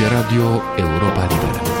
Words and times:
Aici 0.00 0.12
Radio 0.12 0.62
Europa 0.76 1.26
Liberă. 1.26 1.79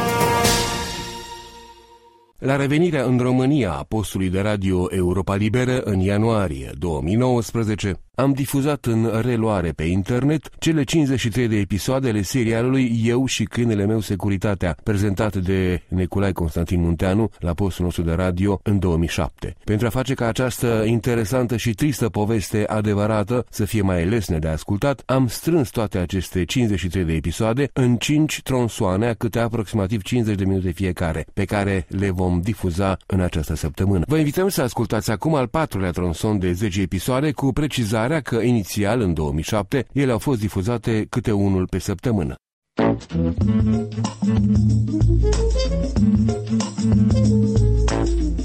La 2.40 2.56
revenirea 2.56 3.04
în 3.04 3.18
România 3.18 3.72
a 3.72 3.82
postului 3.82 4.30
de 4.30 4.40
radio 4.40 4.86
Europa 4.90 5.34
Liberă 5.34 5.80
în 5.80 5.98
ianuarie 6.00 6.70
2019, 6.78 8.00
am 8.14 8.32
difuzat 8.32 8.84
în 8.84 9.20
reluare 9.20 9.70
pe 9.70 9.84
internet 9.84 10.48
cele 10.58 10.82
53 10.82 11.48
de 11.48 11.56
episoade 11.56 12.08
ale 12.08 12.22
serialului 12.22 13.00
Eu 13.04 13.26
și 13.26 13.44
câinele 13.44 13.86
meu 13.86 14.00
Securitatea, 14.00 14.76
prezentat 14.82 15.36
de 15.36 15.82
Neculai 15.88 16.32
Constantin 16.32 16.80
Munteanu 16.80 17.30
la 17.38 17.52
postul 17.52 17.84
nostru 17.84 18.02
de 18.02 18.12
radio 18.12 18.60
în 18.62 18.78
2007. 18.78 19.56
Pentru 19.64 19.86
a 19.86 19.90
face 19.90 20.14
ca 20.14 20.26
această 20.26 20.84
interesantă 20.86 21.56
și 21.56 21.74
tristă 21.74 22.08
poveste 22.08 22.64
adevărată 22.66 23.46
să 23.50 23.64
fie 23.64 23.82
mai 23.82 24.06
lesne 24.06 24.38
de 24.38 24.48
ascultat, 24.48 25.02
am 25.06 25.26
strâns 25.26 25.70
toate 25.70 25.98
aceste 25.98 26.44
53 26.44 27.04
de 27.04 27.12
episoade 27.12 27.70
în 27.72 27.96
5 27.96 28.40
tronsoane 28.42 29.06
a 29.06 29.14
câte 29.14 29.38
aproximativ 29.38 30.02
50 30.02 30.36
de 30.36 30.44
minute 30.44 30.70
fiecare, 30.70 31.26
pe 31.34 31.44
care 31.44 31.86
le 31.88 32.10
vom 32.10 32.29
difuza 32.38 32.96
în 33.06 33.20
această 33.20 33.54
săptămână. 33.54 34.04
Vă 34.06 34.16
invităm 34.16 34.48
să 34.48 34.62
ascultați 34.62 35.10
acum 35.10 35.34
al 35.34 35.46
patrulea 35.46 35.90
tronson 35.90 36.38
de 36.38 36.52
10 36.52 36.80
episoade 36.80 37.32
cu 37.32 37.52
precizare 37.52 38.10
declararea 38.10 38.20
că 38.20 38.46
inițial, 38.46 39.00
în 39.00 39.14
2007, 39.14 39.86
ele 39.92 40.12
au 40.12 40.18
fost 40.18 40.40
difuzate 40.40 41.06
câte 41.08 41.32
unul 41.32 41.66
pe 41.66 41.78
săptămână. 41.78 42.34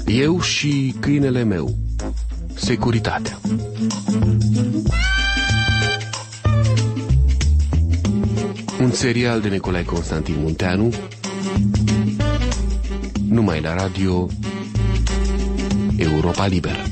Eu 0.06 0.40
și 0.40 0.94
câinele 1.00 1.42
meu. 1.42 1.74
Securitatea. 2.54 3.38
Un 8.80 8.90
serial 8.90 9.40
de 9.40 9.48
Nicolae 9.48 9.84
Constantin 9.84 10.34
Munteanu 10.38 10.90
numai 13.36 13.60
la 13.60 13.74
radio 13.74 14.26
Europa 15.98 16.46
Liberă. 16.46 16.84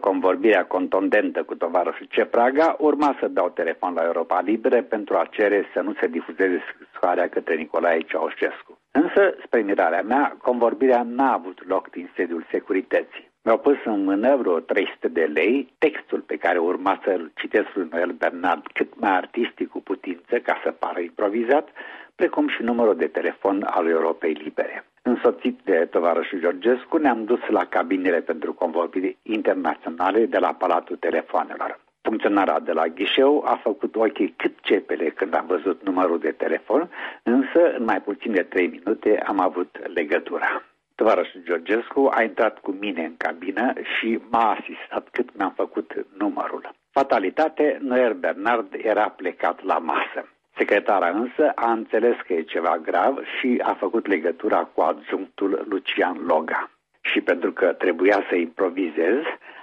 convorbirea 0.00 0.64
contundentă 0.66 1.42
cu 1.42 1.54
tovarășul 1.54 2.06
Cepraga, 2.10 2.76
urma 2.78 3.16
să 3.20 3.28
dau 3.28 3.48
telefon 3.48 3.92
la 3.94 4.04
Europa 4.04 4.40
Libre 4.40 4.82
pentru 4.82 5.16
a 5.16 5.28
cere 5.30 5.64
să 5.74 5.80
nu 5.80 5.92
se 6.00 6.06
difuzeze 6.06 6.58
scrisoarea 6.72 7.28
către 7.28 7.54
Nicolae 7.54 8.00
Ceaușescu. 8.00 8.78
Însă, 8.90 9.34
spre 9.44 9.60
mirarea 9.60 10.02
mea, 10.02 10.36
convorbirea 10.42 11.02
n-a 11.02 11.32
avut 11.32 11.68
loc 11.68 11.90
din 11.90 12.10
sediul 12.16 12.46
securității. 12.50 13.29
Mi-au 13.42 13.58
pus 13.58 13.76
în 13.84 14.04
mână 14.04 14.36
vreo 14.36 14.58
300 14.58 15.08
de 15.08 15.24
lei 15.24 15.72
textul 15.78 16.20
pe 16.20 16.36
care 16.36 16.58
urma 16.58 17.00
să-l 17.04 17.30
citesc 17.34 17.68
lui 17.74 17.88
Noel 17.90 18.10
Bernard 18.10 18.66
cât 18.72 19.00
mai 19.00 19.10
artistic 19.10 19.68
cu 19.68 19.80
putință 19.80 20.38
ca 20.38 20.60
să 20.64 20.70
pară 20.70 21.00
improvizat, 21.00 21.68
precum 22.14 22.48
și 22.48 22.62
numărul 22.62 22.96
de 22.96 23.06
telefon 23.06 23.66
al 23.70 23.86
Europei 23.88 24.32
Libere. 24.32 24.84
Însoțit 25.02 25.58
de 25.64 25.88
tovarășul 25.90 26.40
Georgescu, 26.40 26.96
ne-am 26.96 27.24
dus 27.24 27.40
la 27.48 27.64
cabinele 27.64 28.20
pentru 28.20 28.52
convorbiri 28.52 29.16
internaționale 29.22 30.26
de 30.26 30.38
la 30.38 30.52
Palatul 30.52 30.96
Telefonelor. 30.96 31.80
Funcționara 32.02 32.60
de 32.60 32.72
la 32.72 32.86
ghișeu 32.86 33.44
a 33.46 33.60
făcut 33.62 33.96
ochii 33.96 34.34
cât 34.36 34.58
cepele 34.60 35.08
când 35.08 35.34
am 35.34 35.46
văzut 35.46 35.84
numărul 35.84 36.18
de 36.18 36.30
telefon, 36.30 36.90
însă 37.22 37.74
în 37.78 37.84
mai 37.84 38.00
puțin 38.00 38.32
de 38.32 38.42
trei 38.42 38.66
minute 38.68 39.22
am 39.26 39.40
avut 39.40 39.78
legătura. 39.94 40.62
Tovarășul 41.00 41.42
Georgescu 41.44 42.10
a 42.14 42.22
intrat 42.22 42.58
cu 42.58 42.70
mine 42.70 43.04
în 43.04 43.16
cabină 43.16 43.72
și 43.96 44.18
m-a 44.30 44.50
asistat 44.50 45.08
cât 45.10 45.36
mi-am 45.36 45.52
făcut 45.56 46.06
numărul. 46.18 46.70
Fatalitate, 46.90 47.78
Noer 47.82 48.12
Bernard 48.12 48.74
era 48.82 49.08
plecat 49.08 49.64
la 49.64 49.78
masă. 49.78 50.28
Secretara 50.56 51.08
însă 51.08 51.52
a 51.54 51.70
înțeles 51.70 52.16
că 52.26 52.32
e 52.32 52.42
ceva 52.42 52.78
grav 52.78 53.18
și 53.38 53.60
a 53.62 53.74
făcut 53.74 54.06
legătura 54.06 54.64
cu 54.74 54.80
adjunctul 54.80 55.64
Lucian 55.68 56.24
Loga. 56.26 56.70
Și 57.00 57.20
pentru 57.20 57.52
că 57.52 57.66
trebuia 57.72 58.24
să 58.28 58.34
improvizez, 58.34 59.22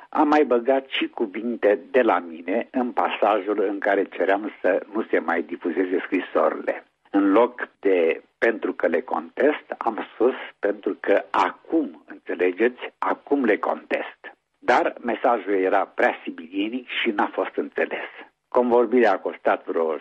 am 0.10 0.28
mai 0.28 0.44
băgat 0.44 0.86
și 0.88 1.08
cuvinte 1.08 1.80
de 1.92 2.02
la 2.02 2.20
mine 2.20 2.68
în 2.72 2.92
pasajul 2.92 3.66
în 3.70 3.80
care 3.80 4.04
ceream 4.04 4.52
să 4.62 4.86
nu 4.94 5.04
se 5.10 5.20
mai 5.20 5.42
difuzeze 5.42 6.00
scrisorile. 6.06 6.86
În 7.12 7.32
loc 7.32 7.70
de 7.80 8.22
pentru 8.38 8.74
că 8.74 8.88
le 8.88 9.02
contest, 9.02 9.66
am 9.78 10.08
spus 10.14 10.34
pentru 10.60 10.98
că 11.00 11.24
acum, 11.30 12.04
înțelegeți, 12.08 12.82
acum 12.98 13.44
le 13.44 13.58
contest. 13.58 14.20
Dar 14.60 14.96
mesajul 15.02 15.54
era 15.54 15.86
prea 15.86 16.16
sibilienic 16.24 16.88
și 17.02 17.10
n-a 17.10 17.30
fost 17.34 17.56
înțeles. 17.56 18.10
Convorbirea 18.48 19.12
a 19.12 19.20
costat 19.20 19.66
vreo 19.66 19.98
60-70 19.98 20.00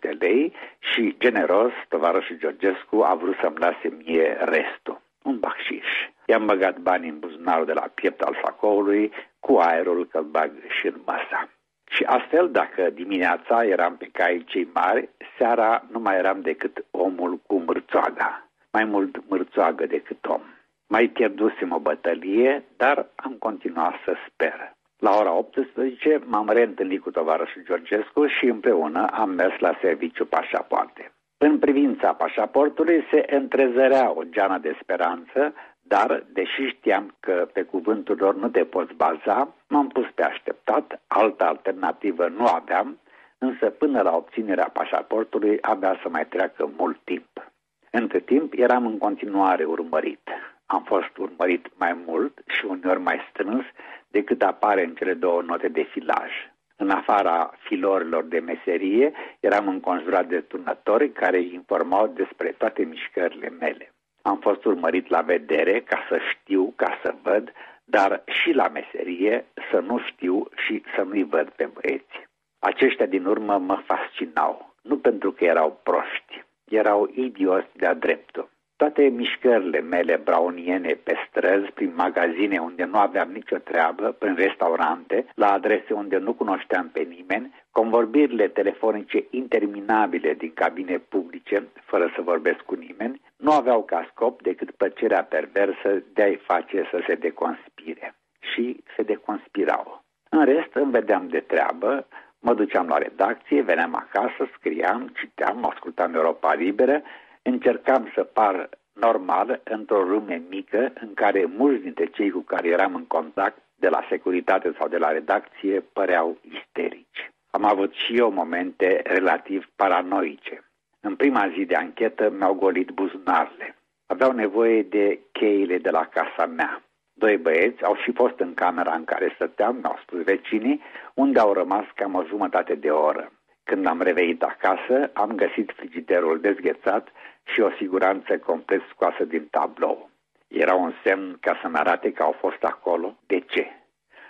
de 0.00 0.16
lei 0.18 0.52
și 0.78 1.16
generos, 1.18 1.72
tovarășul 1.88 2.36
Georgescu 2.38 3.00
a 3.00 3.14
vrut 3.14 3.36
să-mi 3.40 3.58
lase 3.58 3.88
mie 4.04 4.36
restul, 4.40 5.00
un 5.22 5.38
bacșiș. 5.38 5.90
I-am 6.26 6.46
băgat 6.46 6.78
bani 6.78 7.08
în 7.08 7.18
buzunarul 7.18 7.66
de 7.66 7.72
la 7.72 7.90
piept 7.94 8.20
al 8.20 8.38
sacoului 8.44 9.12
cu 9.40 9.56
aerul 9.56 10.06
că 10.06 10.20
bag 10.20 10.52
și 10.80 10.86
în 10.86 11.00
masa. 11.06 11.48
Și 11.94 12.02
astfel, 12.04 12.50
dacă 12.50 12.90
dimineața 12.90 13.64
eram 13.64 13.96
pe 13.96 14.08
cai 14.12 14.44
cei 14.46 14.68
mari, 14.74 15.08
seara 15.38 15.84
nu 15.90 15.98
mai 15.98 16.16
eram 16.16 16.40
decât 16.40 16.84
omul 16.90 17.40
cu 17.46 17.62
mârțoaga. 17.66 18.48
Mai 18.70 18.84
mult 18.84 19.22
mârțoagă 19.28 19.86
decât 19.86 20.26
om. 20.26 20.42
Mai 20.86 21.08
pierdusem 21.08 21.72
o 21.72 21.78
bătălie, 21.78 22.64
dar 22.76 23.06
am 23.16 23.32
continuat 23.32 23.94
să 24.04 24.14
sper. 24.28 24.74
La 24.98 25.16
ora 25.16 25.32
18 25.32 26.20
m-am 26.24 26.48
reîntâlnit 26.48 27.00
cu 27.00 27.10
tovarășul 27.10 27.62
Georgescu 27.64 28.26
și 28.26 28.44
împreună 28.44 29.06
am 29.06 29.30
mers 29.30 29.58
la 29.58 29.78
serviciu 29.80 30.26
pașapoarte. 30.26 31.12
În 31.38 31.58
privința 31.58 32.12
pașaportului 32.12 33.06
se 33.10 33.24
întrezărea 33.30 34.10
o 34.10 34.22
geană 34.22 34.58
de 34.58 34.76
speranță, 34.82 35.54
dar, 35.82 36.24
deși 36.32 36.62
știam 36.66 37.14
că 37.20 37.48
pe 37.52 37.62
cuvântul 37.62 38.16
lor 38.18 38.34
nu 38.34 38.48
te 38.48 38.64
poți 38.64 38.94
baza, 38.94 39.54
m-am 39.68 39.88
pus 39.88 40.06
pe 40.14 40.22
așteptat, 40.22 41.02
altă 41.06 41.44
alternativă 41.44 42.28
nu 42.28 42.46
aveam, 42.46 42.98
însă 43.38 43.70
până 43.70 44.02
la 44.02 44.16
obținerea 44.16 44.70
pașaportului 44.72 45.58
abia 45.60 45.98
să 46.02 46.08
mai 46.08 46.26
treacă 46.26 46.70
mult 46.76 47.00
timp. 47.04 47.52
Între 47.90 48.20
timp 48.20 48.52
eram 48.56 48.86
în 48.86 48.98
continuare 48.98 49.64
urmărit. 49.64 50.28
Am 50.66 50.82
fost 50.82 51.16
urmărit 51.16 51.68
mai 51.76 52.02
mult 52.06 52.42
și 52.46 52.64
uneori 52.64 53.00
mai 53.00 53.20
strâns 53.30 53.64
decât 54.08 54.42
apare 54.42 54.84
în 54.84 54.94
cele 54.94 55.14
două 55.14 55.42
note 55.42 55.68
de 55.68 55.82
filaj. 55.82 56.30
În 56.76 56.90
afara 56.90 57.52
filorilor 57.58 58.24
de 58.24 58.38
meserie, 58.38 59.12
eram 59.40 59.68
înconjurat 59.68 60.26
de 60.26 60.40
turnători 60.40 61.12
care 61.12 61.36
îi 61.36 61.54
informau 61.54 62.06
despre 62.06 62.54
toate 62.58 62.82
mișcările 62.84 63.48
mele. 63.48 63.91
Am 64.22 64.38
fost 64.38 64.64
urmărit 64.64 65.08
la 65.08 65.20
vedere 65.20 65.80
ca 65.80 65.98
să 66.08 66.18
știu, 66.32 66.72
ca 66.76 66.98
să 67.02 67.14
văd, 67.22 67.52
dar 67.84 68.22
și 68.26 68.52
la 68.52 68.68
meserie 68.68 69.44
să 69.70 69.78
nu 69.78 69.98
știu 69.98 70.48
și 70.66 70.82
să 70.94 71.02
nu-i 71.02 71.24
văd 71.24 71.48
pe 71.48 71.68
băieți. 71.72 72.28
Aceștia 72.58 73.06
din 73.06 73.24
urmă 73.24 73.58
mă 73.58 73.82
fascinau, 73.84 74.74
nu 74.82 74.96
pentru 74.98 75.32
că 75.32 75.44
erau 75.44 75.80
proști, 75.82 76.44
erau 76.64 77.10
idioți 77.14 77.68
de-a 77.76 77.94
dreptul. 77.94 78.48
Toate 78.76 79.02
mișcările 79.02 79.80
mele 79.80 80.20
brauniene 80.24 80.98
pe 81.02 81.14
străzi, 81.28 81.70
prin 81.70 81.92
magazine 81.94 82.58
unde 82.58 82.84
nu 82.84 82.98
aveam 82.98 83.30
nicio 83.30 83.56
treabă, 83.56 84.16
prin 84.18 84.34
restaurante, 84.34 85.26
la 85.34 85.52
adrese 85.52 85.92
unde 85.92 86.16
nu 86.16 86.32
cunoșteam 86.32 86.88
pe 86.88 87.00
nimeni, 87.00 87.54
convorbirile 87.70 88.48
telefonice 88.48 89.24
interminabile 89.30 90.34
din 90.34 90.52
cabine 90.54 90.98
publice, 90.98 91.68
fără 91.84 92.12
să 92.14 92.22
vorbesc 92.22 92.60
cu 92.60 92.74
nimeni, 92.74 93.20
nu 93.42 93.52
aveau 93.52 93.82
ca 93.82 94.08
scop 94.10 94.42
decât 94.42 94.70
plăcerea 94.70 95.24
perversă 95.24 96.02
de 96.12 96.22
a-i 96.22 96.36
face 96.36 96.88
să 96.90 97.02
se 97.06 97.14
deconspire. 97.14 98.14
Și 98.40 98.82
se 98.96 99.02
deconspirau. 99.02 100.04
În 100.28 100.44
rest, 100.44 100.74
îmi 100.74 100.90
vedeam 100.90 101.28
de 101.28 101.40
treabă, 101.40 102.06
mă 102.38 102.54
duceam 102.54 102.86
la 102.88 102.98
redacție, 102.98 103.62
veneam 103.62 103.94
acasă, 103.94 104.50
scriam, 104.56 105.12
citeam, 105.18 105.64
ascultam 105.64 106.14
Europa 106.14 106.54
Liberă 106.54 107.02
încercam 107.42 108.10
să 108.14 108.22
par 108.22 108.68
normal 108.92 109.60
într-o 109.64 110.02
lume 110.02 110.42
mică 110.48 110.92
în 111.00 111.14
care 111.14 111.44
mulți 111.44 111.82
dintre 111.82 112.06
cei 112.06 112.30
cu 112.30 112.40
care 112.40 112.68
eram 112.68 112.94
în 112.94 113.06
contact 113.06 113.58
de 113.74 113.88
la 113.88 114.06
securitate 114.08 114.74
sau 114.78 114.88
de 114.88 114.98
la 114.98 115.10
redacție 115.10 115.80
păreau 115.80 116.38
isterici. 116.40 117.30
Am 117.50 117.64
avut 117.64 117.92
și 117.92 118.16
eu 118.16 118.30
momente 118.30 119.00
relativ 119.04 119.68
paranoice. 119.76 120.71
În 121.04 121.16
prima 121.16 121.48
zi 121.48 121.64
de 121.64 121.74
anchetă 121.74 122.30
mi-au 122.30 122.54
golit 122.54 122.90
buzunarele. 122.90 123.76
Aveau 124.06 124.32
nevoie 124.32 124.82
de 124.82 125.18
cheile 125.32 125.78
de 125.78 125.90
la 125.90 126.06
casa 126.06 126.46
mea. 126.46 126.82
Doi 127.12 127.36
băieți 127.36 127.84
au 127.84 127.96
și 127.96 128.12
fost 128.12 128.38
în 128.38 128.54
camera 128.54 128.94
în 128.94 129.04
care 129.04 129.32
stăteam, 129.34 129.76
mi-au 129.76 129.98
spus 130.02 130.22
vecinii, 130.22 130.80
unde 131.14 131.38
au 131.38 131.52
rămas 131.52 131.84
cam 131.94 132.14
o 132.14 132.24
jumătate 132.24 132.74
de 132.74 132.90
oră. 132.90 133.32
Când 133.64 133.86
am 133.86 134.00
revenit 134.00 134.42
acasă, 134.42 135.10
am 135.12 135.30
găsit 135.30 135.72
frigiderul 135.76 136.40
dezghețat 136.40 137.08
și 137.42 137.60
o 137.60 137.70
siguranță 137.70 138.38
complet 138.38 138.82
scoasă 138.90 139.24
din 139.24 139.46
tablou. 139.50 140.10
Era 140.48 140.74
un 140.74 140.92
semn 141.04 141.36
ca 141.40 141.58
să-mi 141.62 141.76
arate 141.76 142.12
că 142.12 142.22
au 142.22 142.32
fost 142.32 142.62
acolo. 142.62 143.16
De 143.26 143.40
ce? 143.40 143.66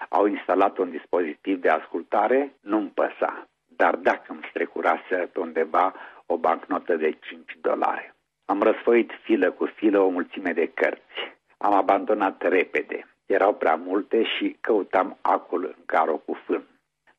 Au 0.08 0.26
instalat 0.26 0.78
un 0.78 0.90
dispozitiv 0.90 1.60
de 1.60 1.68
ascultare? 1.68 2.52
Nu-mi 2.60 2.92
păsa. 2.94 3.48
Dar 3.76 3.96
dacă 3.96 4.24
îmi 4.26 4.46
strecurase 4.50 5.28
pe 5.32 5.40
undeva 5.40 5.94
o 6.32 6.36
bancnotă 6.36 6.96
de 6.96 7.10
5 7.10 7.56
dolari. 7.60 8.14
Am 8.44 8.62
răsfoit 8.62 9.10
filă 9.22 9.50
cu 9.50 9.64
filă 9.64 9.98
o 10.00 10.08
mulțime 10.08 10.52
de 10.52 10.70
cărți. 10.74 11.20
Am 11.58 11.72
abandonat 11.72 12.42
repede. 12.42 13.06
Erau 13.26 13.54
prea 13.54 13.74
multe 13.74 14.24
și 14.24 14.56
căutam 14.60 15.18
acul 15.20 15.64
în 15.64 15.82
caro 15.86 16.16
cu 16.16 16.38
fân. 16.46 16.64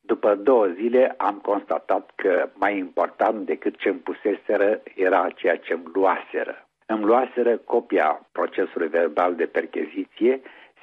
După 0.01 0.35
două 0.35 0.67
zile 0.67 1.13
am 1.17 1.37
constatat 1.39 2.11
că 2.15 2.49
mai 2.53 2.77
important 2.77 3.45
decât 3.45 3.77
ce 3.77 3.89
îmi 3.89 3.99
puseseră 3.99 4.81
era 4.95 5.29
ceea 5.35 5.57
ce 5.57 5.73
îmi 5.73 5.91
luaseră. 5.93 6.67
Îmi 6.85 7.03
luaseră 7.03 7.57
copia 7.57 8.27
procesului 8.31 8.87
verbal 8.87 9.35
de 9.35 9.45
percheziție, 9.45 10.41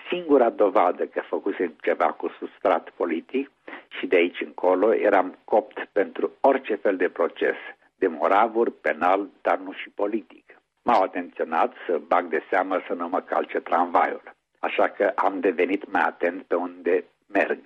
singura 0.09 0.51
dovadă 0.51 1.05
că 1.05 1.21
făcusem 1.21 1.75
ceva 1.83 2.13
cu 2.13 2.29
substrat 2.39 2.91
politic 2.91 3.51
și 3.89 4.07
de 4.07 4.17
aici 4.17 4.41
încolo 4.41 4.95
eram 4.95 5.39
copt 5.45 5.89
pentru 5.93 6.33
orice 6.41 6.75
fel 6.75 6.97
de 6.97 7.09
proces, 7.09 7.57
de 8.01 8.07
moravuri, 8.07 8.73
penal, 8.73 9.29
dar 9.43 9.59
nu 9.59 9.73
și 9.73 9.89
politic. 9.91 10.47
M-au 10.83 11.03
atenționat 11.03 11.73
să 11.87 12.01
bag 12.07 12.25
de 12.29 12.43
seamă 12.51 12.81
să 12.87 12.93
nu 12.95 13.09
mă 13.09 13.21
calce 13.21 13.59
tramvaiul, 13.61 14.23
așa 14.59 14.89
că 14.89 15.13
am 15.15 15.41
devenit 15.41 15.93
mai 15.93 16.03
atent 16.03 16.43
pe 16.43 16.55
unde 16.55 17.05
merg. 17.27 17.61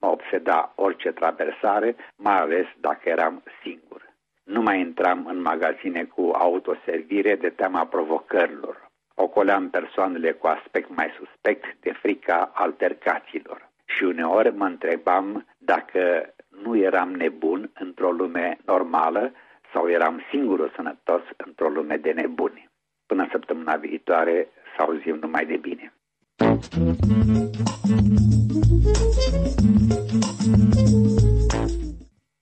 Mă 0.00 0.08
obseda 0.08 0.72
orice 0.74 1.10
traversare, 1.12 1.96
mai 2.16 2.38
ales 2.38 2.66
dacă 2.80 3.08
eram 3.08 3.42
singur. 3.62 4.02
Nu 4.44 4.60
mai 4.62 4.80
intram 4.80 5.26
în 5.26 5.40
magazine 5.40 6.04
cu 6.04 6.30
autoservire 6.34 7.36
de 7.36 7.48
teama 7.48 7.86
provocărilor. 7.86 8.90
Ocoleam 9.14 9.70
persoanele 9.70 10.32
cu 10.32 10.46
aspect 10.46 10.88
mai 10.94 11.08
suspect 11.18 11.76
de 11.80 11.92
frica 11.92 12.50
altercațiilor. 12.54 13.68
Și 13.84 14.02
uneori 14.04 14.54
mă 14.54 14.64
întrebam 14.64 15.46
dacă 15.58 16.34
nu 16.62 16.76
eram 16.76 17.10
nebun 17.10 17.70
într-o 17.74 18.10
lume 18.10 18.58
normală 18.64 19.32
sau 19.72 19.90
eram 19.90 20.22
singurul 20.30 20.72
sănătos 20.76 21.22
într-o 21.36 21.68
lume 21.68 21.96
de 21.96 22.10
nebuni. 22.10 22.68
Până 23.06 23.28
săptămâna 23.30 23.76
viitoare 23.76 24.48
să 24.76 24.82
auzim 24.82 25.18
numai 25.20 25.46
de 25.46 25.56
bine. 25.56 25.92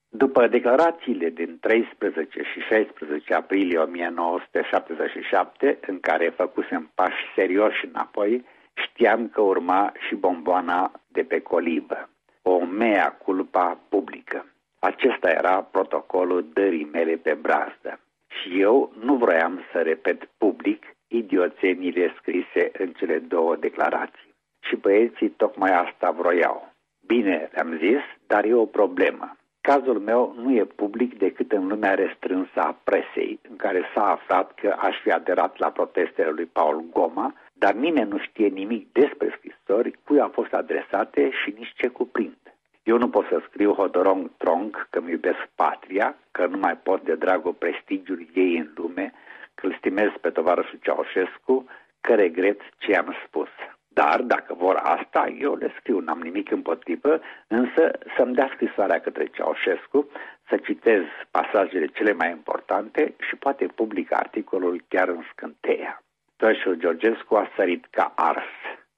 După 0.09 0.47
declarațiile 0.47 1.29
din 1.29 1.57
13 1.59 2.41
și 2.41 2.59
16 2.59 3.33
aprilie 3.33 3.77
1977, 3.77 5.79
în 5.87 5.99
care 5.99 6.29
făcusem 6.29 6.91
pași 6.95 7.31
serioși 7.35 7.85
înapoi, 7.85 8.45
știam 8.73 9.29
că 9.29 9.41
urma 9.41 9.91
și 10.07 10.15
bomboana 10.15 10.91
de 11.07 11.23
pe 11.23 11.39
colibă, 11.39 12.09
o 12.41 12.65
mea 12.65 13.11
culpa 13.11 13.79
publică. 13.89 14.45
Acesta 14.79 15.29
era 15.29 15.61
protocolul 15.61 16.49
dării 16.53 16.89
mele 16.91 17.15
pe 17.15 17.33
brazdă. 17.33 17.99
Și 18.27 18.61
eu 18.61 18.91
nu 18.99 19.15
vroiam 19.15 19.61
să 19.71 19.81
repet 19.81 20.29
public 20.37 20.83
idioțenile 21.07 22.13
scrise 22.17 22.71
în 22.77 22.91
cele 22.91 23.19
două 23.19 23.55
declarații. 23.55 24.35
Și 24.59 24.75
băieții 24.75 25.29
tocmai 25.29 25.71
asta 25.71 26.11
vroiau. 26.11 26.73
Bine, 27.05 27.49
le-am 27.51 27.77
zis, 27.77 28.01
dar 28.27 28.43
e 28.45 28.53
o 28.53 28.65
problemă. 28.65 29.37
Cazul 29.61 29.99
meu 29.99 30.35
nu 30.37 30.53
e 30.53 30.65
public 30.65 31.17
decât 31.17 31.51
în 31.51 31.67
lumea 31.67 31.93
restrânsă 31.93 32.59
a 32.59 32.79
presei, 32.83 33.39
în 33.49 33.55
care 33.55 33.83
s-a 33.93 34.11
aflat 34.11 34.53
că 34.53 34.75
aș 34.79 34.95
fi 35.01 35.11
aderat 35.11 35.57
la 35.57 35.69
protestele 35.69 36.29
lui 36.29 36.45
Paul 36.45 36.83
Goma, 36.93 37.33
dar 37.53 37.73
nimeni 37.73 38.09
nu 38.09 38.17
știe 38.17 38.47
nimic 38.47 38.91
despre 38.91 39.37
scrisori, 39.37 39.99
cui 40.05 40.19
au 40.19 40.29
fost 40.33 40.53
adresate 40.53 41.29
și 41.31 41.53
nici 41.57 41.73
ce 41.75 41.87
cuprind. 41.87 42.46
Eu 42.91 42.97
nu 42.97 43.09
pot 43.09 43.25
să 43.27 43.41
scriu 43.47 43.73
Hodorong 43.73 44.31
Tronc 44.37 44.87
că 44.89 45.01
mi 45.01 45.11
iubesc 45.11 45.47
patria, 45.55 46.15
că 46.31 46.45
nu 46.45 46.57
mai 46.57 46.77
pot 46.77 47.03
de 47.03 47.15
dragul 47.15 47.53
prestigiului 47.53 48.29
ei 48.33 48.57
în 48.57 48.71
lume, 48.75 49.13
că 49.55 49.65
îl 49.65 49.75
stimez 49.77 50.09
pe 50.21 50.29
tovarășul 50.29 50.79
Ceaușescu, 50.81 51.65
că 52.01 52.15
regret 52.15 52.61
ce 52.77 52.95
am 52.95 53.15
spus. 53.25 53.49
Dar, 53.87 54.21
dacă 54.21 54.53
vor 54.53 54.75
asta, 54.75 55.35
eu 55.39 55.55
le 55.55 55.73
scriu, 55.79 55.99
n-am 55.99 56.19
nimic 56.19 56.51
împotrivă, 56.51 57.19
însă 57.47 57.91
să-mi 58.17 58.33
dea 58.33 58.49
scrisoarea 58.53 58.99
către 58.99 59.25
Ceaușescu, 59.25 60.09
să 60.49 60.57
citez 60.57 61.03
pasajele 61.31 61.85
cele 61.85 62.13
mai 62.13 62.29
importante 62.29 63.13
și 63.27 63.35
poate 63.35 63.65
public 63.65 64.13
articolul 64.13 64.83
chiar 64.87 65.07
în 65.07 65.23
scânteia. 65.31 66.03
Tășul 66.35 66.75
Georgescu 66.75 67.35
a 67.35 67.49
sărit 67.55 67.85
ca 67.89 68.13
ars. 68.15 68.55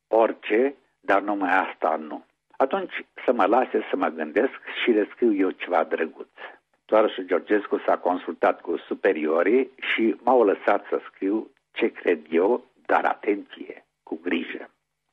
Orice, 0.07 0.75
dar 0.99 1.21
numai 1.21 1.49
asta 1.49 1.95
nu. 1.95 2.27
Atunci 2.65 3.05
să 3.25 3.31
mă 3.33 3.45
lase 3.45 3.85
să 3.89 3.95
mă 3.95 4.07
gândesc 4.07 4.59
și 4.83 4.91
le 4.91 5.07
scriu 5.11 5.33
eu 5.35 5.49
ceva 5.49 5.83
drăguț. 5.83 6.35
Toarășul 6.85 7.23
Georgescu 7.23 7.77
s-a 7.85 7.97
consultat 7.97 8.61
cu 8.61 8.77
superiorii 8.77 9.71
și 9.93 10.15
m-au 10.23 10.43
lăsat 10.43 10.85
să 10.89 11.01
scriu 11.05 11.51
ce 11.71 11.87
cred 11.91 12.19
eu, 12.29 12.63
dar 12.85 13.05
atenție, 13.05 13.85
cu 14.03 14.19
grijă. 14.23 14.69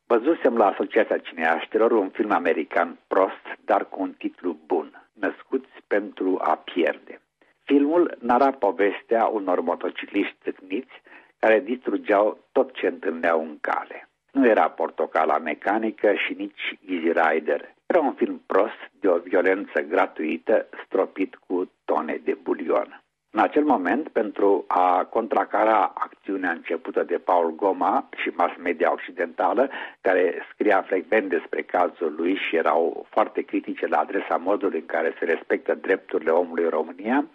Văzusem 0.07 0.57
la 0.57 0.67
Asociația 0.67 1.19
Cineaștelor 1.19 1.91
un 1.91 2.09
film 2.09 2.31
american 2.31 2.99
prost, 3.07 3.45
dar 3.65 3.89
cu 3.89 4.03
un 4.03 4.13
titlu 4.13 4.59
bun, 4.67 5.09
Născuți 5.13 5.83
pentru 5.87 6.39
a 6.43 6.57
pierde. 6.57 7.21
Filmul 7.65 8.17
nara 8.21 8.51
povestea 8.51 9.27
unor 9.27 9.61
motocicliști 9.61 10.37
tâcniți 10.43 11.03
care 11.39 11.61
distrugeau 11.61 12.39
tot 12.53 12.75
ce 12.75 12.87
întâlneau 12.87 13.41
în 13.41 13.59
cale. 13.61 14.09
Nu 14.37 14.47
era 14.47 14.69
portocala 14.69 15.39
mecanică 15.39 16.13
și 16.15 16.33
nici 16.39 16.79
Easy 16.89 17.13
Rider. 17.21 17.75
Era 17.87 18.01
un 18.01 18.13
film 18.13 18.43
prost 18.47 18.81
de 19.01 19.09
o 19.09 19.19
violență 19.19 19.81
gratuită 19.81 20.67
stropit 20.85 21.35
cu 21.47 21.71
tone 21.85 22.21
de 22.25 22.37
bulion. 22.43 23.03
În 23.31 23.41
acel 23.43 23.65
moment, 23.65 24.09
pentru 24.09 24.65
a 24.67 25.05
contracara 25.05 25.93
acțiunea 25.95 26.51
începută 26.51 27.03
de 27.03 27.19
Paul 27.19 27.55
Goma 27.55 28.09
și 28.17 28.29
mass 28.29 28.57
media 28.57 28.93
occidentală, 28.93 29.71
care 30.01 30.47
scria 30.53 30.83
frecvent 30.83 31.29
despre 31.29 31.63
cazul 31.63 32.15
lui 32.17 32.35
și 32.35 32.57
erau 32.57 33.07
foarte 33.11 33.43
critice 33.43 33.87
la 33.87 33.99
adresa 33.99 34.37
modului 34.37 34.81
în 34.81 34.87
care 34.87 35.15
se 35.19 35.25
respectă 35.25 35.75
drepturile 35.75 36.31
omului 36.31 36.65
în 36.65 36.71
România, 36.71 37.27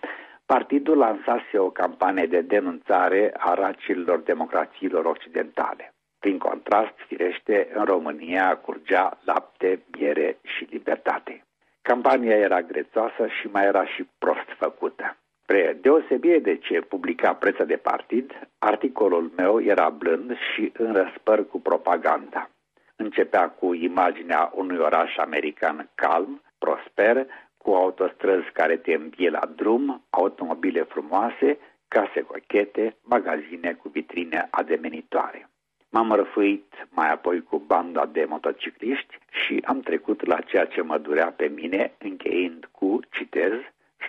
partidul 0.46 0.98
lansase 0.98 1.58
o 1.58 1.70
campanie 1.70 2.26
de 2.26 2.42
denunțare 2.42 3.34
a 3.38 3.54
racilor 3.54 4.20
democrațiilor 4.20 5.06
occidentale. 5.06 5.94
Prin 6.24 6.38
contrast, 6.38 6.94
firește, 7.08 7.70
în 7.74 7.86
România 7.86 8.58
curgea 8.58 9.18
lapte, 9.24 9.82
miere 9.98 10.38
și 10.42 10.68
libertate. 10.70 11.46
Campania 11.82 12.36
era 12.36 12.62
grețoasă 12.62 13.28
și 13.28 13.48
mai 13.48 13.66
era 13.66 13.86
și 13.86 14.08
prost 14.18 14.50
făcută. 14.58 15.18
Spre 15.42 15.78
deosebire 15.82 16.40
de 16.40 16.58
ce 16.58 16.82
publica 16.82 17.34
preța 17.34 17.64
de 17.64 17.76
partid, 17.76 18.48
articolul 18.60 19.32
meu 19.36 19.62
era 19.62 19.90
blând 19.90 20.38
și 20.54 20.72
în 20.78 20.94
răspăr 20.94 21.48
cu 21.48 21.62
propaganda. 21.62 22.50
Începea 22.96 23.50
cu 23.50 23.74
imaginea 23.74 24.52
unui 24.56 24.78
oraș 24.78 25.18
american 25.18 25.90
calm, 25.96 26.42
prosper, 26.58 27.28
cu 27.58 27.72
autostrăzi 27.72 28.52
care 28.54 28.78
te 28.78 28.94
îmbie 28.94 29.30
la 29.30 29.52
drum, 29.56 30.06
automobile 30.10 30.84
frumoase, 30.84 31.58
case 31.88 32.22
cochete, 32.22 32.96
magazine 33.02 33.74
cu 33.74 33.90
vitrine 33.90 34.48
ademenitoare. 34.52 35.51
M-am 35.92 36.12
răfuit 36.12 36.88
mai 36.90 37.12
apoi 37.12 37.44
cu 37.44 37.58
banda 37.58 38.06
de 38.06 38.26
motocicliști 38.30 39.18
și 39.32 39.62
am 39.66 39.80
trecut 39.80 40.26
la 40.26 40.40
ceea 40.40 40.66
ce 40.66 40.82
mă 40.82 40.98
durea 40.98 41.34
pe 41.36 41.52
mine, 41.56 41.92
încheind 41.98 42.70
cu, 42.72 43.00
citez, 43.10 43.54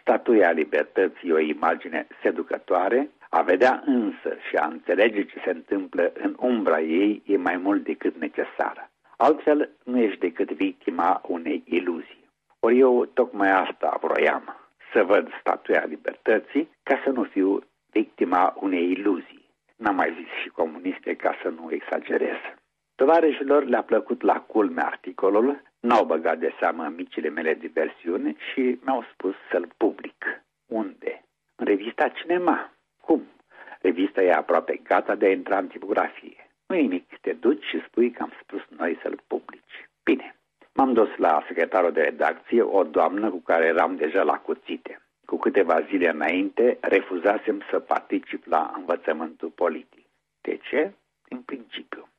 Statuia 0.00 0.50
libertății 0.50 1.32
o 1.32 1.38
imagine 1.38 2.06
seducătoare, 2.22 3.10
a 3.30 3.42
vedea 3.42 3.82
însă 3.86 4.36
și 4.48 4.56
a 4.56 4.66
înțelege 4.66 5.24
ce 5.24 5.40
se 5.44 5.50
întâmplă 5.50 6.12
în 6.14 6.36
umbra 6.38 6.80
ei 6.80 7.22
e 7.26 7.36
mai 7.36 7.56
mult 7.56 7.84
decât 7.84 8.16
necesară. 8.16 8.90
Altfel, 9.16 9.70
nu 9.84 9.98
ești 9.98 10.18
decât 10.18 10.50
victima 10.50 11.20
unei 11.28 11.62
iluzii. 11.64 12.30
Ori 12.60 12.78
eu 12.78 13.04
tocmai 13.04 13.50
asta 13.50 13.98
vroiam, 14.00 14.56
să 14.92 15.02
văd 15.02 15.28
statuia 15.40 15.84
libertății 15.88 16.68
ca 16.82 17.00
să 17.04 17.10
nu 17.10 17.22
fiu 17.22 17.58
victima 17.92 18.54
unei 18.60 18.90
iluzii. 18.90 19.41
N-am 19.82 19.94
mai 19.94 20.14
zis 20.18 20.30
și 20.42 20.48
comuniste 20.48 21.14
ca 21.14 21.34
să 21.42 21.48
nu 21.48 21.72
exagerez. 21.72 22.40
Tovarășilor 22.94 23.64
le-a 23.64 23.82
plăcut 23.82 24.22
la 24.22 24.40
culme 24.40 24.82
articolul, 24.82 25.62
n-au 25.80 26.04
băgat 26.04 26.38
de 26.38 26.54
seamă 26.58 26.92
micile 26.96 27.28
mele 27.28 27.54
diversiuni 27.54 28.36
și 28.52 28.78
mi-au 28.84 29.04
spus 29.12 29.34
să-l 29.50 29.68
public. 29.76 30.42
Unde? 30.66 31.24
În 31.56 31.66
revista 31.66 32.08
Cinema. 32.08 32.72
Cum? 33.00 33.22
Revista 33.80 34.22
e 34.22 34.32
aproape 34.32 34.80
gata 34.82 35.14
de 35.14 35.26
a 35.26 35.30
intra 35.30 35.58
în 35.58 35.66
tipografie. 35.66 36.50
nu 36.66 36.76
e 36.76 36.80
nimic, 36.80 37.18
te 37.20 37.32
duci 37.32 37.64
și 37.64 37.82
spui 37.86 38.10
că 38.10 38.22
am 38.22 38.32
spus 38.42 38.62
noi 38.78 38.98
să-l 39.02 39.22
publici. 39.26 39.88
Bine, 40.04 40.36
m-am 40.72 40.92
dus 40.92 41.16
la 41.16 41.44
secretarul 41.46 41.92
de 41.92 42.02
redacție, 42.02 42.62
o 42.62 42.82
doamnă 42.82 43.30
cu 43.30 43.40
care 43.40 43.64
eram 43.64 43.96
deja 43.96 44.22
la 44.22 44.38
cuțite. 44.38 44.91
Cu 45.32 45.38
câteva 45.38 45.80
zile 45.80 46.08
înainte, 46.08 46.78
refuzasem 46.80 47.62
să 47.70 47.78
particip 47.78 48.44
la 48.46 48.72
învățământul 48.76 49.48
politic. 49.48 50.06
De 50.40 50.56
ce? 50.56 50.92
În 51.28 51.38
principiu 51.38 52.12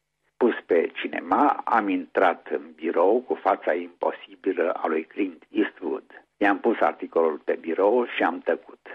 cinema, 0.93 1.61
am 1.65 1.89
intrat 1.89 2.47
în 2.47 2.71
birou 2.75 3.21
cu 3.21 3.33
fața 3.33 3.73
imposibilă 3.73 4.71
a 4.71 4.87
lui 4.87 5.03
Clint 5.03 5.43
Eastwood. 5.49 6.25
I-am 6.37 6.59
pus 6.59 6.79
articolul 6.79 7.37
pe 7.37 7.55
birou 7.55 8.05
și 8.05 8.23
am 8.23 8.39
tăcut. 8.39 8.87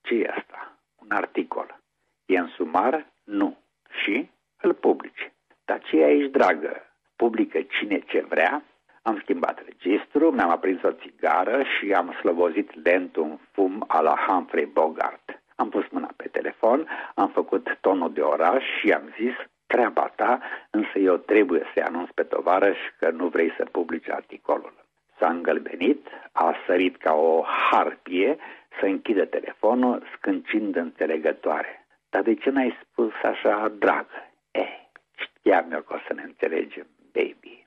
ce 0.00 0.14
e 0.14 0.32
asta? 0.36 0.78
Un 1.02 1.10
articol. 1.10 1.80
E 2.26 2.38
în 2.38 2.48
sumar? 2.48 3.06
Nu. 3.24 3.56
Și 4.02 4.30
îl 4.60 4.74
publici. 4.74 5.32
Dar 5.64 5.82
ce 5.82 5.96
e 5.96 6.04
aici, 6.04 6.30
dragă? 6.30 6.82
Publică 7.16 7.62
cine 7.62 7.98
ce 7.98 8.20
vrea? 8.28 8.62
Am 9.08 9.18
schimbat 9.22 9.62
registru, 9.64 10.30
mi-am 10.30 10.50
aprins 10.50 10.82
o 10.82 10.92
țigară 10.92 11.62
și 11.62 11.92
am 11.92 12.12
slobozit 12.12 12.84
lent 12.84 13.16
un 13.16 13.38
fum 13.52 13.84
a 13.86 14.00
la 14.00 14.14
Humphrey 14.26 14.64
Bogart. 14.66 15.42
Am 15.54 15.68
pus 15.68 15.84
mâna 15.90 16.10
pe 16.16 16.28
telefon, 16.28 16.88
am 17.14 17.28
făcut 17.28 17.78
tonul 17.80 18.12
de 18.12 18.20
oraș 18.20 18.64
și 18.78 18.90
am 18.92 19.14
zis 19.20 19.34
treaba 19.66 20.12
ta, 20.16 20.40
însă 20.70 20.98
eu 20.98 21.16
trebuie 21.16 21.62
să-i 21.72 21.82
anunț 21.82 22.08
pe 22.14 22.22
tovarăș 22.22 22.78
că 22.98 23.10
nu 23.10 23.26
vrei 23.28 23.52
să 23.56 23.64
publici 23.72 24.10
articolul. 24.10 24.74
S-a 25.18 25.28
îngălbenit, 25.28 26.06
a 26.32 26.54
sărit 26.66 26.96
ca 26.96 27.14
o 27.14 27.44
harpie 27.70 28.36
să 28.80 28.86
închidă 28.86 29.24
telefonul, 29.24 30.02
scâncind 30.16 30.76
înțelegătoare. 30.76 31.86
Dar 32.10 32.22
de 32.22 32.34
ce 32.34 32.50
n-ai 32.50 32.78
spus 32.82 33.12
așa, 33.22 33.72
dragă? 33.78 34.28
Eh, 34.50 34.80
știam 35.16 35.72
eu 35.72 35.80
că 35.80 35.94
o 35.94 35.98
să 36.06 36.12
ne 36.14 36.22
înțelegem, 36.22 36.86
baby. 37.12 37.57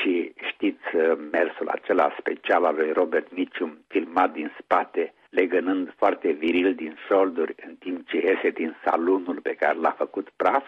Și 0.00 0.32
știți 0.52 0.96
mersul 1.30 1.68
acela 1.68 2.14
special 2.18 2.64
al 2.64 2.74
lui 2.74 2.92
Robert 2.92 3.32
Mitchum, 3.36 3.78
filmat 3.88 4.32
din 4.32 4.52
spate, 4.62 5.14
legănând 5.30 5.94
foarte 5.96 6.30
viril 6.30 6.74
din 6.74 6.96
șolduri 7.06 7.54
în 7.66 7.74
timp 7.74 8.08
ce 8.08 8.16
iese 8.16 8.50
din 8.50 8.76
salunul 8.84 9.40
pe 9.40 9.54
care 9.54 9.78
l-a 9.78 9.90
făcut 9.90 10.30
praf? 10.36 10.64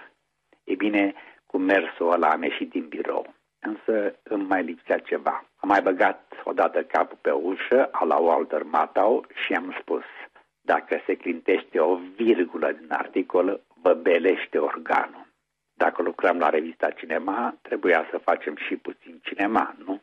E 0.64 0.74
bine, 0.74 1.14
cu 1.46 1.58
mersul 1.58 2.12
ăla 2.12 2.28
am 2.28 2.42
ieșit 2.42 2.70
din 2.70 2.86
birou. 2.88 3.34
Însă 3.60 4.14
îmi 4.22 4.44
mai 4.44 4.62
lipsea 4.62 4.98
ceva. 4.98 5.44
Am 5.56 5.68
mai 5.68 5.82
băgat 5.82 6.32
odată 6.44 6.82
capul 6.82 7.18
pe 7.20 7.30
ușă 7.30 7.88
a 7.92 8.04
la 8.04 8.16
Walter 8.16 8.62
Matau 8.62 9.26
și 9.44 9.52
am 9.52 9.76
spus 9.80 10.02
dacă 10.60 11.02
se 11.06 11.14
clintește 11.14 11.80
o 11.80 11.98
virgulă 12.16 12.72
din 12.72 12.92
articol, 12.92 13.60
vă 13.82 13.94
belește 13.94 14.58
organul. 14.58 15.26
Dacă 15.84 16.02
lucrăm 16.02 16.38
la 16.38 16.48
revista 16.48 16.90
Cinema, 16.90 17.58
trebuia 17.62 18.06
să 18.10 18.18
facem 18.18 18.56
și 18.56 18.76
puțin 18.76 19.20
cinema, 19.22 19.74
nu? 19.84 20.02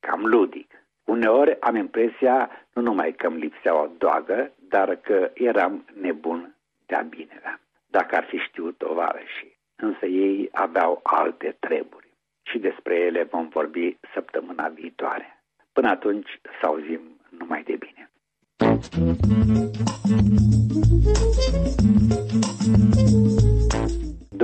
Cam 0.00 0.26
ludic. 0.26 0.70
Uneori 1.04 1.60
am 1.60 1.76
impresia 1.76 2.50
nu 2.72 2.82
numai 2.82 3.12
că 3.12 3.26
îmi 3.26 3.40
lipsea 3.40 3.82
o 3.82 3.88
doagă, 3.98 4.52
dar 4.68 4.96
că 4.96 5.30
eram 5.34 5.84
nebun 6.00 6.56
de-a 6.86 7.00
binelea. 7.00 7.60
Dacă 7.86 8.16
ar 8.16 8.24
fi 8.24 8.36
știut 8.36 8.78
tovarășii. 8.78 9.58
Însă 9.76 10.06
ei 10.06 10.48
aveau 10.52 11.00
alte 11.02 11.56
treburi 11.60 12.10
și 12.42 12.58
despre 12.58 12.94
ele 12.94 13.22
vom 13.22 13.48
vorbi 13.48 13.96
săptămâna 14.14 14.68
viitoare. 14.68 15.42
Până 15.72 15.88
atunci, 15.88 16.40
să 16.60 16.66
auzim 16.66 17.00
numai 17.28 17.62
de 17.62 17.76
bine. 17.76 18.10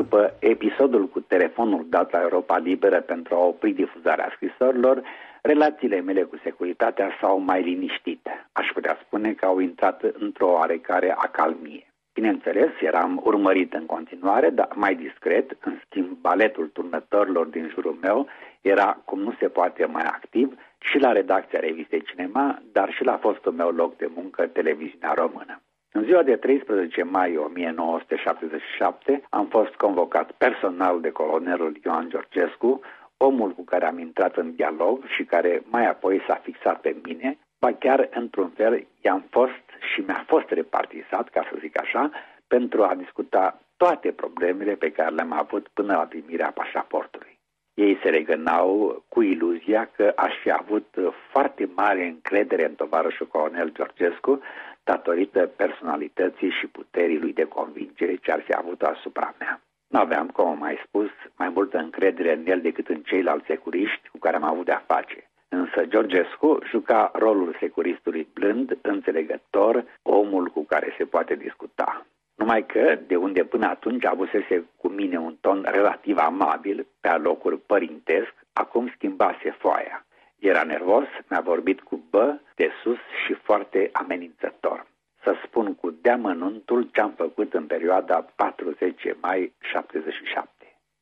După 0.02 0.34
episodul 0.38 1.08
cu 1.08 1.20
telefonul 1.20 1.86
dat 1.88 2.12
la 2.12 2.20
Europa 2.20 2.58
Liberă 2.58 3.00
pentru 3.00 3.34
a 3.34 3.38
opri 3.38 3.72
difuzarea 3.72 4.32
scrisorilor, 4.34 5.02
relațiile 5.42 6.00
mele 6.00 6.22
cu 6.22 6.36
securitatea 6.42 7.10
s-au 7.20 7.38
mai 7.38 7.62
liniștit. 7.62 8.28
Aș 8.52 8.66
putea 8.74 8.98
spune 9.04 9.32
că 9.32 9.46
au 9.46 9.58
intrat 9.58 10.02
într-o 10.18 10.50
oarecare 10.50 11.14
acalmie. 11.16 11.86
Bineînțeles, 12.14 12.70
eram 12.80 13.20
urmărit 13.24 13.72
în 13.72 13.86
continuare, 13.86 14.50
dar 14.50 14.68
mai 14.74 14.94
discret, 14.94 15.56
în 15.64 15.78
schimb, 15.84 16.16
baletul 16.20 16.66
turnătorilor 16.66 17.46
din 17.46 17.68
jurul 17.72 17.98
meu 18.00 18.26
era, 18.60 19.02
cum 19.04 19.20
nu 19.20 19.34
se 19.38 19.48
poate, 19.48 19.84
mai 19.84 20.04
activ 20.04 20.54
și 20.78 20.98
la 20.98 21.12
redacția 21.12 21.60
revistei 21.60 22.02
Cinema, 22.02 22.62
dar 22.72 22.92
și 22.92 23.04
la 23.04 23.16
fostul 23.16 23.52
meu 23.52 23.70
loc 23.70 23.96
de 23.96 24.10
muncă, 24.14 24.46
televiziunea 24.46 25.12
română. 25.12 25.60
În 25.94 26.04
ziua 26.04 26.22
de 26.22 26.36
13 26.36 27.02
mai 27.02 27.36
1977 27.36 29.22
am 29.30 29.46
fost 29.46 29.74
convocat 29.74 30.32
personal 30.32 31.00
de 31.00 31.10
colonelul 31.10 31.78
Ioan 31.84 32.08
Georgescu, 32.08 32.80
omul 33.16 33.50
cu 33.50 33.64
care 33.64 33.86
am 33.86 33.98
intrat 33.98 34.36
în 34.36 34.54
dialog 34.54 35.04
și 35.06 35.24
care 35.24 35.62
mai 35.64 35.86
apoi 35.86 36.22
s-a 36.26 36.40
fixat 36.42 36.80
pe 36.80 36.96
mine, 37.04 37.38
ba 37.58 37.72
chiar 37.72 38.08
într-un 38.10 38.48
fel 38.48 38.86
i-am 39.00 39.24
fost 39.30 39.64
și 39.92 40.00
mi-a 40.00 40.24
fost 40.26 40.48
repartizat, 40.48 41.28
ca 41.28 41.46
să 41.50 41.56
zic 41.60 41.80
așa, 41.80 42.10
pentru 42.46 42.82
a 42.82 42.94
discuta 42.94 43.60
toate 43.76 44.12
problemele 44.12 44.74
pe 44.74 44.90
care 44.90 45.14
le-am 45.14 45.32
avut 45.32 45.68
până 45.68 45.92
la 45.92 46.06
primirea 46.06 46.50
pașaportului. 46.54 47.38
Ei 47.74 47.98
se 48.02 48.08
regănau 48.08 49.02
cu 49.08 49.22
iluzia 49.22 49.90
că 49.96 50.12
aș 50.16 50.32
fi 50.42 50.50
avut 50.50 50.96
foarte 51.30 51.68
mare 51.74 52.04
încredere 52.04 52.64
în 52.64 52.74
tovarășul 52.74 53.26
colonel 53.26 53.72
Georgescu 53.72 54.40
datorită 54.84 55.46
personalității 55.46 56.50
și 56.50 56.66
puterii 56.66 57.18
lui 57.18 57.32
de 57.32 57.44
convingere 57.44 58.16
ce 58.16 58.32
ar 58.32 58.40
fi 58.40 58.54
avut 58.54 58.82
asupra 58.82 59.34
mea. 59.38 59.60
Nu 59.88 59.98
aveam, 59.98 60.26
cum 60.26 60.46
am 60.46 60.58
mai 60.58 60.82
spus, 60.86 61.10
mai 61.36 61.48
multă 61.48 61.78
încredere 61.78 62.32
în 62.32 62.46
el 62.46 62.60
decât 62.60 62.88
în 62.88 63.00
ceilalți 63.02 63.46
securiști 63.46 64.08
cu 64.08 64.18
care 64.18 64.36
am 64.36 64.44
avut 64.44 64.64
de-a 64.64 64.84
face. 64.86 65.30
Însă 65.48 65.84
Georgescu 65.84 66.58
juca 66.64 67.10
rolul 67.14 67.56
securistului 67.60 68.28
blând, 68.34 68.78
înțelegător, 68.82 69.84
omul 70.02 70.46
cu 70.48 70.64
care 70.64 70.94
se 70.98 71.04
poate 71.04 71.34
discuta. 71.34 72.06
Numai 72.34 72.66
că, 72.66 72.98
de 73.06 73.16
unde 73.16 73.44
până 73.44 73.66
atunci 73.66 74.04
avusese 74.04 74.64
cu 74.76 74.88
mine 74.88 75.18
un 75.18 75.36
ton 75.40 75.66
relativ 75.70 76.18
amabil, 76.18 76.86
pe 77.00 77.08
alocuri 77.08 77.58
părintesc, 77.58 78.32
acum 78.52 78.92
schimbase 78.94 79.56
foaia. 79.58 80.06
Era 80.42 80.64
nervos, 80.64 81.06
mi-a 81.28 81.40
vorbit 81.40 81.80
cu 81.80 82.04
bă, 82.10 82.38
de 82.54 82.70
sus 82.82 82.98
și 83.24 83.32
foarte 83.32 83.90
amenințător. 83.92 84.86
Să 85.22 85.34
spun 85.44 85.74
cu 85.74 85.90
deamănuntul 85.90 86.88
ce 86.92 87.00
am 87.00 87.12
făcut 87.16 87.54
în 87.54 87.66
perioada 87.66 88.26
40 88.36 89.02
mai 89.20 89.52
77. 89.60 90.48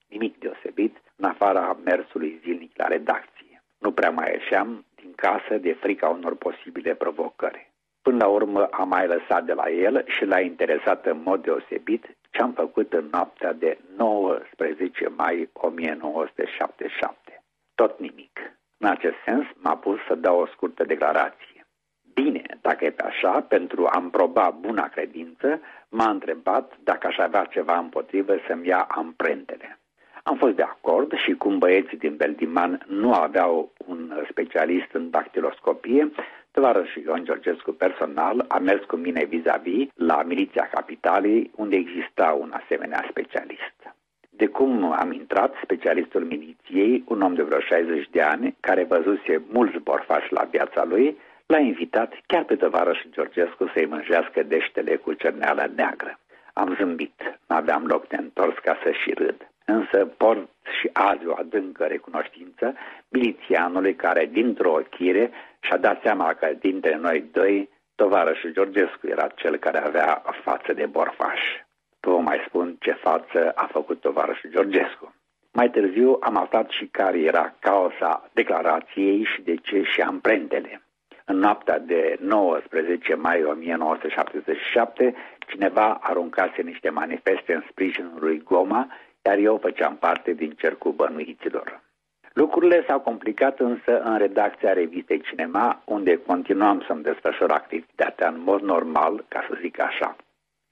Nimic 0.08 0.38
deosebit, 0.38 0.96
în 1.16 1.24
afara 1.24 1.78
mersului 1.84 2.40
zilnic 2.42 2.76
la 2.76 2.86
redacție. 2.86 3.62
Nu 3.78 3.92
prea 3.92 4.10
mai 4.10 4.30
ieșeam 4.32 4.84
din 4.94 5.12
casă 5.16 5.58
de 5.60 5.72
frica 5.72 6.08
unor 6.08 6.36
posibile 6.36 6.94
provocări. 6.94 7.70
Până 8.02 8.16
la 8.16 8.26
urmă 8.26 8.68
am 8.70 8.88
mai 8.88 9.06
lăsat 9.06 9.44
de 9.44 9.52
la 9.52 9.70
el 9.70 10.04
și 10.06 10.24
l-a 10.24 10.40
interesat 10.40 11.06
în 11.06 11.22
mod 11.22 11.42
deosebit 11.42 12.16
ce 12.30 12.42
am 12.42 12.52
făcut 12.52 12.92
în 12.92 13.08
noaptea 13.12 13.52
de 13.52 13.78
19 13.96 15.08
mai 15.08 15.48
1977. 15.52 17.42
Tot 17.74 17.98
nimic. 17.98 18.59
În 18.82 18.88
acest 18.88 19.14
sens, 19.24 19.44
m-a 19.54 19.76
pus 19.76 19.98
să 20.08 20.14
dau 20.14 20.40
o 20.40 20.46
scurtă 20.46 20.84
declarație. 20.84 21.66
Bine, 22.14 22.42
dacă 22.60 22.84
e 22.84 22.90
pe 22.90 23.02
așa, 23.02 23.40
pentru 23.40 23.86
a-mi 23.86 24.10
proba 24.10 24.56
buna 24.60 24.88
credință, 24.88 25.60
m-a 25.88 26.10
întrebat 26.10 26.72
dacă 26.82 27.06
aș 27.06 27.16
avea 27.16 27.44
ceva 27.44 27.78
împotrivă 27.78 28.36
să-mi 28.46 28.66
ia 28.66 28.86
amprentele. 28.88 29.78
Am 30.22 30.36
fost 30.36 30.54
de 30.54 30.62
acord 30.62 31.12
și 31.12 31.32
cum 31.32 31.58
băieții 31.58 31.98
din 31.98 32.16
Beldiman 32.16 32.84
nu 32.86 33.12
aveau 33.12 33.72
un 33.86 34.24
specialist 34.30 34.92
în 34.92 35.10
dactiloscopie, 35.10 36.10
și 36.92 37.00
Ion 37.00 37.24
Georgescu 37.24 37.72
personal 37.72 38.44
a 38.48 38.58
mers 38.58 38.84
cu 38.84 38.96
mine 38.96 39.24
vis-a-vis 39.24 39.86
-vis 39.86 39.92
la 39.94 40.22
Miliția 40.22 40.68
Capitalei, 40.72 41.50
unde 41.56 41.76
exista 41.76 42.36
un 42.40 42.52
asemenea 42.52 43.06
specialist. 43.10 43.94
De 44.40 44.46
cum 44.46 44.92
am 44.92 45.12
intrat, 45.12 45.54
specialistul 45.62 46.24
miliției, 46.24 47.04
un 47.08 47.20
om 47.20 47.34
de 47.34 47.42
vreo 47.42 47.60
60 47.60 48.08
de 48.10 48.22
ani, 48.22 48.56
care 48.60 48.84
văzuse 48.84 49.42
mulți 49.48 49.78
borfași 49.78 50.32
la 50.32 50.44
viața 50.50 50.84
lui, 50.84 51.16
l-a 51.46 51.58
invitat 51.58 52.12
chiar 52.26 52.44
pe 52.44 52.70
și 52.92 53.10
Georgescu 53.10 53.70
să-i 53.74 53.86
mânjească 53.86 54.42
deștele 54.42 54.96
cu 54.96 55.12
cerneală 55.12 55.70
neagră. 55.76 56.18
Am 56.52 56.74
zâmbit, 56.78 57.38
n-aveam 57.48 57.86
loc 57.86 58.08
de 58.08 58.16
întors 58.16 58.58
ca 58.58 58.78
să 58.82 58.90
și 58.90 59.12
râd. 59.14 59.48
Însă 59.64 59.98
port 60.16 60.48
și 60.80 60.90
azi 60.92 61.26
o 61.26 61.34
adâncă 61.38 61.84
recunoștință 61.84 62.74
milițianului 63.08 63.94
care, 63.94 64.28
dintr-o 64.32 64.72
ochire, 64.72 65.30
și-a 65.60 65.76
dat 65.76 66.00
seama 66.02 66.34
că 66.34 66.48
dintre 66.58 66.96
noi 66.96 67.24
doi, 67.32 67.68
tovarășul 67.94 68.52
Georgescu 68.52 69.06
era 69.06 69.26
cel 69.26 69.56
care 69.56 69.78
avea 69.78 70.22
față 70.44 70.72
de 70.72 70.86
borfaș. 70.86 71.40
Vă 72.00 72.18
mai 72.18 72.44
spun 72.46 72.76
ce 72.80 72.92
față 72.92 73.52
a 73.54 73.68
făcut 73.72 74.00
tovarășul 74.00 74.50
Georgescu. 74.50 75.14
Mai 75.52 75.70
târziu 75.70 76.18
am 76.20 76.36
aflat 76.36 76.70
și 76.70 76.86
care 76.86 77.18
era 77.18 77.54
cauza 77.58 78.30
declarației 78.32 79.24
și 79.24 79.42
de 79.42 79.54
ce 79.54 79.82
și 79.82 80.00
amprentele. 80.00 80.82
În 81.24 81.36
noaptea 81.36 81.78
de 81.78 82.16
19 82.20 83.14
mai 83.14 83.42
1977, 83.44 85.14
cineva 85.46 85.98
aruncase 86.00 86.62
niște 86.62 86.90
manifeste 86.90 87.54
în 87.54 87.64
sprijinul 87.70 88.18
lui 88.20 88.42
Goma, 88.42 88.88
iar 89.22 89.38
eu 89.38 89.58
făceam 89.62 89.96
parte 89.96 90.32
din 90.32 90.50
cercul 90.50 90.92
bănuiților. 90.92 91.80
Lucrurile 92.32 92.84
s-au 92.86 93.00
complicat 93.00 93.60
însă 93.60 94.00
în 94.02 94.18
redacția 94.18 94.72
revistei 94.72 95.20
Cinema, 95.20 95.82
unde 95.84 96.16
continuam 96.16 96.84
să-mi 96.86 97.02
desfășor 97.02 97.50
activitatea 97.50 98.28
în 98.28 98.40
mod 98.42 98.60
normal, 98.60 99.24
ca 99.28 99.44
să 99.48 99.58
zic 99.60 99.80
așa. 99.80 100.16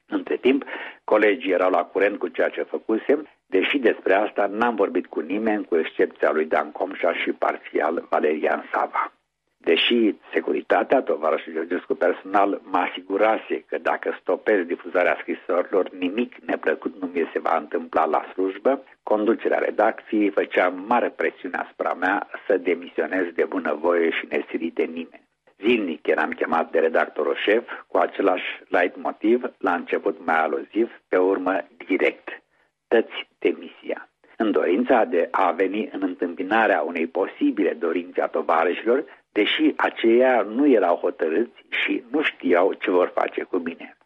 Între 0.08 0.36
timp, 0.36 0.64
colegii 1.04 1.52
erau 1.52 1.70
la 1.70 1.84
curent 1.84 2.18
cu 2.18 2.28
ceea 2.28 2.48
ce 2.48 2.62
făcusem, 2.62 3.28
Deși 3.50 3.78
despre 3.78 4.14
asta 4.14 4.46
n-am 4.46 4.74
vorbit 4.74 5.06
cu 5.06 5.20
nimeni, 5.20 5.64
cu 5.64 5.76
excepția 5.76 6.30
lui 6.32 6.44
Dan 6.44 6.72
Comșa 6.72 7.14
și 7.14 7.32
parțial 7.32 8.06
Valerian 8.10 8.68
Sava. 8.72 9.12
Deși 9.56 10.14
securitatea, 10.32 11.02
tovarășul 11.02 11.52
Georgescu 11.52 11.94
personal, 11.94 12.60
mă 12.64 12.78
asigurase 12.78 13.64
că 13.68 13.78
dacă 13.78 14.16
stopez 14.20 14.66
difuzarea 14.66 15.16
scrisorilor, 15.20 15.90
nimic 15.90 16.36
neplăcut 16.46 17.00
nu 17.00 17.06
mi 17.06 17.30
se 17.32 17.38
va 17.38 17.56
întâmpla 17.56 18.04
la 18.04 18.24
slujbă, 18.32 18.84
conducerea 19.02 19.58
redacției 19.58 20.30
făcea 20.30 20.68
mare 20.68 21.08
presiune 21.08 21.56
asupra 21.56 21.94
mea 21.94 22.28
să 22.46 22.56
demisionez 22.56 23.26
de 23.34 23.44
bunăvoie 23.44 24.10
și 24.10 24.26
nesirit 24.30 24.74
de 24.74 24.84
nimeni. 24.84 25.27
Zilnic 25.60 26.06
eram 26.06 26.30
chemat 26.30 26.70
de 26.70 26.78
redactorul 26.78 27.36
șef 27.44 27.64
cu 27.86 27.96
același 27.96 28.62
light 28.68 28.96
motiv, 28.96 29.42
la 29.58 29.74
început 29.74 30.24
mai 30.24 30.40
aluziv, 30.40 31.00
pe 31.08 31.16
urmă 31.16 31.66
direct. 31.86 32.42
Dăți 32.88 33.28
demisia. 33.38 34.08
În 34.36 34.50
dorința 34.50 35.04
de 35.04 35.28
a 35.30 35.50
veni 35.50 35.88
în 35.92 36.02
întâmpinarea 36.02 36.80
unei 36.80 37.06
posibile 37.06 37.72
dorințe 37.72 38.20
a 38.20 38.26
tovarășilor, 38.26 39.04
deși 39.32 39.72
aceia 39.76 40.42
nu 40.42 40.66
erau 40.66 40.96
hotărâți 40.96 41.64
și 41.68 42.04
nu 42.10 42.22
știau 42.22 42.72
ce 42.72 42.90
vor 42.90 43.12
face 43.14 43.42
cu 43.42 43.56
mine. 43.56 43.96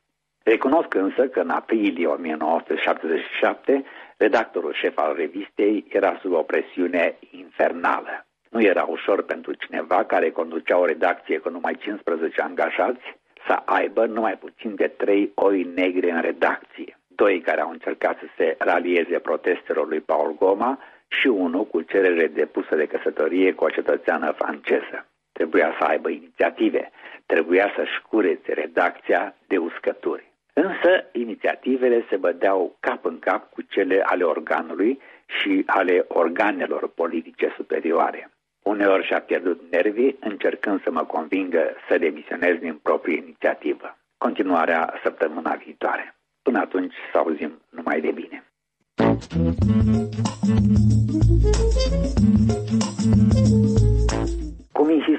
Recunosc 0.42 0.94
însă 0.94 1.28
că 1.28 1.40
în 1.40 1.50
aprilie 1.50 2.06
1977, 2.06 3.84
redactorul 4.16 4.72
șef 4.72 4.98
al 4.98 5.14
revistei 5.16 5.84
era 5.88 6.18
sub 6.20 6.32
o 6.32 6.42
presiune 6.42 7.18
infernală. 7.30 8.26
Nu 8.52 8.60
era 8.62 8.84
ușor 8.88 9.22
pentru 9.22 9.52
cineva 9.52 10.04
care 10.04 10.30
conducea 10.30 10.78
o 10.78 10.84
redacție 10.84 11.38
cu 11.38 11.48
numai 11.48 11.74
15 11.74 12.40
angajați 12.40 13.16
să 13.46 13.62
aibă 13.64 14.06
numai 14.06 14.36
puțin 14.36 14.74
de 14.74 14.86
trei 14.86 15.32
oi 15.34 15.62
negre 15.74 16.10
în 16.10 16.20
redacție. 16.20 16.98
Doi 17.06 17.40
care 17.40 17.60
au 17.60 17.70
încercat 17.70 18.18
să 18.18 18.26
se 18.36 18.54
ralieze 18.58 19.18
protestelor 19.18 19.88
lui 19.88 20.00
Paul 20.00 20.34
Goma 20.38 20.78
și 21.08 21.26
unul 21.26 21.66
cu 21.66 21.80
cerere 21.80 22.26
depusă 22.26 22.76
de 22.76 22.86
căsătorie 22.86 23.52
cu 23.52 23.64
o 23.64 23.68
cetățeană 23.68 24.32
franceză. 24.32 25.06
Trebuia 25.32 25.74
să 25.78 25.84
aibă 25.84 26.08
inițiative, 26.08 26.90
trebuia 27.26 27.72
să-și 27.76 28.02
curețe 28.08 28.52
redacția 28.52 29.34
de 29.46 29.56
uscături. 29.56 30.30
Însă, 30.52 31.04
inițiativele 31.12 32.04
se 32.08 32.16
bădeau 32.16 32.76
cap 32.80 33.04
în 33.04 33.18
cap 33.18 33.52
cu 33.52 33.62
cele 33.62 34.02
ale 34.04 34.24
organului 34.24 35.00
și 35.26 35.62
ale 35.66 36.04
organelor 36.08 36.88
politice 36.88 37.52
superioare. 37.56 38.30
Uneori 38.62 39.06
și-a 39.06 39.20
pierdut 39.20 39.60
nervii 39.70 40.16
încercând 40.20 40.82
să 40.82 40.90
mă 40.90 41.04
convingă 41.04 41.70
să 41.88 41.98
demisionez 41.98 42.58
din 42.58 42.78
proprie 42.82 43.16
inițiativă. 43.16 43.98
Continuarea 44.18 44.94
săptămâna 45.02 45.54
viitoare. 45.64 46.16
Până 46.42 46.58
atunci 46.58 46.94
să 47.12 47.18
auzim 47.18 47.62
numai 47.70 48.00
de 48.00 48.10
bine. 48.10 48.44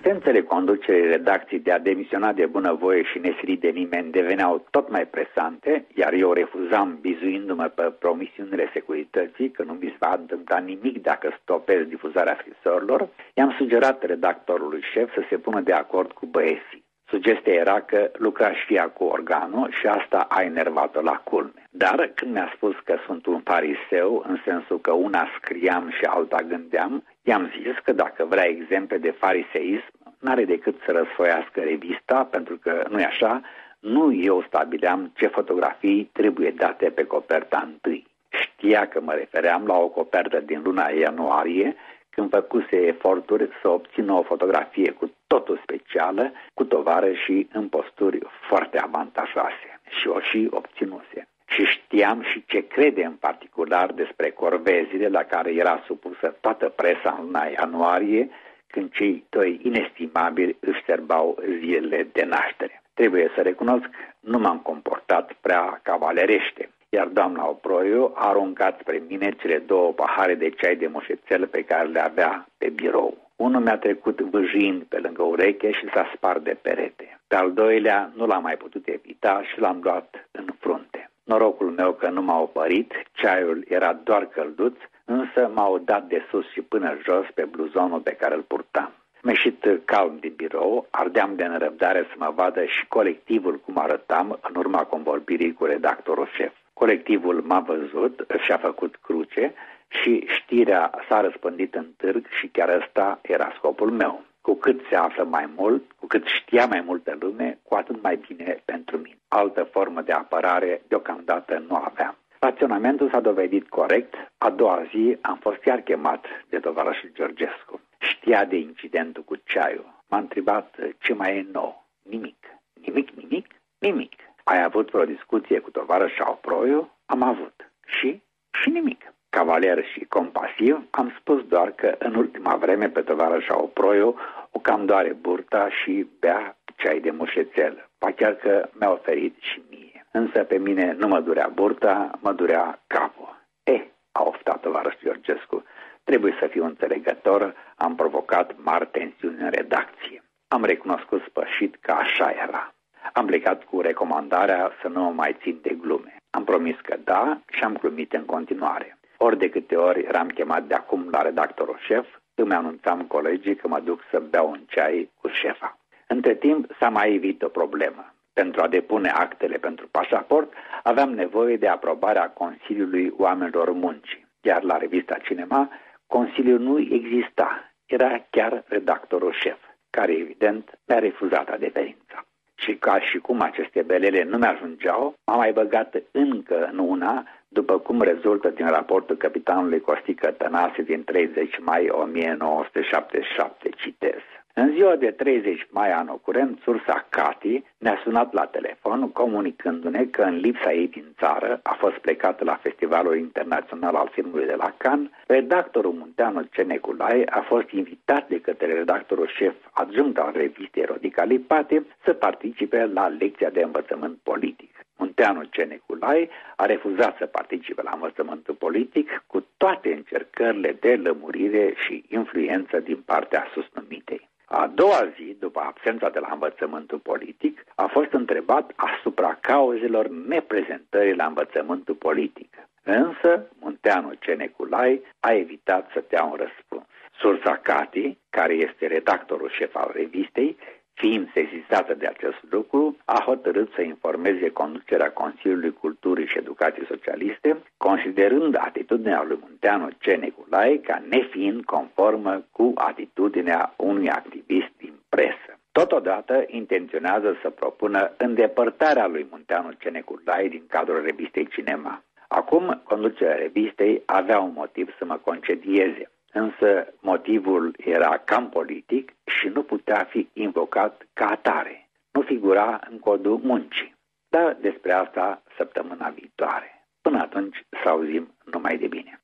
Cum 0.03 0.12
insistențele 0.12 0.48
conducerii 0.48 1.12
redacției 1.12 1.60
de 1.60 1.72
a 1.72 1.79
demisiona 1.79 2.33
de 2.33 2.45
bunăvoie 2.45 3.03
și 3.03 3.19
nesirit 3.19 3.60
de 3.60 3.69
nimeni 3.69 4.12
deveneau 4.12 4.65
tot 4.69 4.89
mai 4.89 5.05
presante, 5.05 5.86
iar 5.95 6.13
eu 6.13 6.31
refuzam, 6.33 6.98
bizuindu-mă 7.01 7.63
pe 7.75 7.93
promisiunile 8.00 8.69
securității 8.74 9.51
că 9.51 9.63
nu 9.63 9.74
mi 9.74 9.88
se 9.88 9.95
va 10.00 10.15
întâmpla 10.19 10.57
nimic 10.57 11.01
dacă 11.01 11.38
stopez 11.41 11.86
difuzarea 11.88 12.38
scrisorilor, 12.39 13.10
i-am 13.33 13.55
sugerat 13.57 14.03
redactorului 14.03 14.81
șef 14.93 15.13
să 15.13 15.22
se 15.29 15.38
pună 15.38 15.62
de 15.62 15.74
acord 15.74 16.12
cu 16.12 16.25
băieții. 16.25 16.83
Sugestia 17.07 17.53
era 17.53 17.81
că 17.81 18.12
lucra 18.13 18.53
și 18.53 18.74
ea 18.74 18.89
cu 18.89 19.03
organul 19.03 19.72
și 19.79 19.88
asta 19.88 20.25
a 20.29 20.41
enervat-o 20.41 21.01
la 21.01 21.22
culme. 21.24 21.67
Dar 21.69 22.12
când 22.15 22.33
mi-a 22.33 22.51
spus 22.55 22.75
că 22.83 22.95
sunt 23.05 23.25
un 23.25 23.39
fariseu, 23.39 24.25
în 24.27 24.38
sensul 24.45 24.79
că 24.79 24.91
una 24.91 25.27
scriam 25.38 25.89
și 25.89 26.05
alta 26.05 26.41
gândeam, 26.48 27.03
i-am 27.24 27.51
zis 27.62 27.77
că 27.84 27.92
dacă 27.92 28.25
vrea 28.25 28.48
exemple 28.48 28.98
de 28.98 29.12
fariseism, 29.12 29.92
n-are 30.20 30.46
decât 30.46 30.75
să 30.86 30.92
răsfoiască 30.92 31.59
revista, 31.62 32.24
pentru 32.31 32.57
că, 32.57 32.86
nu-i 32.90 33.03
așa, 33.03 33.42
nu 33.79 34.14
eu 34.14 34.44
stabileam 34.48 35.12
ce 35.16 35.27
fotografii 35.27 36.09
trebuie 36.14 36.51
date 36.51 36.90
pe 36.90 37.03
coperta 37.05 37.64
întâi. 37.66 38.07
Știa 38.29 38.88
că 38.88 39.01
mă 39.01 39.14
refeream 39.14 39.66
la 39.66 39.77
o 39.77 39.88
copertă 39.88 40.40
din 40.40 40.62
luna 40.64 40.88
ianuarie, 40.90 41.75
când 42.09 42.29
făcuse 42.29 42.75
eforturi 42.75 43.50
să 43.62 43.68
obțină 43.68 44.14
o 44.14 44.22
fotografie 44.22 44.92
cu 44.92 45.12
totul 45.27 45.59
specială, 45.64 46.31
cu 46.53 46.64
tovară 46.64 47.14
și 47.14 47.48
în 47.53 47.68
posturi 47.68 48.20
foarte 48.48 48.79
avantajoase. 48.79 49.79
Și 50.00 50.07
o 50.07 50.20
și 50.20 50.48
obținuse 50.51 51.27
și 51.53 51.63
știam 51.66 52.22
și 52.22 52.44
ce 52.46 52.68
crede 52.68 53.03
în 53.03 53.18
particular 53.20 53.92
despre 53.92 54.29
corvezile 54.29 55.07
la 55.07 55.24
care 55.24 55.53
era 55.53 55.83
supusă 55.85 56.35
toată 56.42 56.70
presa 56.70 57.16
în 57.20 57.25
luna 57.25 57.46
ianuarie, 57.46 58.29
când 58.68 58.92
cei 58.92 59.24
doi 59.29 59.59
inestimabili 59.63 60.57
își 60.59 60.83
serbau 60.85 61.37
zilele 61.59 62.07
de 62.11 62.24
naștere. 62.24 62.81
Trebuie 62.94 63.31
să 63.35 63.42
recunosc, 63.42 63.89
nu 64.20 64.37
m-am 64.39 64.59
comportat 64.59 65.33
prea 65.42 65.79
cavalerește, 65.83 66.70
iar 66.89 67.07
doamna 67.07 67.50
Oproiu 67.50 68.11
a 68.16 68.27
aruncat 68.27 68.79
spre 68.79 69.01
mine 69.07 69.31
cele 69.42 69.57
două 69.57 69.92
pahare 69.92 70.35
de 70.35 70.50
ceai 70.50 70.75
de 70.75 70.87
moșețel 70.87 71.48
pe 71.48 71.63
care 71.63 71.87
le 71.87 72.00
avea 72.00 72.48
pe 72.57 72.70
birou. 72.70 73.18
Unul 73.35 73.61
mi-a 73.61 73.77
trecut 73.77 74.22
vâjind 74.22 74.83
pe 74.83 74.98
lângă 74.98 75.24
ureche 75.24 75.72
și 75.72 75.89
s-a 75.94 76.11
spart 76.16 76.44
de 76.44 76.57
perete. 76.61 77.20
Pe 77.27 77.35
al 77.35 77.53
doilea 77.53 78.11
nu 78.16 78.25
l-am 78.25 78.42
mai 78.42 78.57
putut 78.57 78.87
evita 78.87 79.44
și 79.44 79.59
l-am 79.59 79.79
luat 79.83 80.27
în 80.31 80.46
frunte. 80.59 80.93
Norocul 81.24 81.70
meu 81.70 81.94
că 81.94 82.09
nu 82.09 82.22
m-a 82.22 82.40
opărit, 82.40 82.94
ceaiul 83.12 83.66
era 83.68 83.94
doar 83.94 84.25
călduț, 84.25 84.77
însă 85.05 85.51
m-au 85.53 85.77
dat 85.77 86.03
de 86.07 86.25
sus 86.29 86.51
și 86.51 86.62
până 86.62 86.98
jos 87.03 87.25
pe 87.33 87.46
bluzonul 87.46 88.00
pe 88.00 88.12
care 88.12 88.36
îl 88.36 88.42
purtam. 88.42 88.92
m 89.22 89.27
ieșit 89.27 89.66
calm 89.86 90.18
din 90.20 90.33
birou, 90.36 90.88
ardeam 90.90 91.36
de 91.36 91.44
nerăbdare 91.44 92.07
să 92.09 92.16
mă 92.18 92.31
vadă 92.36 92.66
și 92.66 92.88
colectivul 92.88 93.59
cum 93.59 93.77
arătam 93.77 94.40
în 94.50 94.55
urma 94.55 94.83
convorbirii 94.83 95.53
cu 95.53 95.66
redactorul 95.66 96.29
șef. 96.36 96.53
Colectivul 96.74 97.42
m-a 97.42 97.59
văzut, 97.59 98.25
și-a 98.46 98.57
făcut 98.57 98.96
cruce 98.96 99.53
și 99.88 100.25
știrea 100.27 100.92
s-a 101.09 101.22
răspândit 101.22 101.74
în 101.75 101.86
târg 101.98 102.25
și 102.40 102.48
chiar 102.48 102.70
ăsta 102.70 103.20
era 103.22 103.51
scopul 103.55 103.92
meu. 103.92 104.24
Cu 104.48 104.53
cât 104.56 104.79
se 104.90 104.96
află 104.96 105.24
mai 105.24 105.50
mult, 105.56 105.92
cu 105.92 106.06
cât 106.08 106.25
știa 106.25 106.66
mai 106.66 106.82
multă 106.82 107.18
lume, 107.20 107.60
cu 107.64 107.75
atât 107.75 108.01
mai 108.01 108.16
bine 108.27 108.62
pentru 108.66 108.98
mine. 108.98 109.18
Altă 109.27 109.64
formă 109.64 110.01
de 110.01 110.12
apărare 110.12 110.82
deocamdată 110.88 111.64
nu 111.68 111.75
aveam. 111.75 112.18
Raționamentul 112.40 113.10
s-a 113.10 113.20
dovedit 113.20 113.70
corect. 113.70 114.14
A 114.38 114.50
doua 114.50 114.84
zi 114.90 115.18
am 115.22 115.38
fost 115.38 115.58
chiar 115.58 115.79
chemat 115.79 116.25
de 116.50 116.60
tovarășul 116.60 117.10
Georgescu. 117.14 117.82
Știa 117.98 118.46
de 118.46 118.56
incidentul 118.56 119.24
cu 119.24 119.36
ceaiul. 119.36 119.94
M-a 120.08 120.18
întrebat 120.18 120.75
ce 121.00 121.14
mai 121.14 121.38
e 121.38 121.48
nou. 121.51 121.86
Nimic. 122.01 122.38
Nimic, 122.74 123.10
nimic, 123.10 123.48
nimic. 123.79 124.14
Ai 124.44 124.64
avut 124.64 124.92
vreo 124.92 125.06
discuție 125.06 125.60
cu 125.60 125.72
tovarășul 125.72 126.38
Proiu? 126.42 126.92
Am 127.06 127.22
avut. 127.22 127.72
Și? 127.86 128.22
Și 128.62 128.70
nimic 128.70 129.14
cavaler 129.37 129.85
și 129.85 130.05
compasiv, 130.09 130.87
am 130.89 131.13
spus 131.19 131.39
doar 131.48 131.72
că 131.72 131.96
în 132.00 132.15
ultima 132.15 132.55
vreme 132.55 132.87
pe 132.89 133.01
tovarășa 133.01 133.61
Oproiu 133.61 134.15
o 134.51 134.59
cam 134.59 134.85
doare 134.85 135.13
burta 135.22 135.69
și 135.69 136.07
bea 136.19 136.57
ceai 136.75 137.00
de 137.00 137.11
mușețel. 137.11 137.89
Pa 137.98 138.11
chiar 138.11 138.33
că 138.33 138.69
mi-a 138.79 138.91
oferit 138.91 139.35
și 139.39 139.61
mie. 139.69 140.05
Însă 140.11 140.43
pe 140.43 140.57
mine 140.57 140.96
nu 140.98 141.07
mă 141.07 141.19
durea 141.19 141.50
burta, 141.53 142.11
mă 142.19 142.31
durea 142.33 142.79
capul. 142.87 143.35
E, 143.63 143.77
a 144.11 144.24
oftat 144.24 144.59
tovarăș 144.61 144.96
Georgescu, 145.03 145.63
trebuie 146.03 146.35
să 146.39 146.48
fiu 146.48 146.65
înțelegător, 146.65 147.53
am 147.75 147.96
provocat 147.96 148.55
mari 148.63 148.87
tensiuni 148.91 149.41
în 149.41 149.50
redacție. 149.50 150.24
Am 150.48 150.63
recunoscut 150.63 151.22
spășit 151.27 151.75
că 151.81 151.91
așa 151.91 152.33
era. 152.48 152.74
Am 153.13 153.25
plecat 153.25 153.63
cu 153.63 153.81
recomandarea 153.81 154.72
să 154.81 154.87
nu 154.87 155.01
mă 155.03 155.11
mai 155.11 155.37
țin 155.41 155.59
de 155.61 155.75
glume. 155.81 156.15
Am 156.29 156.43
promis 156.43 156.75
că 156.81 156.96
da 157.03 157.39
și 157.51 157.63
am 157.63 157.77
glumit 157.77 158.13
în 158.13 158.25
continuare. 158.25 158.98
Ori 159.17 159.37
de 159.37 159.49
câte 159.49 159.75
ori 159.75 160.03
eram 160.07 160.27
chemat 160.27 160.63
de 160.63 160.73
acum 160.73 161.07
la 161.11 161.21
redactorul 161.21 161.77
șef, 161.79 162.07
îmi 162.35 162.53
anunțam 162.53 163.01
colegii 163.01 163.55
că 163.55 163.67
mă 163.67 163.79
duc 163.79 163.99
să 164.11 164.19
beau 164.29 164.49
un 164.49 164.59
ceai 164.67 165.09
cu 165.21 165.27
șefa. 165.27 165.77
Între 166.07 166.35
timp 166.35 166.75
s-a 166.79 166.89
mai 166.89 167.13
evit 167.13 167.41
o 167.41 167.47
problemă. 167.47 168.13
Pentru 168.33 168.61
a 168.61 168.67
depune 168.67 169.09
actele 169.09 169.57
pentru 169.57 169.87
pașaport, 169.91 170.53
aveam 170.83 171.09
nevoie 171.09 171.57
de 171.57 171.67
aprobarea 171.67 172.29
Consiliului 172.29 173.13
Oamenilor 173.17 173.71
Muncii. 173.71 174.27
Iar 174.41 174.63
la 174.63 174.77
revista 174.77 175.17
Cinema, 175.17 175.69
Consiliul 176.07 176.59
nu 176.59 176.79
exista, 176.79 177.73
era 177.85 178.25
chiar 178.29 178.63
redactorul 178.67 179.33
șef, 179.33 179.59
care 179.89 180.11
evident 180.13 180.79
mi-a 180.87 180.99
refuzat 180.99 181.49
adeverința. 181.49 182.25
Și 182.55 182.75
ca 182.75 182.99
și 182.99 183.17
cum 183.17 183.41
aceste 183.41 183.81
belele 183.81 184.23
nu 184.23 184.37
mi-ajungeau, 184.37 185.13
m-am 185.25 185.37
mai 185.37 185.51
băgat 185.51 185.95
încă 186.11 186.69
în 186.71 186.77
una 186.77 187.27
după 187.53 187.79
cum 187.79 188.01
rezultă 188.01 188.50
din 188.50 188.68
raportul 188.68 189.16
capitanului 189.16 189.79
Costică 189.81 190.31
Tănase 190.31 190.81
din 190.81 191.03
30 191.03 191.59
mai 191.59 191.89
1977, 191.89 193.70
citez. 193.70 194.22
În 194.55 194.72
ziua 194.72 194.96
de 194.96 195.11
30 195.11 195.68
mai 195.70 195.92
anul 195.92 196.20
curent, 196.20 196.59
sursa 196.63 197.05
Cati 197.09 197.63
ne-a 197.77 198.00
sunat 198.03 198.33
la 198.33 198.46
telefon 198.46 199.11
comunicându-ne 199.11 200.03
că 200.05 200.22
în 200.22 200.35
lipsa 200.35 200.74
ei 200.74 200.87
din 200.87 201.05
țară 201.18 201.59
a 201.63 201.75
fost 201.79 201.96
plecată 201.96 202.44
la 202.44 202.59
Festivalul 202.61 203.18
Internațional 203.18 203.96
al 203.96 204.09
Filmului 204.11 204.46
de 204.46 204.55
la 204.57 204.74
Cannes, 204.77 205.09
redactorul 205.27 205.92
Munteanu 205.92 206.42
Ceneculae 206.51 207.25
a 207.25 207.39
fost 207.39 207.70
invitat 207.70 208.27
de 208.27 208.39
către 208.39 208.74
redactorul 208.74 209.27
șef 209.27 209.55
adjunct 209.72 210.18
al 210.18 210.31
revistei 210.35 210.85
Rodica 210.85 211.24
Lipate 211.24 211.85
să 212.03 212.13
participe 212.13 212.85
la 212.94 213.07
lecția 213.07 213.50
de 213.50 213.61
învățământ 213.61 214.18
politic. 214.24 214.82
Munteanu 215.03 215.44
Ceneculae 215.44 216.29
a 216.55 216.66
refuzat 216.66 217.18
să 217.18 217.25
participe 217.25 217.81
la 217.81 217.92
învățământul 217.94 218.53
politic 218.53 219.24
cu 219.27 219.46
toate 219.57 219.94
încercările 219.94 220.77
de 220.79 220.96
lămurire 220.96 221.74
și 221.85 222.03
influență 222.09 222.79
din 222.79 223.01
partea 223.05 223.48
susnumitei. 223.53 224.29
A 224.46 224.68
doua 224.68 225.11
zi, 225.16 225.35
după 225.39 225.59
absența 225.59 226.09
de 226.09 226.20
la 226.20 226.29
învățământul 226.31 226.98
politic, 226.98 227.63
a 227.75 227.85
fost 227.85 228.11
întrebat 228.11 228.72
asupra 228.75 229.37
cauzelor 229.42 230.07
neprezentării 230.07 231.16
la 231.16 231.25
învățământul 231.25 231.96
politic. 231.96 232.53
Însă, 232.83 233.48
Munteanu 233.59 234.13
Ceneculai 234.20 235.01
a 235.20 235.31
evitat 235.31 235.89
să 235.94 236.03
dea 236.09 236.24
un 236.24 236.35
răspuns. 236.35 236.85
Sursa 237.20 237.55
Cati, 237.57 238.18
care 238.29 238.53
este 238.53 238.87
redactorul 238.87 239.50
șef 239.50 239.75
al 239.75 239.92
revistei, 239.94 240.57
fiind 240.94 241.32
sesizată 241.34 241.94
de 241.94 242.08
acest 242.08 242.38
lucru, 242.50 242.98
a 243.06 243.22
hotărât 243.25 243.72
să 243.75 243.82
informeze 243.82 244.50
conducerea 244.50 245.12
Consiliului 245.12 245.74
Culturii 245.74 246.27
și 246.27 246.38
Educației 246.38 246.86
Socialiste, 246.86 247.62
considerând 247.77 248.56
atitudinea 248.60 249.24
lui 249.24 249.38
Munteanu 249.42 249.90
Ceneculae 250.00 250.79
ca 250.79 251.03
nefiind 251.10 251.64
conformă 251.64 252.44
cu 252.51 252.72
atitudinea 252.75 253.74
unui 253.77 254.10
activist 254.10 254.72
din 254.77 254.94
presă. 255.10 255.51
Totodată 255.72 256.44
intenționează 256.48 257.38
să 257.42 257.50
propună 257.50 258.12
îndepărtarea 258.18 259.08
lui 259.08 259.27
Munteanu 259.29 259.72
Ceneculae 259.72 260.48
din 260.48 260.64
cadrul 260.68 261.01
revistei 261.03 261.48
Cinema. 261.48 262.03
Acum, 262.27 262.82
conducerea 262.84 263.36
revistei 263.36 264.01
avea 264.06 264.40
un 264.40 264.51
motiv 264.56 264.96
să 264.98 265.06
mă 265.06 265.18
concedieze 265.24 266.12
însă 266.33 266.93
motivul 267.00 267.75
era 267.77 268.17
cam 268.17 268.50
politic 268.50 269.13
și 269.25 269.48
nu 269.48 269.63
putea 269.63 270.07
fi 270.09 270.29
invocat 270.33 271.07
ca 271.13 271.27
atare. 271.27 271.89
Nu 272.11 272.22
figura 272.22 272.79
în 272.89 273.00
codul 273.00 273.39
muncii. 273.43 273.96
Dar 274.29 274.57
despre 274.61 274.91
asta 274.91 275.43
săptămâna 275.57 276.09
viitoare. 276.09 276.87
Până 277.01 277.19
atunci 277.19 277.65
să 277.83 277.89
auzim 277.89 278.35
numai 278.51 278.77
de 278.77 278.87
bine. 278.87 279.22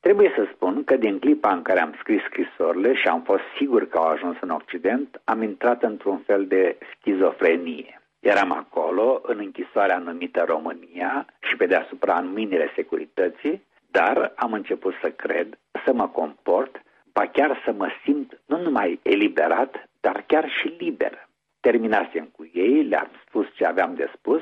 Trebuie 0.00 0.32
să 0.36 0.48
spun 0.54 0.84
că 0.84 0.96
din 0.96 1.18
clipa 1.18 1.52
în 1.52 1.62
care 1.62 1.80
am 1.80 1.94
scris 1.98 2.22
scrisorile 2.22 2.94
și 2.94 3.08
am 3.08 3.22
fost 3.22 3.42
sigur 3.58 3.88
că 3.88 3.98
au 3.98 4.08
ajuns 4.08 4.36
în 4.40 4.50
Occident, 4.50 5.20
am 5.24 5.42
intrat 5.42 5.82
într-un 5.82 6.18
fel 6.18 6.46
de 6.46 6.78
schizofrenie. 6.96 8.01
Eram 8.22 8.52
acolo, 8.52 9.20
în 9.22 9.38
închisoarea 9.38 9.98
numită 9.98 10.44
România 10.46 11.26
și 11.40 11.56
pe 11.56 11.66
deasupra 11.66 12.18
în 12.18 12.32
mâinile 12.32 12.72
securității, 12.74 13.62
dar 13.90 14.32
am 14.36 14.52
început 14.52 14.94
să 15.02 15.10
cred, 15.10 15.58
să 15.84 15.92
mă 15.92 16.08
comport, 16.08 16.82
ba 17.12 17.26
chiar 17.26 17.62
să 17.64 17.72
mă 17.72 17.88
simt 18.04 18.40
nu 18.46 18.62
numai 18.62 19.00
eliberat, 19.02 19.88
dar 20.00 20.24
chiar 20.26 20.50
și 20.50 20.74
liber. 20.78 21.28
Terminasem 21.60 22.24
cu 22.36 22.50
ei, 22.52 22.82
le-am 22.82 23.10
spus 23.26 23.46
ce 23.54 23.64
aveam 23.64 23.94
de 23.94 24.10
spus 24.14 24.40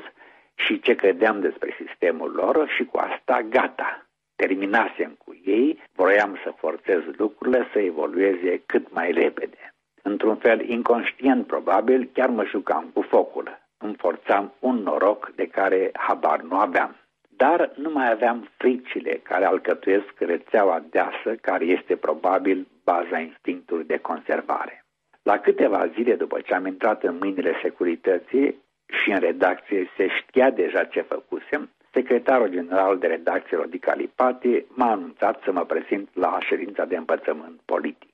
și 0.55 0.79
ce 0.79 0.95
credeam 0.95 1.39
despre 1.39 1.75
sistemul 1.85 2.31
lor 2.31 2.69
și 2.75 2.83
cu 2.85 2.97
asta 2.97 3.41
gata. 3.49 4.05
Terminasem 4.35 5.17
cu 5.25 5.41
ei, 5.45 5.83
vroiam 5.95 6.39
să 6.43 6.53
forțez 6.57 6.99
lucrurile 7.17 7.67
să 7.73 7.79
evolueze 7.79 8.61
cât 8.65 8.93
mai 8.93 9.11
repede. 9.11 9.73
Într-un 10.01 10.35
fel 10.35 10.69
inconștient 10.69 11.47
probabil, 11.47 12.09
chiar 12.13 12.29
mă 12.29 12.45
jucam 12.45 12.89
cu 12.93 13.01
focul 13.01 13.60
îmi 13.81 13.95
forțam 13.97 14.53
un 14.59 14.75
noroc 14.75 15.31
de 15.35 15.47
care 15.47 15.89
habar 15.93 16.41
nu 16.41 16.57
aveam. 16.57 16.95
Dar 17.29 17.71
nu 17.75 17.89
mai 17.89 18.11
aveam 18.11 18.49
fricile 18.57 19.19
care 19.23 19.45
alcătuiesc 19.45 20.13
rețeaua 20.17 20.83
deasă, 20.89 21.35
care 21.41 21.65
este 21.65 21.95
probabil 21.95 22.67
baza 22.83 23.19
instinctului 23.19 23.83
de 23.83 23.97
conservare. 23.97 24.85
La 25.23 25.37
câteva 25.39 25.87
zile 25.87 26.15
după 26.15 26.39
ce 26.39 26.53
am 26.53 26.65
intrat 26.65 27.03
în 27.03 27.17
mâinile 27.17 27.53
securității 27.61 28.55
și 29.03 29.11
în 29.11 29.19
redacție 29.19 29.89
se 29.97 30.07
știa 30.07 30.49
deja 30.49 30.83
ce 30.83 31.01
făcusem, 31.01 31.69
secretarul 31.91 32.49
general 32.49 32.97
de 32.97 33.07
redacție 33.07 33.57
Rodica 33.57 33.93
Lipati 33.93 34.65
m-a 34.67 34.91
anunțat 34.91 35.41
să 35.43 35.51
mă 35.51 35.65
prezint 35.65 36.09
la 36.13 36.37
ședința 36.39 36.85
de 36.85 36.95
învățământ 36.95 37.59
politic. 37.65 38.09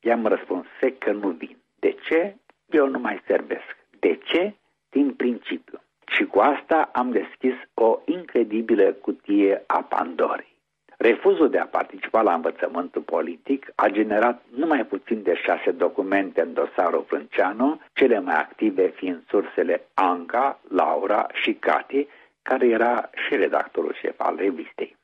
I-am 0.00 0.26
răspuns 0.26 0.66
sec 0.80 0.98
că 0.98 1.12
nu 1.12 1.28
vin. 1.28 1.56
De 1.78 1.90
ce? 1.90 2.36
Eu 2.66 2.88
nu 2.88 2.98
mai 2.98 3.22
servesc. 3.26 3.76
De 3.98 4.18
ce? 4.24 4.54
din 4.96 5.14
principiu. 5.14 5.80
Și 6.06 6.25
cu 6.36 6.42
asta 6.42 6.90
am 6.92 7.10
deschis 7.10 7.54
o 7.74 7.98
incredibilă 8.04 8.92
cutie 8.92 9.64
a 9.66 9.82
Pandorei. 9.82 10.56
Refuzul 10.96 11.50
de 11.50 11.58
a 11.58 11.66
participa 11.66 12.22
la 12.22 12.34
învățământul 12.34 13.02
politic 13.02 13.72
a 13.74 13.88
generat 13.88 14.42
numai 14.54 14.84
puțin 14.84 15.22
de 15.22 15.34
șase 15.34 15.70
documente 15.70 16.40
în 16.40 16.52
dosarul 16.52 17.04
Frânceanu, 17.06 17.80
cele 17.92 18.20
mai 18.20 18.34
active 18.34 18.88
fiind 18.88 19.22
sursele 19.28 19.86
Anca, 19.94 20.60
Laura 20.68 21.26
și 21.32 21.52
Cati, 21.54 22.06
care 22.42 22.66
era 22.66 23.10
și 23.26 23.36
redactorul 23.36 23.96
șef 24.00 24.20
al 24.20 24.36
revistei. 24.36 24.96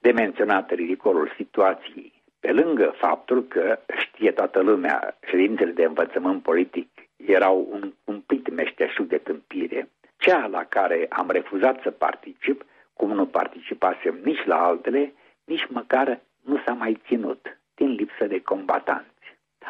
De 0.00 0.12
menționat 0.12 0.70
ridicolul 0.70 1.32
situației, 1.36 2.12
pe 2.40 2.52
lângă 2.52 2.94
faptul 2.96 3.44
că 3.44 3.78
știe 3.96 4.32
toată 4.32 4.60
lumea 4.60 5.16
ședințele 5.26 5.70
de 5.70 5.84
învățământ 5.84 6.42
politic 6.42 6.88
erau 7.16 7.68
un 7.70 7.92
cumplit 8.04 8.54
meșteșug 8.54 9.06
de 9.06 9.18
tâmpire, 9.18 9.88
cea 10.20 10.46
la 10.46 10.64
care 10.64 11.06
am 11.08 11.30
refuzat 11.30 11.80
să 11.82 11.90
particip, 11.90 12.64
cum 12.92 13.12
nu 13.12 13.26
participasem 13.26 14.18
nici 14.24 14.44
la 14.44 14.64
altele, 14.64 15.12
nici 15.44 15.66
măcar 15.68 16.20
nu 16.44 16.62
s-a 16.64 16.72
mai 16.72 17.00
ținut, 17.06 17.58
din 17.74 17.90
lipsă 17.90 18.26
de 18.26 18.40
combatanți. 18.42 19.08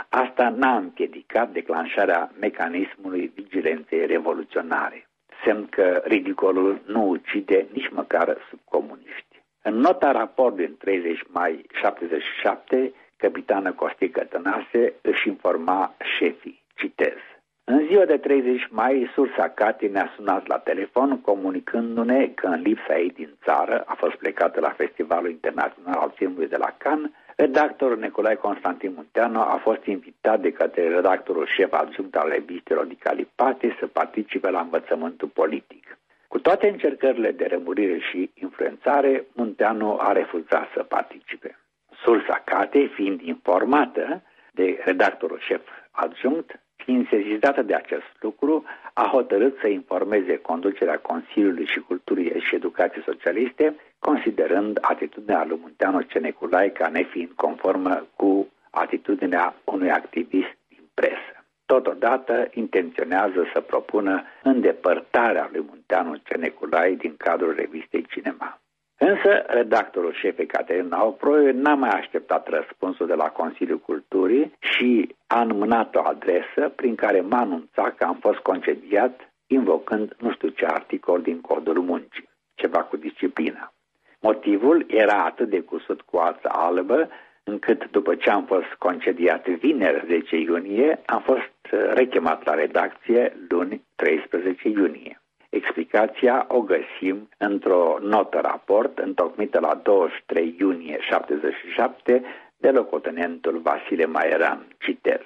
Asta 0.09 0.49
n-a 0.49 0.77
împiedicat 0.77 1.51
declanșarea 1.53 2.33
mecanismului 2.41 3.33
vigilenței 3.35 4.07
revoluționare, 4.07 5.09
semn 5.45 5.67
că 5.69 6.03
ridicolul 6.05 6.81
nu 6.87 7.09
ucide 7.09 7.67
nici 7.73 7.91
măcar 7.91 8.37
sub 8.49 8.61
comuniști. 8.65 9.43
În 9.63 9.75
nota 9.75 10.11
raport 10.11 10.57
din 10.57 10.77
30 10.77 11.23
mai 11.29 11.65
77, 11.73 12.93
capitană 13.17 13.73
Costică 13.73 14.25
Tănase 14.25 14.93
își 15.01 15.29
informa 15.29 15.95
șefii, 16.19 16.63
citez, 16.75 17.19
în 17.65 17.87
ziua 17.87 18.05
de 18.05 18.17
30 18.17 18.69
mai, 18.71 19.11
sursa 19.15 19.49
Cati 19.49 19.87
ne-a 19.89 20.13
sunat 20.17 20.47
la 20.47 20.59
telefon 20.59 21.21
comunicându-ne 21.21 22.27
că 22.27 22.47
în 22.47 22.61
lipsa 22.61 22.99
ei 22.99 23.11
din 23.11 23.37
țară 23.45 23.83
a 23.87 23.95
fost 23.95 24.15
plecată 24.15 24.61
la 24.61 24.71
Festivalul 24.71 25.31
Internațional 25.31 25.99
al 25.99 26.13
Filmului 26.17 26.49
de 26.49 26.57
la 26.57 26.75
Cannes, 26.79 27.11
redactorul 27.37 27.99
Nicolae 27.99 28.35
Constantin 28.35 28.93
Munteanu 28.95 29.41
a 29.41 29.61
fost 29.63 29.85
invitat 29.85 30.41
de 30.41 30.53
către 30.53 30.89
redactorul 30.89 31.47
șef 31.47 31.73
adjunct 31.73 32.17
al 32.17 32.29
revistei 32.29 32.77
Rodica 32.77 33.13
Lipate 33.13 33.77
să 33.79 33.87
participe 33.87 34.51
la 34.51 34.61
învățământul 34.61 35.29
politic. 35.29 35.99
Cu 36.29 36.39
toate 36.39 36.69
încercările 36.69 37.31
de 37.31 37.47
rămurire 37.47 37.99
și 37.99 38.31
influențare, 38.35 39.25
Munteanu 39.33 39.97
a 40.01 40.13
refuzat 40.13 40.69
să 40.75 40.83
participe. 40.83 41.59
Sursa 42.03 42.43
Cate, 42.45 42.91
fiind 42.95 43.21
informată 43.21 44.23
de 44.53 44.81
redactorul 44.85 45.39
șef 45.39 45.63
adjunct, 45.91 46.61
Fiind 46.85 47.09
sezizată 47.09 47.63
de 47.63 47.75
acest 47.75 48.17
lucru, 48.21 48.65
a 48.93 49.09
hotărât 49.13 49.59
să 49.61 49.67
informeze 49.69 50.37
conducerea 50.37 50.99
Consiliului 50.99 51.67
și 51.67 51.81
Culturii 51.81 52.41
și 52.41 52.55
Educației 52.55 53.03
Socialiste, 53.03 53.75
considerând 53.99 54.79
atitudinea 54.81 55.45
lui 55.45 55.59
Munteanu 55.61 56.01
Ceneculai 56.01 56.73
ca 56.73 56.89
nefiind 56.89 57.31
conformă 57.31 58.07
cu 58.17 58.49
atitudinea 58.71 59.55
unui 59.65 59.91
activist 59.91 60.57
din 60.69 60.85
presă. 60.95 61.45
Totodată 61.67 62.49
intenționează 62.55 63.51
să 63.53 63.61
propună 63.61 64.23
îndepărtarea 64.43 65.49
lui 65.53 65.65
Munteanu 65.69 66.17
Ceneculai 66.17 66.95
din 66.95 67.15
cadrul 67.17 67.55
revistei 67.55 68.07
Cinema. 68.11 68.60
Însă, 69.03 69.45
redactorul 69.47 70.13
șef 70.13 70.39
Ecaterina 70.39 71.05
Oproiu 71.05 71.53
n-a 71.53 71.75
mai 71.75 71.89
așteptat 71.89 72.49
răspunsul 72.49 73.07
de 73.07 73.15
la 73.15 73.29
Consiliul 73.29 73.79
Culturii 73.79 74.53
și 74.59 75.15
a 75.27 75.41
înmânat 75.41 75.95
o 75.95 76.01
adresă 76.05 76.69
prin 76.77 76.95
care 76.95 77.21
m-a 77.21 77.41
anunțat 77.41 77.97
că 77.97 78.05
am 78.05 78.19
fost 78.21 78.39
concediat 78.39 79.33
invocând 79.47 80.15
nu 80.19 80.33
știu 80.33 80.49
ce 80.49 80.67
articol 80.67 81.23
din 81.23 81.41
codul 81.41 81.81
muncii, 81.81 82.29
ceva 82.55 82.83
cu 82.83 82.97
disciplina. 82.97 83.73
Motivul 84.21 84.85
era 84.89 85.25
atât 85.25 85.49
de 85.49 85.61
cusut 85.61 86.01
cu 86.01 86.17
ața 86.17 86.49
albă, 86.49 87.09
încât 87.45 87.91
după 87.91 88.15
ce 88.15 88.31
am 88.31 88.45
fost 88.45 88.73
concediat 88.79 89.49
vineri 89.49 90.07
10 90.07 90.37
iunie, 90.37 91.01
am 91.07 91.21
fost 91.21 91.85
rechemat 91.95 92.45
la 92.45 92.55
redacție 92.55 93.37
luni 93.49 93.85
13 93.97 94.69
iunie. 94.69 95.20
Explicația 95.51 96.45
o 96.49 96.61
găsim 96.61 97.29
într-o 97.39 97.99
notă 98.01 98.39
raport 98.43 98.99
întocmită 98.99 99.61
la 99.61 99.75
23 99.83 100.57
iunie 100.59 100.99
77 101.01 102.23
de 102.57 102.71
locotenentul 102.71 103.59
Vasile 103.59 104.05
Maeran. 104.05 104.67
Citez. 104.79 105.21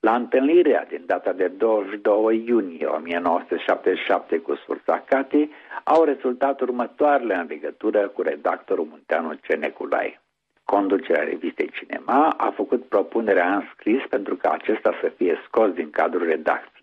La 0.00 0.14
întâlnirea 0.14 0.86
din 0.88 1.02
data 1.06 1.32
de 1.32 1.48
22 1.48 2.44
iunie 2.46 2.86
1977 2.86 4.38
cu 4.38 4.54
Sursa 4.54 5.04
Cati 5.08 5.50
au 5.84 6.04
rezultat 6.04 6.60
următoarele 6.60 7.34
în 7.34 7.46
legătură 7.48 8.08
cu 8.08 8.22
redactorul 8.22 8.86
Munteanu 8.90 9.32
Ceneculai. 9.42 10.20
Conducerea 10.64 11.24
revistei 11.24 11.70
Cinema 11.70 12.28
a 12.28 12.50
făcut 12.50 12.84
propunerea 12.84 13.54
în 13.54 13.62
scris 13.74 14.02
pentru 14.08 14.36
ca 14.36 14.50
acesta 14.50 14.98
să 15.00 15.12
fie 15.16 15.42
scos 15.46 15.70
din 15.70 15.90
cadrul 15.90 16.26
redacției. 16.26 16.75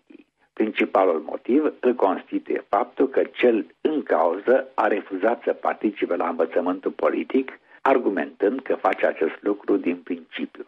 Principalul 0.54 1.20
motiv 1.20 1.72
îl 1.80 1.94
constituie 1.94 2.64
faptul 2.68 3.08
că 3.08 3.22
cel 3.22 3.66
în 3.80 4.02
cauză 4.02 4.68
a 4.74 4.86
refuzat 4.86 5.42
să 5.42 5.52
participe 5.52 6.16
la 6.16 6.28
învățământul 6.28 6.90
politic, 6.90 7.58
argumentând 7.82 8.60
că 8.62 8.74
face 8.74 9.06
acest 9.06 9.36
lucru 9.40 9.76
din 9.76 9.96
principiu. 9.96 10.64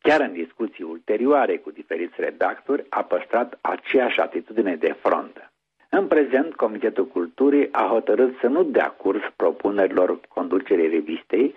Chiar 0.00 0.20
în 0.20 0.32
discuții 0.32 0.84
ulterioare 0.84 1.56
cu 1.56 1.70
diferiți 1.70 2.20
redactori 2.20 2.86
a 2.88 3.02
păstrat 3.02 3.58
aceeași 3.60 4.20
atitudine 4.20 4.76
de 4.76 4.96
frontă. 5.02 5.50
În 5.88 6.06
prezent, 6.06 6.54
Comitetul 6.54 7.06
Culturii 7.06 7.68
a 7.72 7.86
hotărât 7.90 8.38
să 8.40 8.46
nu 8.46 8.62
dea 8.62 8.88
curs 8.90 9.22
propunerilor 9.36 10.20
conducerii 10.28 10.88
revistei, 10.88 11.54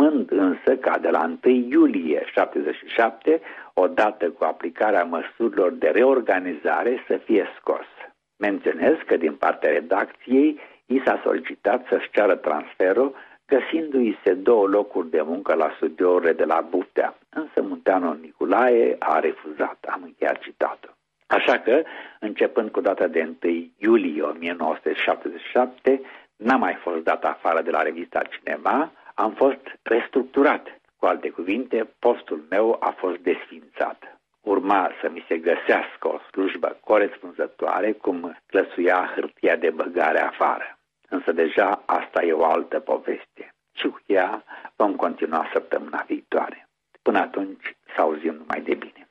urmând 0.00 0.30
însă 0.30 0.76
ca 0.76 0.98
de 0.98 1.08
la 1.08 1.36
1 1.44 1.54
iulie 1.54 2.22
77, 2.32 3.40
odată 3.74 4.30
cu 4.30 4.44
aplicarea 4.44 5.04
măsurilor 5.04 5.72
de 5.72 5.88
reorganizare, 5.88 7.04
să 7.06 7.16
fie 7.24 7.46
scos. 7.58 7.86
Menționez 8.36 8.94
că 9.06 9.16
din 9.16 9.34
partea 9.34 9.70
redacției 9.70 10.60
i 10.86 11.02
s-a 11.04 11.20
solicitat 11.24 11.86
să-și 11.88 12.10
ceară 12.10 12.34
transferul 12.34 13.14
găsindu-i 13.46 14.18
se 14.24 14.32
două 14.32 14.66
locuri 14.66 15.10
de 15.10 15.22
muncă 15.24 15.54
la 15.54 15.72
studiourile 15.76 16.32
de 16.32 16.44
la 16.44 16.66
Buftea, 16.70 17.18
însă 17.28 17.62
Munteanu 17.62 18.18
Nicolae 18.20 18.96
a 18.98 19.18
refuzat, 19.18 19.78
am 19.88 20.00
încheiat 20.04 20.38
citatul. 20.38 20.94
Așa 21.26 21.58
că, 21.58 21.82
începând 22.20 22.70
cu 22.70 22.80
data 22.80 23.06
de 23.06 23.30
1 23.42 23.70
iulie 23.78 24.22
1977, 24.22 26.00
n-am 26.36 26.60
mai 26.60 26.74
fost 26.74 27.02
dat 27.02 27.24
afară 27.24 27.62
de 27.62 27.70
la 27.70 27.82
revista 27.82 28.22
Cinema, 28.22 28.92
am 29.20 29.32
fost 29.32 29.60
restructurat. 29.82 30.80
Cu 30.96 31.06
alte 31.06 31.30
cuvinte, 31.30 31.94
postul 31.98 32.46
meu 32.50 32.76
a 32.80 32.90
fost 32.90 33.18
desfințat. 33.18 34.20
Urma 34.40 34.90
să 35.00 35.08
mi 35.12 35.24
se 35.28 35.36
găsească 35.38 36.08
o 36.08 36.18
slujbă 36.30 36.78
corespunzătoare 36.84 37.92
cum 37.92 38.38
clăsuia 38.46 39.10
hârtia 39.14 39.56
de 39.56 39.70
băgare 39.70 40.20
afară. 40.20 40.78
Însă 41.08 41.32
deja 41.32 41.82
asta 41.86 42.22
e 42.22 42.32
o 42.32 42.44
altă 42.44 42.78
poveste. 42.80 43.54
Și 43.72 43.86
cu 43.86 44.00
ea 44.06 44.44
vom 44.76 44.96
continua 44.96 45.50
săptămâna 45.52 46.04
viitoare. 46.06 46.68
Până 47.02 47.18
atunci, 47.18 47.76
să 47.94 48.00
auzim 48.00 48.34
numai 48.34 48.60
de 48.60 48.74
bine. 48.74 49.08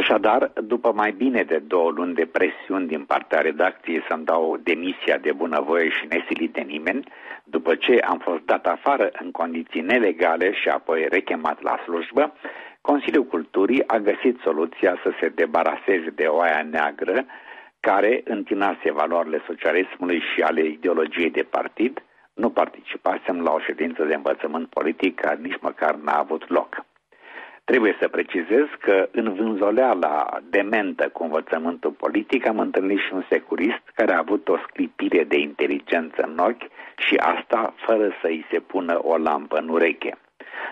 Așadar, 0.00 0.52
după 0.54 0.92
mai 0.92 1.12
bine 1.12 1.42
de 1.42 1.58
două 1.58 1.90
luni 1.90 2.14
de 2.14 2.26
presiuni 2.26 2.86
din 2.86 3.04
partea 3.04 3.40
redacției 3.40 4.04
să-mi 4.08 4.24
dau 4.24 4.56
demisia 4.62 5.18
de 5.18 5.32
bunăvoie 5.32 5.88
și 5.88 6.06
nesilit 6.08 6.52
de 6.52 6.60
nimeni, 6.60 7.04
după 7.44 7.74
ce 7.74 7.98
am 7.98 8.18
fost 8.18 8.42
dat 8.44 8.66
afară 8.66 9.10
în 9.22 9.30
condiții 9.30 9.80
nelegale 9.80 10.52
și 10.52 10.68
apoi 10.68 11.06
rechemat 11.10 11.62
la 11.62 11.78
slujbă, 11.84 12.32
Consiliul 12.80 13.24
Culturii 13.24 13.88
a 13.88 13.98
găsit 13.98 14.38
soluția 14.42 14.98
să 15.02 15.10
se 15.20 15.28
debaraseze 15.28 16.10
de 16.14 16.24
oaia 16.24 16.62
neagră 16.70 17.24
care 17.80 18.20
întinase 18.24 18.92
valorile 18.92 19.42
socialismului 19.46 20.20
și 20.20 20.40
ale 20.42 20.64
ideologiei 20.64 21.30
de 21.30 21.42
partid, 21.42 22.02
nu 22.34 22.50
participasem 22.50 23.40
la 23.40 23.52
o 23.52 23.58
ședință 23.58 24.04
de 24.04 24.14
învățământ 24.14 24.68
politic 24.68 25.20
care 25.20 25.38
nici 25.42 25.60
măcar 25.60 25.94
n-a 25.94 26.18
avut 26.18 26.48
loc. 26.48 26.84
Trebuie 27.64 27.96
să 28.00 28.08
precizez 28.08 28.66
că 28.80 29.08
în 29.12 29.34
vânzoleala 29.34 30.40
dementă 30.50 31.08
cu 31.08 31.22
învățământul 31.22 31.90
politic 31.90 32.46
am 32.46 32.58
întâlnit 32.58 32.98
și 32.98 33.12
un 33.12 33.24
securist 33.28 33.82
care 33.94 34.12
a 34.12 34.18
avut 34.18 34.48
o 34.48 34.56
sclipire 34.68 35.24
de 35.24 35.38
inteligență 35.38 36.22
în 36.22 36.38
ochi 36.38 36.70
și 36.96 37.14
asta 37.16 37.74
fără 37.76 38.08
să 38.20 38.26
îi 38.26 38.46
se 38.50 38.60
pună 38.60 38.98
o 39.02 39.16
lampă 39.16 39.56
în 39.56 39.68
ureche. 39.68 40.18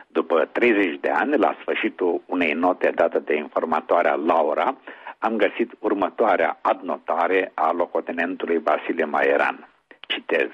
După 0.06 0.48
30 0.52 1.00
de 1.00 1.10
ani, 1.10 1.36
la 1.36 1.56
sfârșitul 1.60 2.22
unei 2.26 2.52
note 2.52 2.90
date 2.94 3.18
de 3.18 3.36
informatoarea 3.36 4.14
Laura, 4.14 4.76
am 5.18 5.36
găsit 5.36 5.72
următoarea 5.78 6.58
adnotare 6.62 7.52
a 7.54 7.72
locotenentului 7.72 8.58
Vasile 8.58 9.04
Maeran. 9.04 9.68
Citez. 10.00 10.50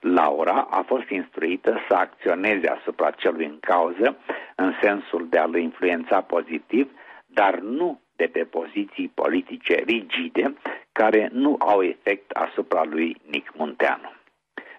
Laura 0.00 0.66
a 0.70 0.82
fost 0.86 1.08
instruită 1.08 1.80
să 1.88 1.94
acționeze 1.94 2.68
asupra 2.68 3.10
celui 3.10 3.44
în 3.44 3.58
cauză 3.60 4.16
în 4.54 4.72
sensul 4.82 5.26
de 5.30 5.38
a-l 5.38 5.54
influența 5.56 6.20
pozitiv, 6.20 6.90
dar 7.26 7.58
nu 7.58 8.00
de 8.16 8.26
pe 8.26 8.44
poziții 8.44 9.12
politice 9.14 9.74
rigide 9.74 10.54
care 10.92 11.28
nu 11.32 11.56
au 11.58 11.82
efect 11.82 12.30
asupra 12.30 12.84
lui 12.84 13.16
Nic 13.30 13.52
Munteanu. 13.56 14.12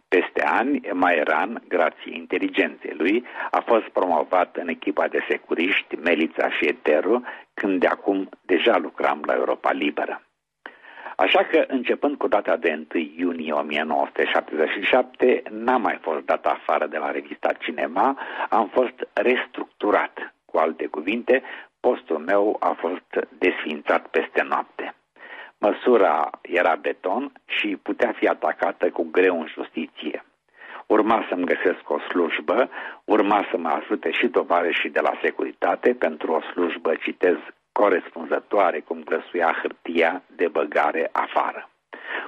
Peste 0.08 0.42
ani, 0.42 0.82
Maeran, 0.94 1.64
grație 1.68 2.16
inteligenței 2.16 2.94
lui, 2.98 3.26
a 3.52 3.60
fost 3.66 3.88
promovat 3.88 4.56
în 4.56 4.68
echipa 4.68 5.08
de 5.08 5.26
securiști 5.30 5.96
Melița 5.96 6.50
și 6.50 6.66
Eteru, 6.66 7.24
când 7.54 7.80
de 7.80 7.88
acum 7.88 8.30
deja 8.42 8.78
lucram 8.78 9.24
la 9.26 9.34
Europa 9.34 9.72
Liberă. 9.72 10.29
Așa 11.26 11.44
că, 11.44 11.64
începând 11.68 12.18
cu 12.18 12.28
data 12.28 12.56
de 12.56 12.86
1 12.94 13.04
iunie 13.18 13.52
1977, 13.52 15.44
n-am 15.50 15.82
mai 15.82 15.98
fost 16.02 16.26
dat 16.26 16.46
afară 16.46 16.88
de 16.88 16.98
la 16.98 17.12
revista 17.12 17.50
Cinema, 17.60 18.18
am 18.50 18.68
fost 18.68 19.08
restructurat. 19.14 20.34
Cu 20.46 20.58
alte 20.58 20.86
cuvinte, 20.86 21.44
postul 21.80 22.18
meu 22.18 22.58
a 22.60 22.76
fost 22.78 23.28
desfințat 23.38 24.08
peste 24.08 24.42
noapte. 24.50 24.94
Măsura 25.58 26.30
era 26.42 26.76
beton 26.76 27.32
și 27.46 27.80
putea 27.84 28.12
fi 28.12 28.28
atacată 28.28 28.90
cu 28.90 29.08
greu 29.12 29.40
în 29.40 29.48
justiție. 29.48 30.24
Urma 30.86 31.26
să-mi 31.30 31.46
găsesc 31.46 31.90
o 31.90 32.00
slujbă, 32.00 32.70
urma 33.06 33.48
să 33.52 33.58
mă 33.58 33.70
ajute 33.70 34.12
și 34.12 34.28
tovarășii 34.28 34.90
de 34.90 35.00
la 35.00 35.14
securitate 35.22 35.94
pentru 35.94 36.32
o 36.32 36.42
slujbă, 36.42 36.96
citez, 36.96 37.38
corespunzătoare 37.82 38.80
cum 38.80 39.04
grăsuia 39.04 39.58
hârtia 39.62 40.22
de 40.36 40.48
băgare 40.48 41.10
afară. 41.12 41.70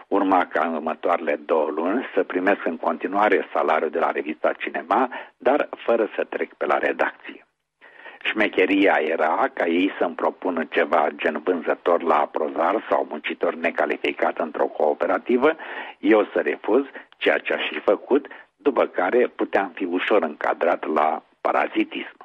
Urma 0.08 0.46
ca 0.46 0.66
în 0.68 0.74
următoarele 0.74 1.36
două 1.46 1.70
luni 1.70 2.06
să 2.14 2.24
primesc 2.24 2.66
în 2.66 2.78
continuare 2.78 3.48
salariul 3.54 3.90
de 3.90 4.00
la 4.00 4.12
revista 4.12 4.52
Cinema, 4.54 5.10
dar 5.38 5.70
fără 5.86 6.10
să 6.16 6.24
trec 6.24 6.54
pe 6.54 6.66
la 6.66 6.78
redacție. 6.78 7.46
Șmecheria 8.24 8.98
era 9.02 9.50
ca 9.54 9.66
ei 9.66 9.92
să-mi 10.00 10.16
propună 10.16 10.64
ceva 10.64 11.08
gen 11.16 11.42
vânzător 11.44 12.02
la 12.02 12.30
prozar 12.32 12.86
sau 12.90 13.08
muncitor 13.10 13.54
necalificat 13.54 14.38
într-o 14.38 14.66
cooperativă, 14.66 15.56
eu 16.00 16.26
să 16.34 16.40
refuz 16.40 16.86
ceea 17.18 17.38
ce 17.38 17.54
aș 17.54 17.68
fi 17.72 17.80
făcut, 17.80 18.28
după 18.56 18.86
care 18.86 19.28
puteam 19.28 19.72
fi 19.76 19.84
ușor 19.84 20.22
încadrat 20.24 20.86
la 20.94 21.24
parazitism. 21.42 22.21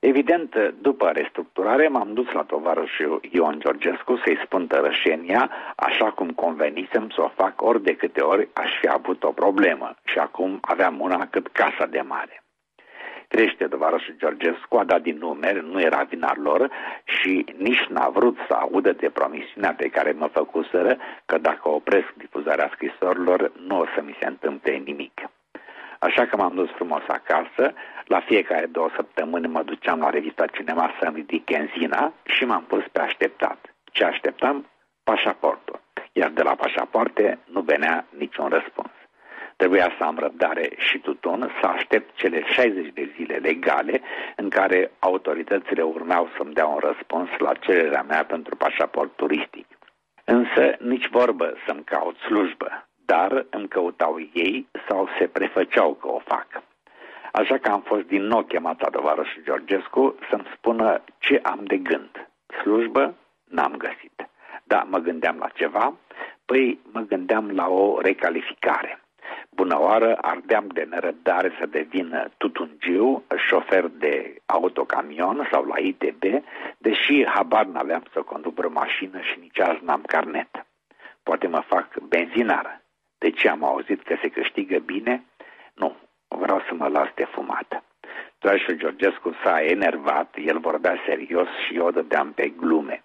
Evident, 0.00 0.56
după 0.80 1.10
restructurare 1.10 1.88
m-am 1.88 2.12
dus 2.12 2.32
la 2.32 2.42
tovarășul 2.42 3.20
Ion 3.30 3.56
Georgescu 3.58 4.16
să-i 4.16 4.40
spun 4.44 4.66
tărășenia, 4.66 5.50
așa 5.76 6.10
cum 6.10 6.30
convenisem 6.30 7.10
să 7.10 7.20
o 7.20 7.28
fac 7.28 7.62
ori 7.62 7.82
de 7.82 7.96
câte 7.96 8.20
ori 8.20 8.48
aș 8.52 8.70
fi 8.80 8.88
avut 8.88 9.22
o 9.22 9.32
problemă 9.32 9.94
și 10.04 10.18
acum 10.18 10.58
aveam 10.60 11.00
una 11.00 11.26
cât 11.26 11.46
casa 11.48 11.86
de 11.86 12.00
mare. 12.00 12.42
Crește 13.28 13.64
tovarășul 13.64 14.14
Georgescu 14.18 14.76
a 14.76 14.84
dat 14.84 15.02
din 15.02 15.16
numeri, 15.18 15.64
nu 15.70 15.80
era 15.80 16.02
vina 16.02 16.32
lor 16.42 16.70
și 17.04 17.44
nici 17.58 17.86
n-a 17.88 18.08
vrut 18.08 18.36
să 18.48 18.54
audă 18.54 18.92
de 18.92 19.10
promisiunea 19.10 19.74
pe 19.74 19.88
care 19.88 20.12
mă 20.12 20.26
făcuseră 20.26 20.96
că 21.26 21.38
dacă 21.38 21.68
opresc 21.68 22.12
difuzarea 22.16 22.70
scrisorilor 22.72 23.52
nu 23.66 23.78
o 23.78 23.84
să 23.94 24.02
mi 24.02 24.16
se 24.20 24.26
întâmple 24.26 24.72
nimic. 24.72 25.30
Așa 26.06 26.26
că 26.26 26.36
m-am 26.36 26.54
dus 26.54 26.70
frumos 26.70 27.02
acasă, 27.06 27.74
la 28.04 28.20
fiecare 28.20 28.66
două 28.66 28.90
săptămâni 28.94 29.46
mă 29.46 29.62
duceam 29.62 29.98
la 30.00 30.10
revista 30.10 30.46
Cinema 30.46 30.94
să-mi 31.00 31.16
ridic 31.16 31.50
enzina 31.50 32.12
și 32.24 32.44
m-am 32.44 32.64
pus 32.64 32.84
pe 32.92 33.00
așteptat. 33.00 33.74
Ce 33.84 34.04
așteptam? 34.04 34.66
Pașaportul. 35.04 35.80
Iar 36.12 36.30
de 36.30 36.42
la 36.42 36.54
pașapoarte 36.54 37.38
nu 37.44 37.60
venea 37.60 38.06
niciun 38.16 38.48
răspuns. 38.48 38.90
Trebuia 39.56 39.94
să 39.98 40.04
am 40.04 40.18
răbdare 40.18 40.70
și 40.76 40.98
tuton 40.98 41.50
să 41.60 41.66
aștept 41.66 42.16
cele 42.16 42.42
60 42.44 42.92
de 42.92 43.12
zile 43.16 43.36
legale 43.36 44.00
în 44.36 44.48
care 44.48 44.90
autoritățile 44.98 45.82
urmeau 45.82 46.28
să-mi 46.36 46.54
dea 46.54 46.66
un 46.66 46.78
răspuns 46.78 47.28
la 47.38 47.52
cererea 47.52 48.02
mea 48.02 48.24
pentru 48.24 48.56
pașaport 48.56 49.16
turistic. 49.16 49.66
Însă 50.24 50.76
nici 50.78 51.08
vorbă 51.08 51.54
să-mi 51.66 51.84
caut 51.84 52.16
slujbă, 52.16 52.89
dar 53.12 53.46
îmi 53.50 53.68
căutau 53.68 54.20
ei 54.32 54.68
sau 54.88 55.08
se 55.18 55.26
prefăceau 55.26 55.94
că 55.94 56.08
o 56.08 56.18
fac. 56.24 56.46
Așa 57.32 57.58
că 57.58 57.70
am 57.70 57.80
fost 57.80 58.06
din 58.06 58.22
nou 58.22 58.42
chemat 58.42 58.80
la 58.80 58.88
tovarășul 58.88 59.42
Georgescu 59.42 60.14
să-mi 60.30 60.50
spună 60.56 61.02
ce 61.18 61.40
am 61.42 61.60
de 61.64 61.76
gând. 61.76 62.28
Slujbă 62.60 63.14
n-am 63.44 63.74
găsit. 63.76 64.28
Da, 64.64 64.86
mă 64.90 64.98
gândeam 64.98 65.36
la 65.38 65.48
ceva, 65.48 65.94
păi 66.44 66.78
mă 66.92 67.00
gândeam 67.00 67.50
la 67.50 67.68
o 67.68 68.00
recalificare. 68.00 69.00
Bună 69.50 69.80
oară, 69.80 70.18
ardeam 70.20 70.66
de 70.66 70.86
nerăbdare 70.90 71.52
să 71.58 71.66
devină 71.66 72.28
tutungiu, 72.36 73.22
șofer 73.48 73.86
de 73.86 74.34
autocamion 74.46 75.48
sau 75.50 75.64
la 75.64 75.78
ITB, 75.78 76.22
deși 76.78 77.26
habar 77.26 77.66
n-aveam 77.66 78.02
să 78.12 78.20
conduc 78.22 78.58
o 78.58 78.68
mașină 78.68 79.20
și 79.20 79.38
nici 79.40 79.60
azi 79.60 79.84
n-am 79.84 80.02
carnet. 80.06 80.66
Poate 81.22 81.46
mă 81.46 81.62
fac 81.66 81.98
benzinară. 81.98 82.80
De 83.22 83.30
ce 83.30 83.48
am 83.48 83.64
auzit 83.64 84.02
că 84.02 84.16
se 84.20 84.28
câștigă 84.28 84.78
bine? 84.78 85.24
Nu, 85.74 85.96
vreau 86.28 86.60
să 86.68 86.74
mă 86.74 86.88
las 86.88 87.08
de 87.14 87.24
fumat. 87.24 87.84
Toașul 88.38 88.74
Georgescu 88.74 89.36
s-a 89.42 89.60
enervat, 89.62 90.34
el 90.44 90.58
vorbea 90.58 90.96
serios 91.06 91.48
și 91.66 91.76
eu 91.76 91.90
dădeam 91.90 92.32
pe 92.32 92.48
glume. 92.48 93.04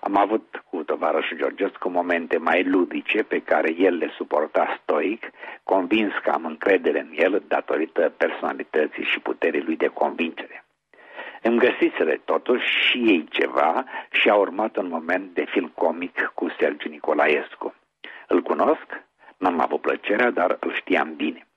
Am 0.00 0.16
avut 0.16 0.62
cu 0.70 0.82
tovarășul 0.82 1.36
Georgescu 1.36 1.88
momente 1.88 2.38
mai 2.38 2.64
ludice 2.64 3.22
pe 3.22 3.38
care 3.38 3.74
el 3.78 3.94
le 3.96 4.08
suporta 4.16 4.78
stoic, 4.82 5.30
convins 5.62 6.12
că 6.22 6.30
am 6.30 6.44
încredere 6.44 7.00
în 7.00 7.12
el 7.14 7.42
datorită 7.46 8.12
personalității 8.16 9.04
și 9.04 9.20
puterii 9.20 9.62
lui 9.62 9.76
de 9.76 9.86
convingere. 9.86 10.64
Îmi 11.42 11.58
găsiseră 11.58 12.16
totuși 12.24 12.66
și 12.66 12.98
ei 12.98 13.26
ceva 13.30 13.84
și 14.10 14.28
a 14.28 14.34
urmat 14.34 14.76
un 14.76 14.88
moment 14.88 15.34
de 15.34 15.44
film 15.44 15.72
comic 15.74 16.30
cu 16.34 16.48
Sergiu 16.58 16.88
Nicolaescu. 16.88 17.74
Îl 18.26 18.42
cunosc? 18.42 19.06
N-am 19.38 19.60
avut 19.60 19.80
plăcerea, 19.80 20.30
dar 20.30 20.56
îl 20.60 20.74
știam 20.74 21.14
bine 21.14 21.48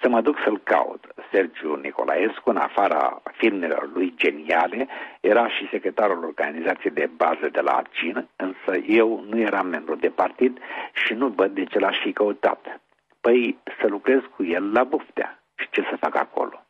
să 0.00 0.08
mă 0.08 0.20
duc 0.20 0.36
să-l 0.44 0.58
caut. 0.62 1.04
Sergiu 1.32 1.74
Nicolaescu, 1.74 2.50
în 2.50 2.56
afara 2.56 3.22
filmelor 3.32 3.90
lui 3.94 4.14
geniale, 4.16 4.88
era 5.20 5.48
și 5.48 5.68
secretarul 5.70 6.24
organizației 6.24 6.92
de 6.92 7.10
bază 7.16 7.48
de 7.52 7.60
la 7.60 7.72
Arcin, 7.72 8.28
însă 8.36 8.76
eu 8.86 9.24
nu 9.28 9.38
eram 9.38 9.66
membru 9.66 9.94
de 9.94 10.08
partid 10.08 10.58
și 10.92 11.12
nu 11.12 11.28
văd 11.28 11.50
de 11.54 11.64
ce 11.64 11.78
l-aș 11.78 11.98
fi 11.98 12.12
căutat. 12.12 12.80
Păi 13.20 13.58
să 13.80 13.86
lucrez 13.86 14.20
cu 14.36 14.44
el 14.44 14.72
la 14.72 14.84
buftea. 14.84 15.42
Și 15.54 15.68
ce 15.70 15.86
să 15.90 15.96
fac 15.96 16.16
acolo? 16.16 16.64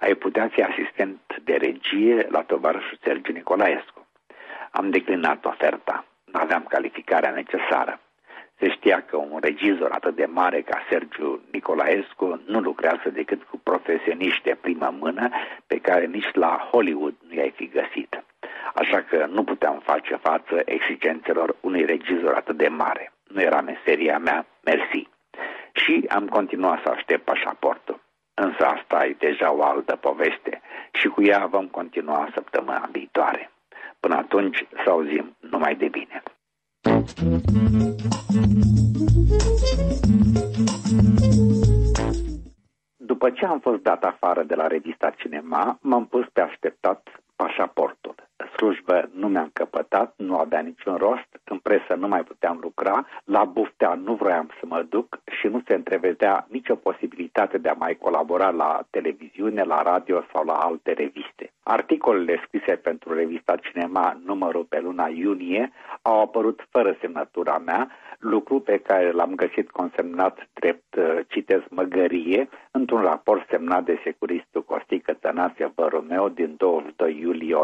Ai 0.00 0.14
putea 0.14 0.48
fi 0.48 0.62
asistent 0.62 1.20
de 1.44 1.54
regie 1.54 2.26
la 2.30 2.42
tovarășul 2.42 2.98
Sergiu 3.02 3.32
Nicolaescu. 3.32 4.06
Am 4.70 4.90
declinat 4.90 5.44
oferta. 5.44 6.04
Nu 6.24 6.40
aveam 6.40 6.64
calificarea 6.68 7.30
necesară. 7.30 8.00
Se 8.60 8.70
știa 8.70 9.04
că 9.08 9.16
un 9.16 9.38
regizor 9.40 9.90
atât 9.90 10.14
de 10.14 10.24
mare 10.24 10.60
ca 10.60 10.78
Sergiu 10.90 11.40
Nicolaescu 11.52 12.40
nu 12.46 12.60
lucrează 12.60 13.08
decât 13.12 13.42
cu 13.42 13.58
profesioniști 13.58 14.42
de 14.42 14.58
primă 14.60 14.94
mână 14.98 15.28
pe 15.66 15.78
care 15.78 16.06
nici 16.06 16.32
la 16.32 16.68
Hollywood 16.70 17.14
nu 17.28 17.34
i-ai 17.34 17.52
fi 17.56 17.68
găsit. 17.68 18.24
Așa 18.74 19.02
că 19.02 19.26
nu 19.30 19.44
puteam 19.44 19.80
face 19.84 20.14
față 20.16 20.62
exigențelor 20.64 21.56
unui 21.60 21.84
regizor 21.84 22.34
atât 22.34 22.56
de 22.56 22.68
mare. 22.68 23.12
Nu 23.28 23.40
era 23.40 23.60
meseria 23.60 24.18
mea, 24.18 24.46
mersi. 24.64 25.08
Și 25.72 26.04
am 26.08 26.26
continuat 26.28 26.82
să 26.82 26.88
aștept 26.88 27.24
pașaportul. 27.24 28.00
Însă 28.34 28.64
asta 28.64 29.04
e 29.04 29.16
deja 29.18 29.52
o 29.52 29.62
altă 29.62 29.96
poveste 29.96 30.60
și 30.92 31.06
cu 31.08 31.22
ea 31.22 31.46
vom 31.46 31.66
continua 31.66 32.28
săptămâna 32.34 32.88
viitoare. 32.92 33.50
Până 34.00 34.14
atunci 34.14 34.66
să 34.84 34.90
auzim 34.90 35.36
numai 35.40 35.74
de 35.74 35.88
bine. 35.88 36.22
După 42.96 43.30
ce 43.30 43.46
am 43.46 43.60
fost 43.60 43.82
dat 43.82 44.04
afară 44.04 44.42
de 44.42 44.54
la 44.54 44.66
revista 44.66 45.10
Cinema, 45.10 45.78
m-am 45.82 46.06
pus 46.06 46.26
pe 46.32 46.40
așteptat 46.40 47.22
pașaportul. 47.36 48.29
Slujbă 48.56 49.08
nu 49.12 49.28
mi-am 49.28 49.50
căpătat, 49.52 50.14
nu 50.16 50.36
avea 50.36 50.60
niciun 50.60 50.96
rost, 50.96 51.28
în 51.44 51.58
presă 51.58 51.94
nu 51.94 52.08
mai 52.08 52.22
puteam 52.22 52.58
lucra, 52.62 53.06
la 53.24 53.44
buftea 53.44 53.94
nu 53.94 54.14
vroiam 54.14 54.50
să 54.60 54.66
mă 54.66 54.82
duc 54.88 55.18
și 55.40 55.46
nu 55.46 55.62
se 55.66 55.74
întrevedea 55.74 56.46
nicio 56.48 56.74
posibilitate 56.74 57.58
de 57.58 57.68
a 57.68 57.74
mai 57.78 57.94
colabora 57.94 58.50
la 58.50 58.80
televiziune, 58.90 59.62
la 59.62 59.82
radio 59.82 60.24
sau 60.32 60.44
la 60.44 60.52
alte 60.52 60.92
reviste. 60.92 61.52
Articolele 61.62 62.40
scrise 62.46 62.76
pentru 62.76 63.14
revista 63.14 63.56
Cinema 63.56 64.20
numărul 64.24 64.64
pe 64.64 64.80
luna 64.80 65.08
iunie 65.08 65.72
au 66.02 66.20
apărut 66.20 66.66
fără 66.70 66.96
semnătura 67.00 67.58
mea, 67.58 67.90
lucru 68.18 68.60
pe 68.60 68.78
care 68.78 69.10
l-am 69.10 69.34
găsit 69.34 69.70
consemnat 69.70 70.48
drept, 70.52 70.94
uh, 70.94 71.18
citez, 71.28 71.60
măgărie, 71.68 72.48
într-un 72.70 73.00
raport 73.00 73.46
semnat 73.50 73.84
de 73.84 74.00
securistul 74.04 74.64
Costică 74.64 75.12
Tănase 75.12 75.72
Băromeu 75.74 76.28
din 76.28 76.54
22 76.56 77.18
iulie 77.20 77.54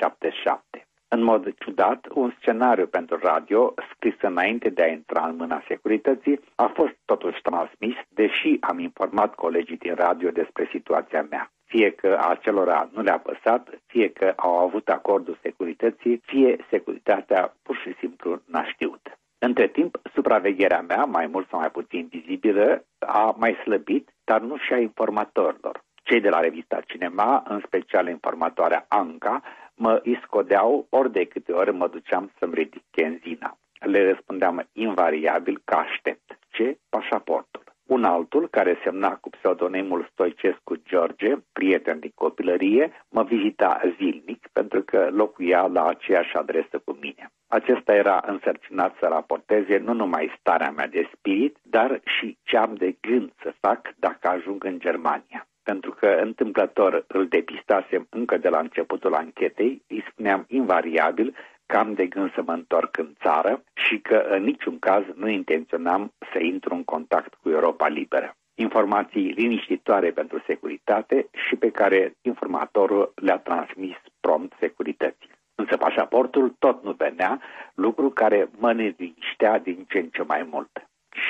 1977. 0.00 0.86
În 1.08 1.22
mod 1.22 1.54
ciudat, 1.58 2.06
un 2.14 2.34
scenariu 2.38 2.86
pentru 2.86 3.18
radio, 3.22 3.74
scris 3.94 4.14
înainte 4.20 4.68
de 4.68 4.82
a 4.82 4.86
intra 4.86 5.26
în 5.26 5.36
mâna 5.36 5.62
securității, 5.68 6.40
a 6.54 6.66
fost 6.74 6.96
totuși 7.04 7.42
transmis, 7.42 7.96
deși 8.08 8.56
am 8.60 8.78
informat 8.78 9.34
colegii 9.34 9.76
din 9.76 9.94
radio 9.94 10.30
despre 10.30 10.68
situația 10.72 11.26
mea 11.30 11.52
fie 11.72 11.90
că 11.90 12.18
acelora 12.28 12.88
nu 12.92 13.02
le-a 13.02 13.18
păsat, 13.18 13.68
fie 13.86 14.08
că 14.08 14.32
au 14.36 14.54
avut 14.58 14.88
acordul 14.88 15.38
securității, 15.42 16.20
fie 16.24 16.66
securitatea 16.70 17.54
pur 17.62 17.76
și 17.76 17.94
simplu 17.98 18.42
n-a 18.46 18.64
știut. 18.64 19.02
Între 19.38 19.66
timp, 19.68 20.00
supravegherea 20.14 20.84
mea, 20.88 21.04
mai 21.04 21.26
mult 21.26 21.48
sau 21.48 21.58
mai 21.58 21.70
puțin 21.70 22.06
vizibilă, 22.10 22.84
a 22.98 23.34
mai 23.38 23.54
slăbit, 23.62 24.08
dar 24.24 24.40
nu 24.40 24.56
și 24.56 24.72
a 24.72 24.78
informatorilor. 24.78 25.84
Cei 26.02 26.20
de 26.20 26.28
la 26.28 26.40
revista 26.40 26.80
Cinema, 26.86 27.42
în 27.48 27.60
special 27.66 28.08
informatoarea 28.08 28.84
Anca, 28.88 29.42
mă 29.74 30.00
iscodeau 30.04 30.86
ori 30.90 31.12
de 31.12 31.24
câte 31.24 31.52
ori 31.52 31.72
mă 31.72 31.88
duceam 31.88 32.30
să-mi 32.38 32.54
ridic 32.54 32.82
chenzina. 32.90 33.56
Le 33.80 34.10
răspundeam 34.10 34.68
invariabil 34.72 35.60
că 35.64 35.74
aștept. 35.74 36.38
Ce? 36.50 36.78
Pașaportul. 36.88 37.62
Un 37.86 38.04
altul, 38.04 38.48
care 38.48 38.80
semna 38.84 39.16
cu 39.16 39.30
pseudonimul 39.30 40.08
Stoicescu 40.12 40.74
George, 40.84 41.36
prieten 41.52 41.98
din 41.98 42.12
copilărie, 42.14 42.92
mă 43.08 43.22
vizita 43.22 43.80
zilnic 43.96 44.48
pentru 44.52 44.82
că 44.82 45.08
locuia 45.10 45.66
la 45.66 45.86
aceeași 45.86 46.36
adresă 46.36 46.78
cu 46.84 46.98
mine. 47.00 47.32
Acesta 47.48 47.94
era 47.94 48.22
însărcinat 48.26 48.96
să 48.98 49.06
raporteze 49.06 49.78
nu 49.78 49.92
numai 49.92 50.36
starea 50.38 50.70
mea 50.70 50.86
de 50.86 51.10
spirit, 51.14 51.56
dar 51.62 52.00
și 52.04 52.38
ce 52.42 52.56
am 52.56 52.74
de 52.74 52.96
gând 53.00 53.32
să 53.42 53.54
fac 53.60 53.94
dacă 53.96 54.28
ajung 54.28 54.64
în 54.64 54.78
Germania. 54.78 55.46
Pentru 55.62 55.90
că 55.90 56.06
întâmplător 56.06 57.04
îl 57.06 57.26
depistasem 57.28 58.06
încă 58.10 58.36
de 58.36 58.48
la 58.48 58.58
începutul 58.58 59.14
anchetei, 59.14 59.82
îi 59.88 60.04
spuneam 60.10 60.44
invariabil 60.48 61.34
că 61.66 61.76
am 61.76 61.94
de 61.94 62.06
gând 62.06 62.32
să 62.34 62.42
mă 62.46 62.52
întorc 62.52 62.98
în 62.98 63.12
țară 63.20 63.62
și 63.74 63.98
că 63.98 64.16
în 64.28 64.42
niciun 64.42 64.78
caz 64.78 65.04
nu 65.14 65.28
intenționam 65.28 66.12
să 66.32 66.38
intru 66.38 66.74
în 66.74 66.84
contact 66.84 67.34
cu 67.34 67.48
Europa 67.48 67.88
Liberă. 67.88 68.36
Informații 68.54 69.28
liniștitoare 69.28 70.10
pentru 70.10 70.42
securitate 70.46 71.28
și 71.48 71.56
pe 71.56 71.70
care 71.70 72.14
informatorul 72.22 73.12
le-a 73.14 73.38
transmis 73.38 73.96
prompt 74.20 74.52
securității. 74.58 75.30
Însă 75.54 75.76
pașaportul 75.76 76.54
tot 76.58 76.84
nu 76.84 76.92
venea, 76.92 77.40
lucru 77.74 78.10
care 78.10 78.50
mă 78.58 78.72
neliniștea 78.72 79.58
din 79.58 79.84
ce 79.88 79.98
în 79.98 80.08
ce 80.08 80.22
mai 80.22 80.48
mult. 80.50 80.81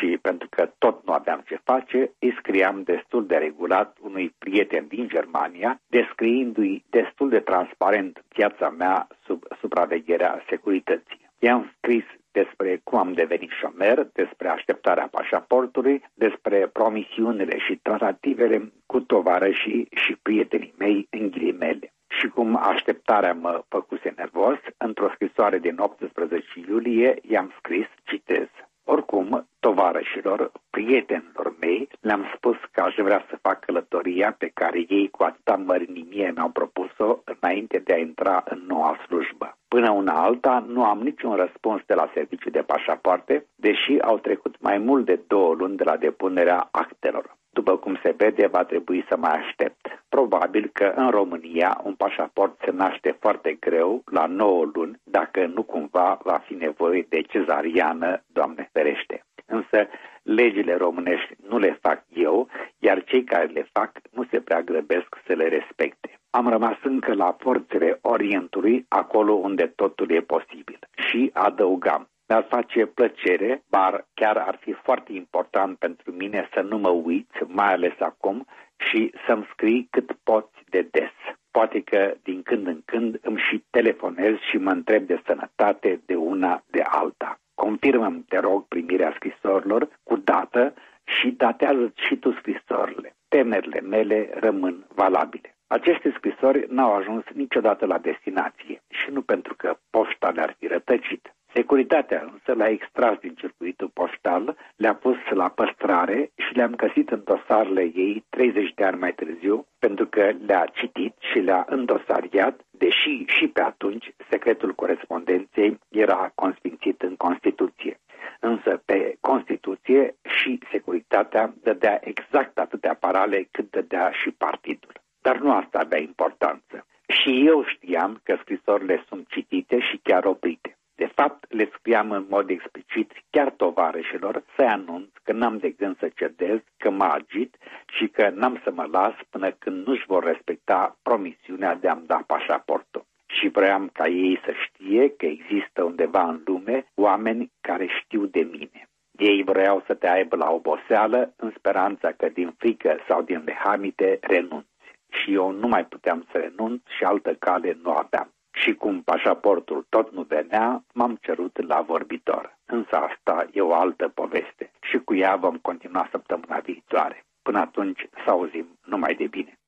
Și 0.02 0.18
pentru 0.22 0.48
că 0.50 0.70
tot 0.78 1.06
nu 1.06 1.12
aveam 1.12 1.42
ce 1.46 1.60
face, 1.64 2.10
îi 2.18 2.34
scriam 2.38 2.82
destul 2.82 3.26
de 3.26 3.36
regulat 3.36 3.96
unui 4.00 4.34
prieten 4.38 4.86
din 4.88 5.08
Germania, 5.08 5.80
descriindu-i 5.86 6.84
destul 6.90 7.28
de 7.28 7.38
transparent 7.38 8.24
viața 8.28 8.68
mea 8.70 9.06
sub 9.24 9.42
supravegherea 9.60 10.44
securității. 10.48 11.30
I-am 11.38 11.72
scris 11.76 12.04
despre 12.32 12.80
cum 12.84 12.98
am 12.98 13.12
devenit 13.12 13.50
șomer, 13.50 14.08
despre 14.12 14.48
așteptarea 14.48 15.08
pașaportului, 15.10 16.02
despre 16.14 16.66
promisiunile 16.72 17.58
și 17.58 17.80
tratativele 17.82 18.72
cu 18.86 19.00
tovarășii 19.00 19.88
și 19.90 20.16
prietenii 20.22 20.74
mei 20.78 21.06
în 21.10 21.30
ghilimele 21.30 21.92
și 22.18 22.28
cum 22.28 22.56
așteptarea 22.56 23.32
mă 23.32 23.62
făcuse 23.68 24.12
nervos, 24.16 24.58
într-o 24.76 25.10
scrisoare 25.14 25.58
din 25.58 25.78
18 25.78 26.44
iulie 26.68 27.18
i-am 27.22 27.52
scris, 27.58 27.86
citez, 28.04 28.48
oricum, 28.92 29.46
tovarășilor, 29.60 30.52
prietenilor 30.70 31.54
mei, 31.60 31.88
le-am 32.00 32.24
spus 32.36 32.56
că 32.72 32.80
aș 32.80 32.94
vrea 32.96 33.24
să 33.28 33.38
fac 33.42 33.58
călătoria 33.64 34.34
pe 34.38 34.50
care 34.54 34.78
ei 34.88 35.08
cu 35.10 35.22
atâta 35.22 35.56
mărinimie 35.56 36.32
mi-au 36.34 36.48
propus-o 36.48 37.18
înainte 37.24 37.78
de 37.78 37.92
a 37.92 37.98
intra 37.98 38.42
în 38.44 38.62
noua 38.66 38.96
slujbă. 39.06 39.56
Până 39.68 39.90
una 39.90 40.12
alta, 40.12 40.64
nu 40.68 40.84
am 40.84 40.98
niciun 40.98 41.34
răspuns 41.34 41.82
de 41.86 41.94
la 41.94 42.10
serviciu 42.14 42.50
de 42.50 42.62
pașapoarte, 42.62 43.46
deși 43.54 43.98
au 44.00 44.18
trecut 44.18 44.54
mai 44.60 44.78
mult 44.78 45.04
de 45.04 45.20
două 45.26 45.54
luni 45.54 45.76
de 45.76 45.84
la 45.84 45.96
depunerea 45.96 46.68
actelor. 46.70 47.36
După 47.52 47.76
cum 47.76 47.98
se 48.02 48.14
vede, 48.16 48.46
va 48.46 48.64
trebui 48.64 49.04
să 49.08 49.16
mai 49.16 49.38
aștept. 49.38 50.04
Probabil 50.08 50.70
că 50.72 50.92
în 50.96 51.10
România 51.10 51.80
un 51.84 51.94
pașaport 51.94 52.60
se 52.64 52.70
naște 52.70 53.16
foarte 53.20 53.56
greu, 53.60 54.02
la 54.10 54.26
9 54.26 54.70
luni, 54.74 55.00
dacă 55.02 55.46
nu 55.46 55.62
cumva 55.62 56.18
va 56.22 56.38
fi 56.46 56.54
nevoie 56.54 57.06
de 57.08 57.20
cezariană, 57.20 58.22
Doamne 58.26 58.68
ferește. 58.72 59.24
Însă 59.46 59.88
Legile 60.22 60.74
românești 60.74 61.34
nu 61.48 61.58
le 61.58 61.78
fac 61.80 62.04
eu, 62.08 62.48
iar 62.78 63.04
cei 63.04 63.24
care 63.24 63.46
le 63.46 63.68
fac 63.72 63.92
nu 64.10 64.24
se 64.30 64.40
prea 64.40 64.62
grăbesc 64.62 65.16
să 65.26 65.32
le 65.32 65.48
respecte. 65.48 66.18
Am 66.30 66.48
rămas 66.48 66.76
încă 66.82 67.14
la 67.14 67.36
forțele 67.38 67.98
Orientului, 68.02 68.84
acolo 68.88 69.32
unde 69.32 69.66
totul 69.66 70.10
e 70.10 70.20
posibil. 70.20 70.78
Și 70.94 71.30
adăugam, 71.32 72.08
mi-ar 72.28 72.46
face 72.48 72.86
plăcere, 72.86 73.62
dar 73.68 74.06
chiar 74.14 74.36
ar 74.36 74.56
fi 74.60 74.72
foarte 74.72 75.12
important 75.12 75.78
pentru 75.78 76.12
mine 76.12 76.48
să 76.52 76.60
nu 76.60 76.78
mă 76.78 76.88
uiți, 76.88 77.38
mai 77.46 77.72
ales 77.72 77.94
acum, 77.98 78.46
și 78.76 79.12
să-mi 79.26 79.48
scrii 79.52 79.88
cât 79.90 80.12
poți 80.22 80.56
de 80.68 80.88
des. 80.90 81.12
Poate 81.50 81.82
că 81.82 82.14
din 82.22 82.42
când 82.42 82.66
în 82.66 82.80
când 82.84 83.18
îmi 83.22 83.42
și 83.48 83.64
telefonez 83.70 84.36
și 84.50 84.56
mă 84.56 84.70
întreb 84.70 85.06
de 85.06 85.22
sănătate 85.26 86.00
de 86.06 86.14
una 86.14 86.62
de 86.70 86.82
alta. 86.84 87.40
confirmă 87.54 88.22
te 88.28 88.38
rog, 88.38 88.66
primirea 88.68 89.12
scrisorilor 89.14 89.88
cu 90.02 90.16
dată 90.16 90.74
și 91.04 91.30
datează 91.30 91.92
și 91.94 92.16
tu 92.16 92.32
scrisorile. 92.32 93.14
Temerile 93.28 93.80
mele 93.80 94.30
rămân 94.34 94.86
valabile. 94.94 95.56
Aceste 95.66 96.12
scrisori 96.16 96.66
n-au 96.68 96.94
ajuns 96.94 97.24
niciodată 97.34 97.86
la 97.86 97.98
destinație 97.98 98.82
și 98.88 99.10
nu 99.10 99.22
pentru 99.22 99.54
că 99.54 99.76
poșta 99.90 100.30
le-ar 100.30 100.56
fi 100.58 100.66
rătăcit. 100.66 101.34
Securitatea 101.54 102.30
însă 102.32 102.52
l-a 102.58 102.68
extras 102.68 103.18
din 103.18 103.34
circuitul 103.34 103.88
poștal, 103.88 104.56
le-a 104.76 104.94
pus 104.94 105.16
la 105.30 105.48
păstrare 105.48 106.30
și 106.36 106.54
le-am 106.54 106.74
găsit 106.74 107.10
în 107.10 107.22
dosarele 107.24 107.82
ei 107.94 108.24
30 108.28 108.74
de 108.74 108.84
ani 108.84 108.98
mai 108.98 109.12
târziu, 109.12 109.66
pentru 109.78 110.06
că 110.06 110.30
le-a 110.46 110.64
citit 110.72 111.14
și 111.18 111.38
le-a 111.38 111.64
îndosariat, 111.68 112.60
deși 112.70 113.24
și 113.26 113.48
pe 113.48 113.62
atunci 113.62 114.14
secretul 114.30 114.74
corespondenței 114.74 115.78
era 115.88 116.32
consfințit 116.34 117.02
în 117.02 117.16
Constituție. 117.16 118.00
Însă 118.40 118.82
pe 118.84 119.16
Constituție 119.20 120.14
și 120.38 120.58
securitatea 120.70 121.54
dădea 121.62 122.00
exact 122.04 122.58
atâtea 122.58 122.94
parale 122.94 123.48
cât 123.50 123.70
dădea 123.70 124.10
și 124.10 124.30
partidul. 124.30 124.92
Dar 125.22 125.38
nu 125.38 125.52
asta 125.52 125.78
avea 125.78 125.98
importanță. 125.98 126.86
Și 127.08 127.46
eu 127.46 127.64
știam 127.64 128.20
că 128.22 128.36
scrisorile 128.40 129.04
sunt 129.08 129.28
citite 129.28 129.80
și 129.80 130.00
chiar 130.02 130.24
oprite. 130.24 130.76
De 131.02 131.12
fapt, 131.14 131.52
le 131.52 131.70
scriam 131.72 132.10
în 132.10 132.26
mod 132.28 132.50
explicit 132.50 133.12
chiar 133.30 133.50
tovarășilor 133.50 134.42
să-i 134.56 134.66
anunț 134.66 135.08
că 135.22 135.32
n-am 135.32 135.58
de 135.58 135.70
gând 135.70 135.98
să 135.98 136.08
cedez, 136.14 136.58
că 136.76 136.90
mă 136.90 137.04
agit 137.04 137.56
și 137.96 138.08
că 138.08 138.30
n-am 138.34 138.60
să 138.64 138.70
mă 138.70 138.88
las 138.92 139.14
până 139.30 139.50
când 139.50 139.86
nu-și 139.86 140.06
vor 140.06 140.24
respecta 140.24 140.98
promisiunea 141.02 141.74
de 141.74 141.88
a-mi 141.88 142.06
da 142.06 142.22
pașaportul. 142.26 143.04
Și 143.26 143.48
vreau 143.48 143.88
ca 143.92 144.06
ei 144.06 144.40
să 144.44 144.52
știe 144.52 145.16
că 145.16 145.26
există 145.26 145.82
undeva 145.82 146.22
în 146.22 146.42
lume 146.44 146.86
oameni 146.94 147.52
care 147.60 147.86
știu 147.86 148.26
de 148.26 148.40
mine. 148.40 148.88
Ei 149.18 149.42
vreau 149.42 149.82
să 149.86 149.94
te 149.94 150.08
aibă 150.08 150.36
la 150.36 150.50
oboseală 150.50 151.32
în 151.36 151.52
speranța 151.56 152.12
că 152.12 152.28
din 152.28 152.54
frică 152.58 152.96
sau 153.08 153.22
din 153.22 153.42
lehamite 153.44 154.18
renunți. 154.20 154.68
Și 155.10 155.32
eu 155.32 155.50
nu 155.50 155.68
mai 155.68 155.84
puteam 155.84 156.26
să 156.30 156.38
renunț 156.38 156.80
și 156.96 157.04
altă 157.04 157.34
cale 157.34 157.78
nu 157.82 157.90
aveam 157.90 158.32
și 158.52 158.74
cum 158.74 159.02
pașaportul 159.02 159.86
tot 159.88 160.12
nu 160.12 160.22
venea, 160.22 160.84
m-am 160.92 161.18
cerut 161.20 161.66
la 161.66 161.80
vorbitor. 161.80 162.58
Însă 162.66 162.96
asta 162.96 163.46
e 163.52 163.60
o 163.60 163.74
altă 163.74 164.08
poveste 164.14 164.70
și 164.80 164.98
cu 164.98 165.14
ea 165.14 165.36
vom 165.36 165.56
continua 165.56 166.08
săptămâna 166.10 166.58
viitoare. 166.58 167.24
Până 167.42 167.58
atunci 167.58 168.08
să 168.24 168.30
auzim 168.30 168.78
numai 168.84 169.14
de 169.14 169.26
bine. 169.26 169.58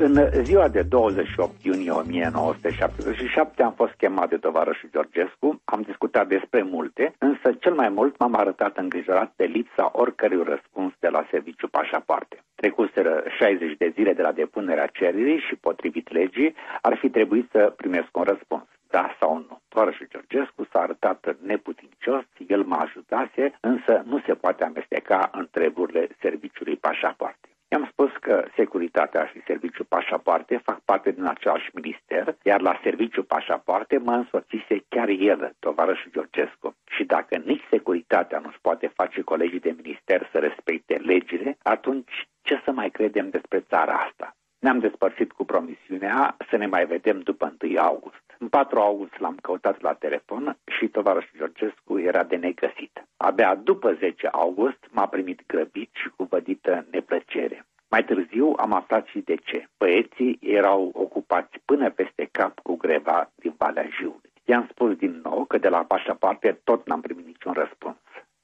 În 0.00 0.44
ziua 0.44 0.68
de 0.68 0.82
28 0.82 1.62
iunie 1.62 1.90
1977 1.90 3.62
am 3.62 3.72
fost 3.72 3.92
chemat 3.92 4.28
de 4.28 4.36
tovarășul 4.36 4.88
Georgescu, 4.92 5.60
am 5.64 5.80
discutat 5.80 6.28
despre 6.28 6.62
multe, 6.62 7.14
însă 7.18 7.52
cel 7.60 7.74
mai 7.74 7.88
mult 7.88 8.18
m-am 8.18 8.34
arătat 8.34 8.76
îngrijorat 8.76 9.32
de 9.36 9.44
lipsa 9.44 9.90
oricărui 9.92 10.42
răspuns 10.44 10.92
de 10.98 11.08
la 11.08 11.26
serviciu 11.30 11.68
pașapoarte. 11.68 12.42
Trecuseră 12.54 13.22
60 13.38 13.76
de 13.76 13.92
zile 13.94 14.12
de 14.12 14.22
la 14.22 14.32
depunerea 14.32 14.86
cererii 14.86 15.38
și, 15.38 15.54
potrivit 15.54 16.12
legii, 16.12 16.54
ar 16.82 16.96
fi 16.96 17.08
trebuit 17.10 17.48
să 17.50 17.72
primesc 17.76 18.16
un 18.16 18.22
răspuns 18.22 18.66
da 18.88 19.16
sau 19.20 19.36
nu. 19.48 19.60
Tovarășul 19.68 20.08
Georgescu 20.10 20.66
s-a 20.72 20.80
arătat 20.80 21.36
neputincios, 21.40 22.24
el 22.46 22.62
mă 22.62 22.76
ajutase, 22.76 23.58
însă 23.60 24.02
nu 24.06 24.20
se 24.26 24.34
poate 24.34 24.64
amesteca 24.64 25.30
în 25.32 25.48
treburile 25.50 26.08
serviciului 26.20 26.76
pașapoarte. 26.76 27.48
I-am 27.70 27.88
spus 27.90 28.10
că 28.20 28.44
securitatea 28.56 29.26
și 29.26 29.42
serviciul 29.46 29.84
pașapoarte 29.84 30.60
fac 30.64 30.80
parte 30.84 31.10
din 31.10 31.24
același 31.24 31.70
minister, 31.72 32.36
iar 32.42 32.60
la 32.60 32.80
serviciul 32.82 33.22
pașapoarte 33.24 33.98
mă 33.98 34.12
însoțise 34.12 34.84
chiar 34.88 35.08
el, 35.08 35.52
tovarășul 35.58 36.10
Georgescu. 36.10 36.76
Și 36.90 37.04
dacă 37.04 37.36
nici 37.36 37.64
securitatea 37.70 38.38
nu-și 38.38 38.60
poate 38.60 38.86
face 38.86 39.20
colegii 39.20 39.60
de 39.60 39.74
minister 39.76 40.28
să 40.32 40.38
respecte 40.38 40.94
legile, 40.94 41.56
atunci 41.62 42.28
ce 42.42 42.60
să 42.64 42.70
mai 42.70 42.90
credem 42.90 43.30
despre 43.30 43.60
țara 43.60 43.92
asta? 43.92 44.36
Ne-am 44.58 44.78
despărțit 44.78 45.32
cu 45.32 45.44
promisiunea 45.44 46.36
să 46.50 46.56
ne 46.56 46.66
mai 46.66 46.86
vedem 46.86 47.20
după 47.20 47.54
1 47.62 47.78
august. 47.80 48.22
În 48.38 48.48
4 48.48 48.78
august 48.78 49.18
l-am 49.18 49.36
căutat 49.42 49.80
la 49.80 49.92
telefon 49.92 50.56
și 50.78 50.88
tovarășul 50.88 51.38
Georgescu 51.38 51.98
era 51.98 52.22
de 52.24 52.36
negăsit. 52.36 53.04
Abia 53.16 53.54
după 53.54 53.92
10 53.92 54.26
august 54.26 54.78
m-a 54.90 55.06
primit 55.06 55.46
grăbit 55.46 55.90
și 55.92 56.08
cu 56.16 56.24
vădită 56.30 56.86
neplăcere. 56.90 57.66
Mai 57.88 58.04
târziu 58.04 58.54
am 58.56 58.72
aflat 58.72 59.06
și 59.06 59.18
de 59.18 59.34
ce. 59.34 59.68
Băieții 59.78 60.38
erau 60.42 60.90
ocupați 60.94 61.58
până 61.64 61.90
peste 61.90 62.28
cap 62.32 62.58
cu 62.58 62.76
greva 62.76 63.30
din 63.34 63.54
Valea 63.56 63.88
Jiului. 63.90 64.30
I-am 64.44 64.68
spus 64.70 64.96
din 64.96 65.20
nou 65.24 65.44
că 65.44 65.58
de 65.58 65.68
la 65.68 65.84
pașapoarte 65.84 66.60
tot 66.64 66.86
n-am 66.86 67.00
primit 67.00 67.26
niciun 67.26 67.52
răspuns. 67.52 67.96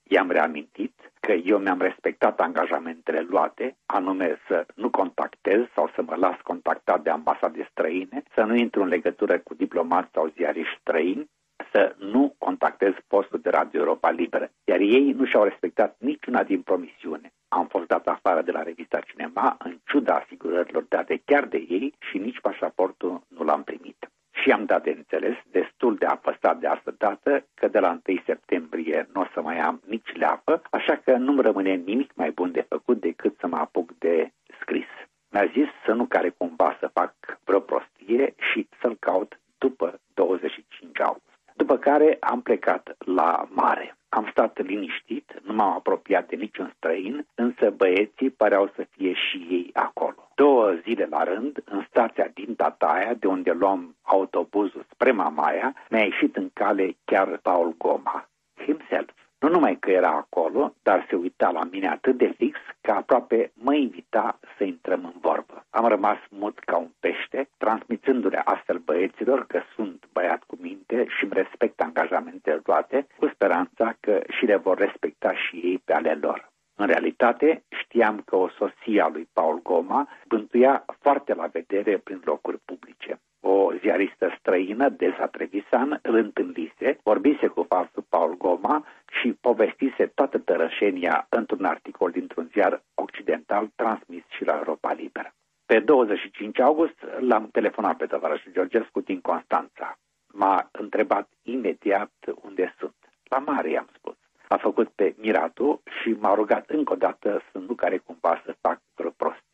I-am 0.08 0.30
reamintit 0.30 1.12
că 1.20 1.32
eu 1.32 1.58
mi-am 1.58 1.80
respectat 1.80 2.40
angajamentele 2.40 3.20
luate, 3.20 3.76
anume 3.86 4.38
să 4.48 4.66
nu 4.74 4.90
contactez 4.90 5.60
sau 5.74 5.90
să 5.94 6.02
mă 6.02 6.14
las 6.16 6.36
contactat 6.42 7.02
de 7.02 7.10
ambasade 7.10 7.68
străine, 7.70 8.22
să 8.34 8.42
nu 8.42 8.54
intru 8.54 8.82
în 8.82 8.88
legătură 8.88 9.38
cu 9.38 9.54
diplomați 9.54 10.10
sau 10.12 10.32
ziariști 10.36 10.78
străini, 10.80 11.30
să 11.72 11.94
nu 11.98 12.34
contactez 12.38 12.92
postul 13.06 13.40
de 13.40 13.50
Radio 13.50 13.80
Europa 13.80 14.10
Liberă, 14.10 14.50
iar 14.64 14.80
ei 14.80 15.12
nu 15.12 15.24
și-au 15.24 15.44
respectat 15.44 15.96
niciuna 15.98 16.42
din 16.42 16.62
promisiune. 16.62 17.32
Am 17.48 17.66
fost 17.66 17.86
dat 17.86 18.06
afară 18.06 18.42
de 18.42 18.50
la 18.50 18.62
revista 18.62 19.00
Cinema 19.00 19.56
în 19.58 19.78
ciuda 19.84 20.14
asigurărilor 20.14 20.82
date 20.88 21.22
chiar 21.24 21.44
de 21.44 21.66
ei 21.68 21.94
și 22.10 22.18
nici 22.18 22.40
pașaportul 22.40 23.22
nu 23.28 23.44
l-am 23.44 23.62
primit. 23.62 24.08
Și 24.42 24.50
am 24.50 24.64
dat 24.64 24.82
de 24.82 24.90
înțeles, 24.90 25.36
destul 25.50 25.96
de 25.96 26.06
apăsat 26.06 26.58
de 26.58 26.66
asta 26.66 26.92
dată, 26.98 27.46
că 27.54 27.68
de 27.68 27.78
la 27.78 28.00
1 28.06 28.20
septembrie 28.26 29.08
nu 29.12 29.20
o 29.20 29.26
să 29.34 29.40
mai 29.40 29.58
am 29.58 29.80
nici 29.86 30.12
leapă, 30.14 30.62
așa 30.70 30.96
că 30.96 31.16
nu-mi 31.16 31.42
rămâne 31.42 31.74
nimic 31.74 32.10
mai 32.14 32.30
bun 32.30 32.52
de 32.52 32.66
făcut 32.68 33.00
decât 33.00 33.36
să 33.38 33.46
mă 33.46 33.56
apuc 33.56 33.98
de 33.98 34.32
scris. 34.60 34.86
Mi-a 35.30 35.46
zis 35.46 35.68
să 35.84 35.92
nu 35.92 36.04
care 36.04 36.28
cumva 36.28 36.76
să 36.80 36.90
fac 36.92 37.14
vreo 37.44 37.60
prostie 37.60 38.34
și 38.52 38.68
să-l 38.80 38.96
caut 39.00 39.40
după 39.58 40.00
25 40.14 41.00
august. 41.00 41.38
După 41.54 41.76
care 41.78 42.16
am 42.20 42.42
plecat 42.42 42.94
la 42.98 43.48
mare. 43.50 43.96
Am 44.14 44.28
stat 44.30 44.66
liniștit, 44.66 45.40
nu 45.42 45.54
m-am 45.54 45.72
apropiat 45.72 46.28
de 46.28 46.36
niciun 46.36 46.72
străin, 46.76 47.26
însă 47.34 47.70
băieții 47.70 48.30
păreau 48.30 48.72
să 48.74 48.86
fie 48.90 49.12
și 49.12 49.46
ei 49.50 49.70
acolo. 49.72 50.30
Două 50.34 50.72
zile 50.82 51.06
la 51.10 51.22
rând, 51.22 51.62
în 51.64 51.84
stația 51.88 52.30
din 52.34 52.54
Tataia, 52.54 53.14
de 53.14 53.26
unde 53.26 53.50
luam 53.50 53.96
autobuzul 54.02 54.86
spre 54.90 55.10
Mamaia, 55.10 55.74
mi-a 55.90 56.04
ieșit 56.04 56.36
în 56.36 56.50
cale 56.52 56.96
chiar 57.04 57.38
Paul 57.42 57.74
Goma, 57.78 58.28
himself. 58.64 59.23
Nu 59.44 59.50
numai 59.50 59.76
că 59.78 59.90
era 59.90 60.10
acolo, 60.10 60.74
dar 60.82 61.06
se 61.08 61.16
uita 61.16 61.50
la 61.50 61.64
mine 61.70 61.88
atât 61.88 62.16
de 62.16 62.34
fix 62.36 62.58
că 62.80 62.90
aproape 62.90 63.52
mă 63.54 63.74
invita 63.74 64.38
să 64.56 64.64
intrăm 64.64 65.04
în 65.04 65.20
vorbă. 65.20 65.64
Am 65.70 65.86
rămas 65.86 66.18
mut 66.28 66.58
ca 66.58 66.76
un 66.76 66.90
pește, 67.00 67.48
transmițându-le 67.58 68.40
astfel 68.44 68.78
băieților 68.78 69.46
că 69.46 69.60
sunt 69.74 70.04
băiat 70.12 70.42
cu 70.42 70.56
minte 70.60 71.06
și 71.08 71.24
îmi 71.24 71.32
respect 71.32 71.80
angajamentele 71.80 72.60
toate, 72.62 73.06
cu 73.16 73.26
speranța 73.26 73.96
că 74.00 74.22
și 74.28 74.44
le 74.44 74.56
vor 74.56 74.78
respecta 74.78 75.34
și 75.34 75.56
ei 75.56 75.82
pe 75.84 75.92
ale 75.92 76.18
lor. 76.20 76.52
În 76.74 76.86
realitate, 76.86 77.62
știam 77.68 78.22
că 78.24 78.36
o 78.36 78.48
soție 78.48 79.00
a 79.00 79.08
lui 79.08 79.28
Paul 79.32 79.62
Goma 79.62 80.08
bântuia 80.28 80.84
foarte 81.00 81.34
la 81.34 81.46
vedere 81.46 81.98
prin 81.98 82.20
locuri 82.24 82.58
publice 82.64 83.20
o 83.46 83.72
ziaristă 83.80 84.34
străină, 84.38 84.88
Desa 84.88 85.26
Trevisan, 85.26 85.98
îl 86.02 86.14
întâlnise, 86.14 86.98
vorbise 87.02 87.46
cu 87.46 87.62
falsul 87.68 88.04
Paul 88.08 88.36
Goma 88.36 88.86
și 89.20 89.36
povestise 89.40 90.06
toată 90.06 90.38
tărășenia 90.38 91.26
într-un 91.28 91.64
articol 91.64 92.10
dintr-un 92.10 92.48
ziar 92.52 92.82
occidental 92.94 93.70
transmis 93.76 94.22
și 94.28 94.44
la 94.44 94.56
Europa 94.56 94.92
Liberă. 94.92 95.34
Pe 95.66 95.78
25 95.78 96.60
august 96.60 96.98
l-am 97.18 97.48
telefonat 97.52 97.96
pe 97.96 98.06
tovarășul 98.06 98.52
Georgescu 98.52 99.00
din 99.00 99.20
Constanța. 99.20 99.98
M-a 100.26 100.68
întrebat 100.72 101.28
imediat 101.42 102.12
unde 102.42 102.74
sunt. 102.78 102.94
La 103.28 103.38
mare, 103.38 103.70
i-am 103.70 103.88
spus. 103.96 104.16
A 104.48 104.56
făcut 104.56 104.88
pe 104.88 105.14
Miratu 105.18 105.82
și 106.00 106.16
m-a 106.20 106.34
rugat 106.34 106.70
încă 106.70 106.92
o 106.92 106.96
dată 106.96 107.42
să 107.52 107.58
nu 107.58 107.74
care 107.74 107.98
cumva 107.98 108.42
să 108.44 108.56
fac 108.60 108.80
vreo 108.94 109.10
prostie. 109.10 109.53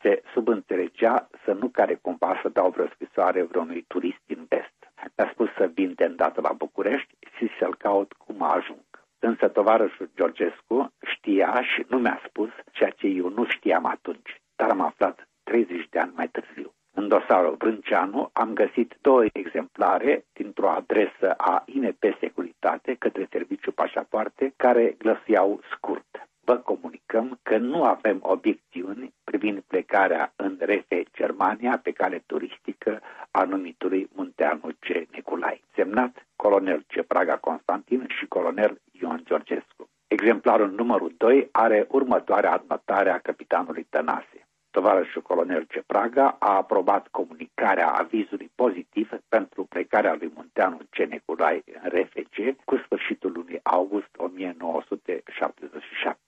Se 0.00 0.22
subînțelegea 0.32 1.28
să 1.44 1.52
nu 1.52 1.68
care 1.68 1.94
cumva 1.94 2.38
să 2.42 2.48
dau 2.48 2.70
vreo 2.70 2.86
scrisoare 2.86 3.42
vreunui 3.42 3.84
turist 3.88 4.20
din 4.26 4.46
vest. 4.48 4.78
Mi-a 5.16 5.30
spus 5.32 5.48
să 5.56 5.70
vin 5.74 5.92
de 5.94 6.04
îndată 6.04 6.40
la 6.40 6.52
București 6.52 7.14
și 7.36 7.48
să-l 7.58 7.74
caut 7.74 8.12
cum 8.12 8.42
ajung. 8.42 8.86
Însă 9.18 9.48
tovarășul 9.48 10.10
Georgescu 10.16 10.92
știa 11.06 11.62
și 11.62 11.84
nu 11.88 11.98
mi-a 11.98 12.20
spus 12.26 12.48
ceea 12.72 12.90
ce 12.90 13.06
eu 13.06 13.28
nu 13.28 13.44
știam 13.46 13.86
atunci, 13.86 14.40
dar 14.56 14.70
am 14.70 14.80
aflat 14.80 15.28
30 15.42 15.88
de 15.90 15.98
ani 15.98 16.12
mai 16.14 16.28
târziu. 16.28 16.72
În 16.94 17.08
dosarul 17.08 17.54
Brânceanu 17.56 18.30
am 18.32 18.52
găsit 18.52 18.96
două 19.00 19.24
exemplare 19.32 20.24
dintr-o 20.32 20.68
adresă 20.70 21.34
a 21.36 21.62
INP 21.66 22.04
Securitate 22.20 22.94
către 22.94 23.28
Serviciul 23.30 23.72
Pașapoarte 23.72 24.52
care 24.56 24.94
glăsuiau 24.98 25.60
scurt. 25.72 26.27
Vă 26.48 26.56
comunicăm 26.56 27.38
că 27.42 27.56
nu 27.56 27.84
avem 27.84 28.18
obiecțiuni 28.22 29.14
privind 29.24 29.60
plecarea 29.60 30.32
în 30.36 30.56
Refe, 30.60 31.02
Germania, 31.12 31.80
pe 31.82 31.90
cale 31.90 32.22
turistică 32.26 33.00
a 33.30 33.44
numitului 33.44 34.08
Munteanu 34.14 34.68
C. 34.78 35.12
Neculai. 35.12 35.64
Semnat 35.74 36.26
colonel 36.36 36.84
C. 36.86 37.06
Praga 37.06 37.36
Constantin 37.36 38.06
și 38.08 38.26
colonel 38.26 38.80
Ion 38.90 39.22
Georgescu. 39.24 39.88
Exemplarul 40.06 40.70
numărul 40.70 41.14
2 41.16 41.48
are 41.52 41.86
următoarea 41.90 42.52
adnotare 42.52 43.10
a 43.10 43.18
capitanului 43.18 43.86
Tănase 43.90 44.48
tovarășul 44.78 45.22
colonel 45.22 45.64
Cepraga 45.68 46.36
a 46.38 46.56
aprobat 46.56 47.08
comunicarea 47.08 47.88
avizului 47.88 48.50
pozitiv 48.54 49.10
pentru 49.28 49.64
plecarea 49.64 50.16
lui 50.18 50.32
Munteanu 50.34 50.78
Ceneculai 50.90 51.62
în 51.72 51.88
RFG 51.88 52.64
cu 52.64 52.76
sfârșitul 52.76 53.32
lunii 53.32 53.60
august 53.62 54.10
1977. 54.16 56.27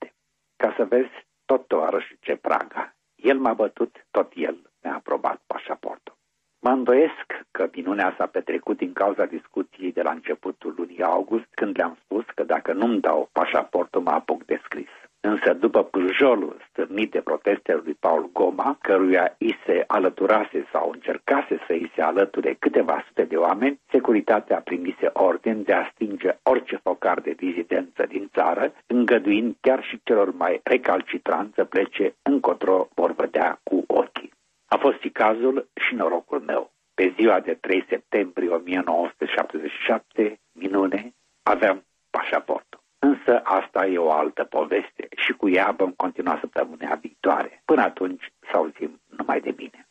Ca 0.63 0.75
să 0.77 0.85
vezi, 0.85 1.27
tot 1.45 1.67
tovarășul 1.67 2.17
Cepraga. 2.21 2.95
El 3.15 3.39
m-a 3.39 3.53
bătut, 3.53 4.07
tot 4.11 4.33
el 4.35 4.71
mi-a 4.83 4.95
aprobat 4.95 5.41
pașaportul. 5.47 6.17
Mă 6.59 6.71
îndoiesc 6.71 7.27
că 7.51 7.69
minunea 7.75 8.15
s-a 8.19 8.27
petrecut 8.27 8.77
din 8.77 8.93
cauza 8.93 9.25
discuției 9.25 9.93
de 9.93 10.03
la 10.03 10.11
începutul 10.11 10.75
lunii 10.77 11.03
august, 11.03 11.47
când 11.51 11.77
le-am 11.77 11.99
spus 12.05 12.25
că 12.35 12.43
dacă 12.43 12.73
nu-mi 12.73 13.01
dau 13.01 13.29
pașaportul, 13.33 14.01
mă 14.01 14.11
apuc 14.11 14.45
de 14.45 14.61
scris. 14.65 14.89
Însă 15.23 15.53
după 15.53 15.85
pârjolul 15.85 16.57
stârnit 16.69 17.11
de 17.11 17.21
protestele 17.21 17.81
lui 17.85 17.95
Paul 17.95 18.31
Goma, 18.33 18.79
căruia 18.81 19.35
îi 19.39 19.57
se 19.67 19.85
alăturase 19.87 20.67
sau 20.73 20.91
încercase 20.91 21.61
să 21.67 21.73
îi 21.73 21.93
se 21.95 22.03
alăture 22.03 22.57
câteva 22.59 23.05
sute 23.07 23.25
de 23.25 23.37
oameni, 23.37 23.81
securitatea 23.91 24.61
primise 24.61 25.11
ordin 25.13 25.63
de 25.63 25.73
a 25.73 25.91
stinge 25.95 26.37
orice 26.43 26.77
focar 26.83 27.21
de 27.21 27.35
vizidență 27.37 28.07
din 28.09 28.31
țară, 28.33 28.73
îngăduind 28.87 29.57
chiar 29.61 29.85
și 29.85 30.01
celor 30.03 30.35
mai 30.35 30.61
recalcitranți 30.63 31.55
să 31.55 31.65
plece 31.65 32.15
încotro 32.23 32.89
vor 32.95 33.13
vedea 33.13 33.61
cu 33.63 33.85
ochii. 33.87 34.33
A 34.67 34.77
fost 34.77 35.01
și 35.01 35.09
cazul 35.09 35.69
și 35.87 35.95
norocul 35.95 36.41
meu. 36.41 36.71
Pe 36.95 37.15
ziua 37.17 37.41
de 37.41 37.55
3 37.55 37.85
septembrie 37.89 38.49
1977, 38.49 40.41
minune, 40.53 41.15
aveam 41.43 41.85
pașaportul. 42.11 42.70
Însă 43.01 43.41
asta 43.45 43.87
e 43.87 43.99
o 43.99 44.13
altă 44.13 44.45
poveste 44.45 45.09
și 45.17 45.33
cu 45.33 45.49
ea 45.49 45.75
vom 45.77 45.91
continua 45.91 46.39
săptămâna 46.41 46.95
viitoare. 46.95 47.63
Până 47.65 47.83
atunci, 47.83 48.33
să 48.51 48.57
auzim 48.57 49.01
numai 49.17 49.41
de 49.41 49.51
bine. 49.51 49.87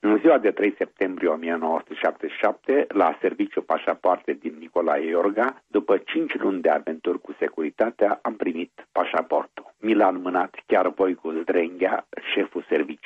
În 0.00 0.18
ziua 0.20 0.38
de 0.38 0.50
3 0.50 0.74
septembrie 0.78 1.28
1977, 1.28 2.86
la 2.88 3.18
serviciu 3.20 3.62
pașapoarte 3.62 4.32
din 4.32 4.54
Nicolae 4.58 5.06
Iorga, 5.06 5.62
după 5.66 5.96
5 5.96 6.34
luni 6.34 6.60
de 6.60 6.68
aventuri 6.68 7.20
cu 7.20 7.34
securitatea, 7.38 8.18
am 8.22 8.34
primit 8.36 8.86
pașaportul. 8.92 9.74
Mi 9.80 9.94
l-a 9.94 10.08
înmânat 10.08 10.54
chiar 10.66 10.88
Voicu 10.88 11.30
Zdrenghea, 11.30 12.06
șeful 12.34 12.64
serviciului. 12.68 12.97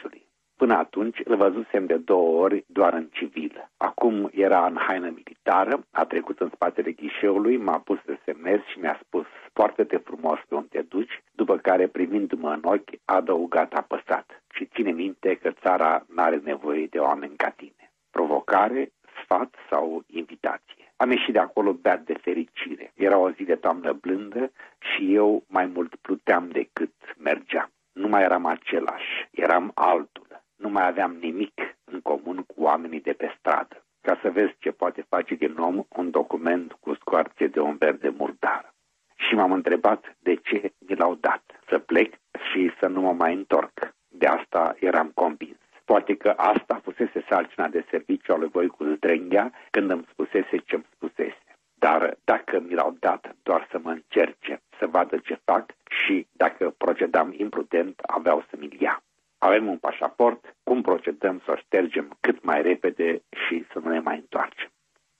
Până 1.03 1.14
atunci 1.14 1.26
îl 1.28 1.36
văzusem 1.36 1.86
de 1.86 1.96
două 1.96 2.42
ori 2.42 2.64
doar 2.66 2.92
în 2.92 3.09
civil. 3.12 3.68
Acum 3.76 4.30
era 4.32 4.66
în 4.66 4.76
haină 4.76 5.11
militară, 5.11 5.86
a 5.90 6.05
trecut 6.05 6.40
în 6.40 6.50
spatele 6.55 6.90
ghișeului, 6.90 7.57
m-a 7.57 7.78
pus 7.78 7.98
să 8.05 8.16
semnez 8.24 8.61
și 8.70 8.78
mi-a 8.78 9.00
spus 9.03 9.26
foarte 9.53 10.00
frumos 10.05 10.38
pe 10.48 10.55
unde 10.55 10.68
te 10.70 10.82
duci, 10.82 11.22
după 11.32 11.57
care 11.57 11.86
privindu-mă 11.86 12.50
în 12.50 12.61
ochi 12.62 12.90
a 13.05 13.14
adăugat 13.14 13.72
apăsat 13.72 14.42
și 14.55 14.66
ține 14.66 14.90
minte 14.90 15.34
că 15.34 15.50
țara 15.50 16.05
n-are 16.14 16.40
nevoie 16.44 16.86
de 16.86 16.98
oameni 16.98 17.36
ca 17.36 17.50
tine. 17.50 17.92
Provocare, 18.11 18.92
sfat 19.22 19.55
sau 19.70 20.05
invitație. 20.07 20.92
Am 20.96 21.11
ieșit 21.11 21.32
de 21.32 21.38
acolo 21.38 21.72
beat 21.72 22.00
de 22.00 22.14
fericire. 22.22 22.92
Era 22.94 23.18
o 23.18 23.30
zi 23.30 23.44
de 23.44 23.55
toamnă 23.55 23.92
blândă 23.92 24.53
și 24.78 25.14
eu 25.14 25.44
mai 25.46 25.66
mult 25.66 25.94
pluteam 25.94 26.48
decât 26.48 26.94
mergeam. 27.18 27.70
Nu 27.92 28.09
mai 28.09 28.22
eram 28.22 28.46
același, 28.46 29.28
eram 29.30 29.70
altul 29.74 30.11
nu 30.11 30.11
mai 30.72 30.86
aveam 30.86 31.12
nimic 31.20 31.60
în 31.84 32.00
comun 32.00 32.42
cu 32.42 32.54
oamenii 32.56 33.00
de 33.00 33.12
pe 33.12 33.34
stradă. 33.38 33.84
Ca 34.00 34.18
să 34.22 34.30
vezi 34.30 34.54
ce 34.58 34.70
poate 34.70 35.06
face 35.08 35.34
din 35.34 35.54
om 35.58 35.84
un 35.96 36.10
document 36.10 36.72
cu 36.80 36.94
scoarțe 36.94 37.46
de 37.46 37.60
un 37.60 37.76
verde 37.76 38.08
murdar. 38.08 38.74
Și 39.16 39.34
m-am 39.34 39.52
întrebat 39.52 40.16
de 40.18 40.34
ce 40.34 40.72
mi 40.86 40.96
l-au 40.96 41.14
dat, 41.14 41.42
să 41.68 41.78
plec 41.78 42.14
și 42.50 42.72
să 42.80 42.86
nu 42.86 43.00
mă 43.00 43.12
mai 43.12 43.34
întorc. 43.34 43.94
De 44.08 44.26
asta 44.26 44.74
eram 44.78 45.10
convins. 45.14 45.56
Poate 45.84 46.16
că 46.16 46.28
asta 46.36 46.80
fusese 46.82 47.24
sarcina 47.28 47.68
de 47.68 47.86
serviciu 47.90 48.32
al 48.32 48.38
lui 48.38 48.48
Voicu 48.48 48.84
Zdrenghea 48.84 49.52
când 49.70 49.90
îmi 49.90 50.06
spusese 50.10 50.56
ce-mi 50.64 50.86
spusese. 50.94 51.42
Dar 51.74 52.16
dacă 52.24 52.60
mi 52.60 52.74
l-au 52.74 52.96
dat 52.98 53.34
doar 53.42 53.68
să 53.70 53.78
mă 53.82 53.90
încerce, 53.90 54.62
să 54.78 54.86
vadă 54.86 55.16
ce 55.16 55.40
fac 55.44 55.74
și 55.88 56.26
dacă 56.32 56.74
procedam 56.78 57.34
imprudent, 57.36 58.00
aveau 58.00 58.44
să 58.50 58.56
mi-l 58.58 58.76
ia 58.80 59.02
avem 59.48 59.66
un 59.66 59.78
pașaport, 59.78 60.51
cum 60.72 60.82
procedăm 60.82 61.40
să 61.44 61.50
o 61.50 61.56
ștergem 61.56 62.16
cât 62.20 62.44
mai 62.44 62.62
repede 62.62 63.22
și 63.30 63.64
să 63.72 63.78
nu 63.84 63.90
ne 63.90 64.00
mai 64.00 64.16
întoarcem. 64.16 64.70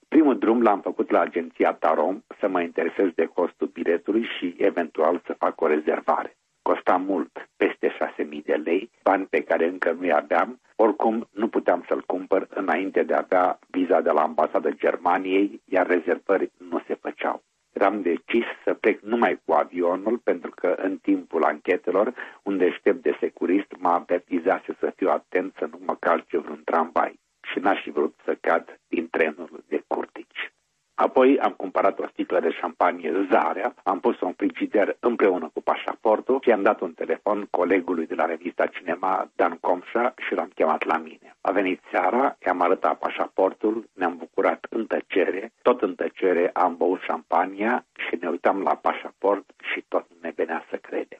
Primul 0.07 0.37
drum 0.37 0.61
l-am 0.61 0.81
făcut 0.81 1.11
la 1.11 1.19
agenția 1.19 1.73
Tarom 1.73 2.23
să 2.39 2.47
mă 2.47 2.61
interesez 2.61 3.09
de 3.15 3.25
costul 3.25 3.67
biletului 3.67 4.25
și 4.37 4.55
eventual 4.57 5.21
să 5.25 5.35
fac 5.37 5.61
o 5.61 5.67
rezervare. 5.67 6.37
Costa 6.61 6.95
mult, 6.95 7.49
peste 7.57 7.87
6.000 7.87 8.43
de 8.43 8.53
lei, 8.53 8.89
bani 9.03 9.25
pe 9.25 9.43
care 9.43 9.67
încă 9.67 9.91
nu-i 9.91 10.13
aveam, 10.13 10.59
oricum 10.75 11.27
nu 11.31 11.47
puteam 11.47 11.83
să-l 11.87 12.03
cumpăr 12.05 12.47
înainte 12.49 13.03
de 13.03 13.13
a 13.13 13.17
avea 13.17 13.59
viza 13.67 14.01
de 14.01 14.11
la 14.11 14.21
ambasada 14.21 14.69
Germaniei, 14.69 15.61
iar 15.65 15.87
rezervări 15.87 16.51
nu 16.57 16.81
se 16.87 16.93
făceau 17.01 17.43
am 17.83 18.01
decis 18.01 18.45
să 18.63 18.73
plec 18.73 19.01
numai 19.01 19.41
cu 19.45 19.53
avionul 19.53 20.17
pentru 20.17 20.51
că 20.55 20.75
în 20.77 20.97
timpul 20.97 21.43
anchetelor 21.43 22.13
un 22.43 22.57
deștept 22.57 23.01
de 23.01 23.17
securist 23.19 23.67
m-a 23.79 23.93
avertizase 23.93 24.62
să 24.83 24.93
fiu 24.95 25.09
atent 25.09 25.55
să 25.57 25.65
nu 25.71 25.79
mă 25.85 25.95
calce 25.95 26.37
vreun 26.37 26.61
tramvai 26.65 27.19
și 27.49 27.59
n-aș 27.59 27.81
fi 27.81 27.89
vrut 27.89 28.15
să 28.25 28.37
cad 28.41 28.79
din 28.87 29.07
trenul 29.09 29.63
de 29.67 29.83
curtici. 29.87 30.51
Apoi 30.95 31.39
am 31.39 31.51
cumpărat 31.51 31.99
o 31.99 32.07
sticlă 32.07 32.39
de 32.39 32.51
șampanie 32.51 33.27
Zarea, 33.31 33.73
am 33.83 33.99
pus-o 33.99 34.25
în 34.25 34.33
frigider 34.33 34.97
împreună 34.99 35.49
cu 35.53 35.61
pașaportul 35.61 36.39
și 36.43 36.51
am 36.51 36.61
dat 36.61 36.79
un 36.79 36.93
telefon 36.93 37.47
colegului 37.49 38.05
de 38.05 38.15
la 38.15 38.25
revista 38.25 38.65
Cinema, 38.65 39.29
Dan 39.35 39.57
Comșa, 39.61 40.13
și 40.27 40.33
l-am 40.33 40.51
chemat 40.55 40.83
la 40.83 40.97
mine. 40.97 41.35
A 41.41 41.51
venit 41.51 41.81
seara, 41.91 42.37
i-am 42.45 42.61
arătat 42.61 42.97
pașaportul, 42.97 43.89
ne-am 43.93 44.17
bucurat 44.17 44.65
în 44.69 44.85
tăcere, 44.85 45.51
tot 45.61 45.81
în 45.81 45.95
tăcere 45.95 46.49
am 46.53 46.77
băut 46.77 47.01
șampania 47.01 47.85
și 48.07 48.17
ne 48.21 48.27
uitam 48.27 48.61
la 48.61 48.75
pașaport 48.75 49.45
și 49.73 49.85
tot 49.87 50.05
nu 50.09 50.15
ne 50.21 50.31
venea 50.35 50.65
să 50.69 50.75
credem. 50.75 51.19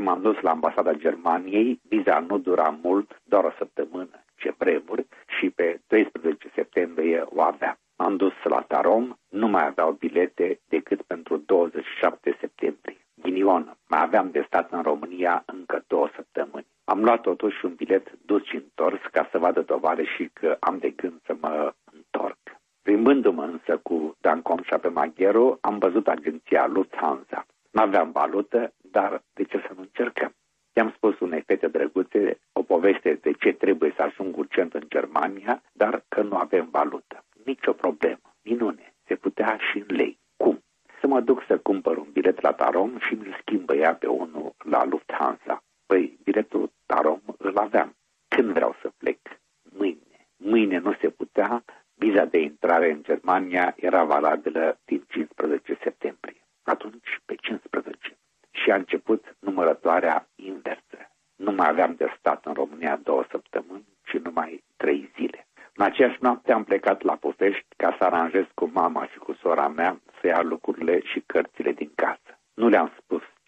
A 0.00 0.02
doua 0.02 0.14
zi 0.14 0.22
m-am 0.22 0.32
dus 0.32 0.42
la 0.42 0.50
ambasada 0.50 0.92
Germaniei, 0.92 1.80
viza 1.88 2.18
nu 2.18 2.38
dura 2.38 2.78
mult, 2.82 3.20
doar 3.24 3.44
o 3.44 3.50
săptămână, 3.58 4.24
ce 4.36 4.54
vremuri, 4.58 5.06
și 5.38 5.50
pe 5.50 5.80
12 5.86 6.50
septembrie 6.54 7.24
o 7.24 7.40
aveam. 7.42 7.76
Am 7.96 8.16
dus 8.16 8.32
la 8.42 8.60
Tarom, 8.60 9.14
nu 9.28 9.48
mai 9.48 9.66
aveau 9.66 9.92
bilete 9.92 10.60
decât 10.68 11.02
pentru 11.02 11.36
27 11.36 12.36
septembrie. 12.40 13.06
Ghinion, 13.22 13.76
mai 13.88 14.02
aveam 14.02 14.30
de 14.30 14.44
stat 14.46 14.72
în 14.72 14.82
România 14.82 15.42
încă 15.46 15.84
două 15.86 16.08
săptămâni. 16.14 16.66
Am 16.84 17.04
luat 17.04 17.20
totuși 17.20 17.64
un 17.64 17.74
bilet 17.74 18.12
dus 18.26 18.44
și 18.44 18.56
întors 18.56 19.00
ca 19.12 19.28
să 19.30 19.38
vadă 19.38 19.60
dovare 19.60 20.04
și 20.04 20.30
că 20.32 20.56
am 20.60 20.78
de 20.78 20.90
gând 20.90 21.20
să 21.26 21.36
mă 21.40 21.72
întorc. 21.92 22.38
Plimbându-mă 22.82 23.42
însă 23.42 23.80
cu 23.82 24.16
Dan 24.20 24.42
Comșa 24.42 24.78
pe 24.78 24.88
Magheru, 24.88 25.58
am 25.60 25.78
văzut 25.78 26.08
agenția 26.08 26.66
Lufthansa. 26.66 27.46
N-aveam 27.70 28.10
valută, 28.12 28.72
dar 28.90 29.22
de 29.34 29.44
ce 29.44 29.58
să 29.66 29.72
nu 29.74 29.80
încercăm? 29.80 30.34
I-am 30.72 30.92
spus 30.96 31.20
unei 31.20 31.42
fete 31.46 31.68
drăguțe 31.68 32.40
o 32.52 32.62
poveste 32.62 33.18
de 33.22 33.32
ce 33.32 33.52
trebuie 33.52 33.92
să 33.96 34.02
ajung 34.02 34.36
urgent 34.36 34.74
în 34.74 34.84
Germania, 34.88 35.62
dar 35.72 36.04
că 36.08 36.22
nu 36.22 36.36
avem 36.36 36.68
valută 36.70 37.24
nicio 37.44 37.72
problemă. 37.72 38.34
Minune, 38.42 38.94
se 39.06 39.14
putea 39.14 39.58
și 39.70 39.78
în 39.78 39.96
lei. 39.96 40.18
Cum? 40.36 40.62
Să 41.00 41.06
mă 41.06 41.20
duc 41.20 41.42
să 41.46 41.58
cumpăr 41.58 41.96
un 41.96 42.08
bilet 42.12 42.40
la 42.40 42.52
Tarom 42.52 42.98
și 42.98 43.14
mi-l 43.14 43.36
schimbă 43.40 43.74
ea 43.74 43.94
pe 43.94 44.06
unul 44.06 44.54
la 44.64 44.84
Lufthansa. 44.84 45.62
Păi, 45.86 46.18
biletul 46.24 46.70
Tarom 46.86 47.20
îl 47.38 47.56
aveam. 47.56 47.96
Când 48.28 48.52
vreau 48.52 48.76
să 48.80 48.92
plec? 48.96 49.18
Mâine. 49.62 50.28
Mâine 50.36 50.78
nu 50.78 50.92
se 51.00 51.08
putea. 51.08 51.64
Viza 51.94 52.24
de 52.24 52.38
intrare 52.38 52.90
în 52.90 53.02
Germania 53.02 53.74
era 53.76 54.04
valabilă 54.04 54.78
din 54.84 55.04
15 55.08 55.78
septembrie. 55.82 56.40
Atunci, 56.62 57.20
pe 57.24 57.34
15. 57.34 58.16
Și 58.50 58.70
a 58.70 58.74
început 58.74 59.36
numărătoarea 59.38 60.28
inversă. 60.34 60.98
nu 61.36 61.52
mai 61.52 61.68
aveam 61.68 61.94
de 61.94 62.14
stat 62.18 62.46
în 62.46 62.52
România 62.52 62.96
două 62.96 63.24
săptămâni, 63.30 63.86
ci 64.04 64.18
numai 64.18 64.64
trei 64.76 65.10
zile. 65.16 65.46
În 65.74 65.84
aceeași 65.84 66.16
noapte 66.20 66.52
am 66.52 66.64
plecat 66.64 67.02
la 67.02 67.16
Pufești 67.16 67.66
ca 67.76 67.96
să 67.98 68.04
aranjez 68.04 68.44
cu 68.54 68.70
mama 68.72 69.06
și 69.06 69.18
cu 69.18 69.32
sora 69.32 69.68
mea 69.68 70.00
să 70.20 70.26
ia 70.26 70.42
lucrurile 70.42 71.00
și 71.04 71.20
cărțile 71.26 71.72
din 71.72 71.92
casă. 71.94 72.38
Nu 72.54 72.68
le-am 72.68 72.92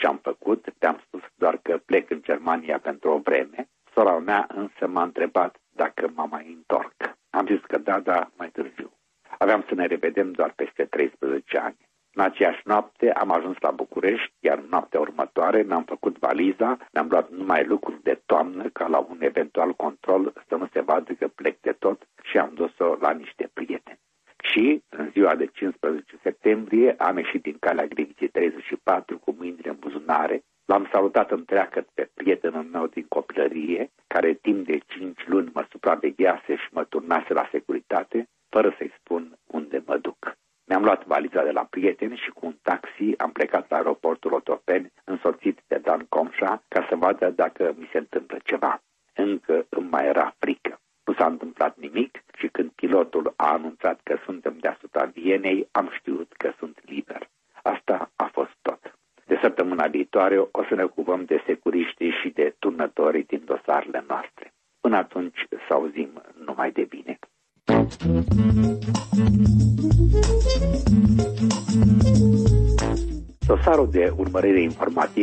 spus 0.02 0.08
ce 0.08 0.08
am 0.08 0.20
făcut, 0.22 0.74
le-am 0.78 1.00
spus 1.06 1.22
doar 1.34 1.58
că 1.62 1.80
plec 1.84 2.10
în 2.10 2.22
Germania 2.22 2.78
pentru 2.78 3.10
o 3.10 3.18
vreme. 3.18 3.68
Sora 3.94 4.18
mea 4.18 4.46
însă 4.54 4.86
m-a 4.86 5.02
întrebat 5.02 5.56
dacă 5.70 6.10
mă 6.14 6.26
mai 6.30 6.52
întorc. 6.56 6.94
Am 7.30 7.46
zis 7.46 7.60
că 7.66 7.78
da, 7.78 8.00
da, 8.00 8.30
mai 8.36 8.50
târziu. 8.50 8.92
Aveam 9.38 9.64
să 9.68 9.74
ne 9.74 9.86
revedem 9.86 10.32
doar 10.32 10.52
peste 10.56 10.84
13 10.84 11.58
ani. 11.58 11.76
În 12.14 12.22
aceeași 12.22 12.60
noapte 12.64 13.12
am 13.12 13.30
ajuns 13.30 13.56
la 13.60 13.70
București, 13.70 14.32
iar 14.40 14.58
în 14.58 14.66
noaptea 14.70 15.00
următoare 15.00 15.62
mi-am 15.62 15.84
făcut 15.84 16.18
valiza, 16.18 16.76
mi-am 16.92 17.08
luat 17.10 17.30
numai 17.30 17.64
lucruri 17.64 18.02
de 18.02 18.20
toamnă 18.26 18.68
ca 18.68 18.86
la 18.86 18.98
un 18.98 19.18
eventual 19.20 19.72
control 19.72 20.32
să 20.48 20.56
nu 20.56 20.68
se 20.72 20.80
vadă 20.80 21.12
că 21.12 21.28
plec 21.28 21.60
de 21.60 21.72
tot 21.72 22.02
și 22.22 22.38
am 22.38 22.50
dus-o 22.54 22.96
la 23.00 23.10
niște 23.12 23.50
prieteni. 23.52 24.00
Și 24.42 24.82
în 24.88 25.10
ziua 25.10 25.34
de 25.34 25.46
15 25.46 26.18
septembrie 26.22 26.94
am 26.98 27.16
ieșit 27.16 27.42
din 27.42 27.51
Batata 31.22 31.54
de 31.54 31.91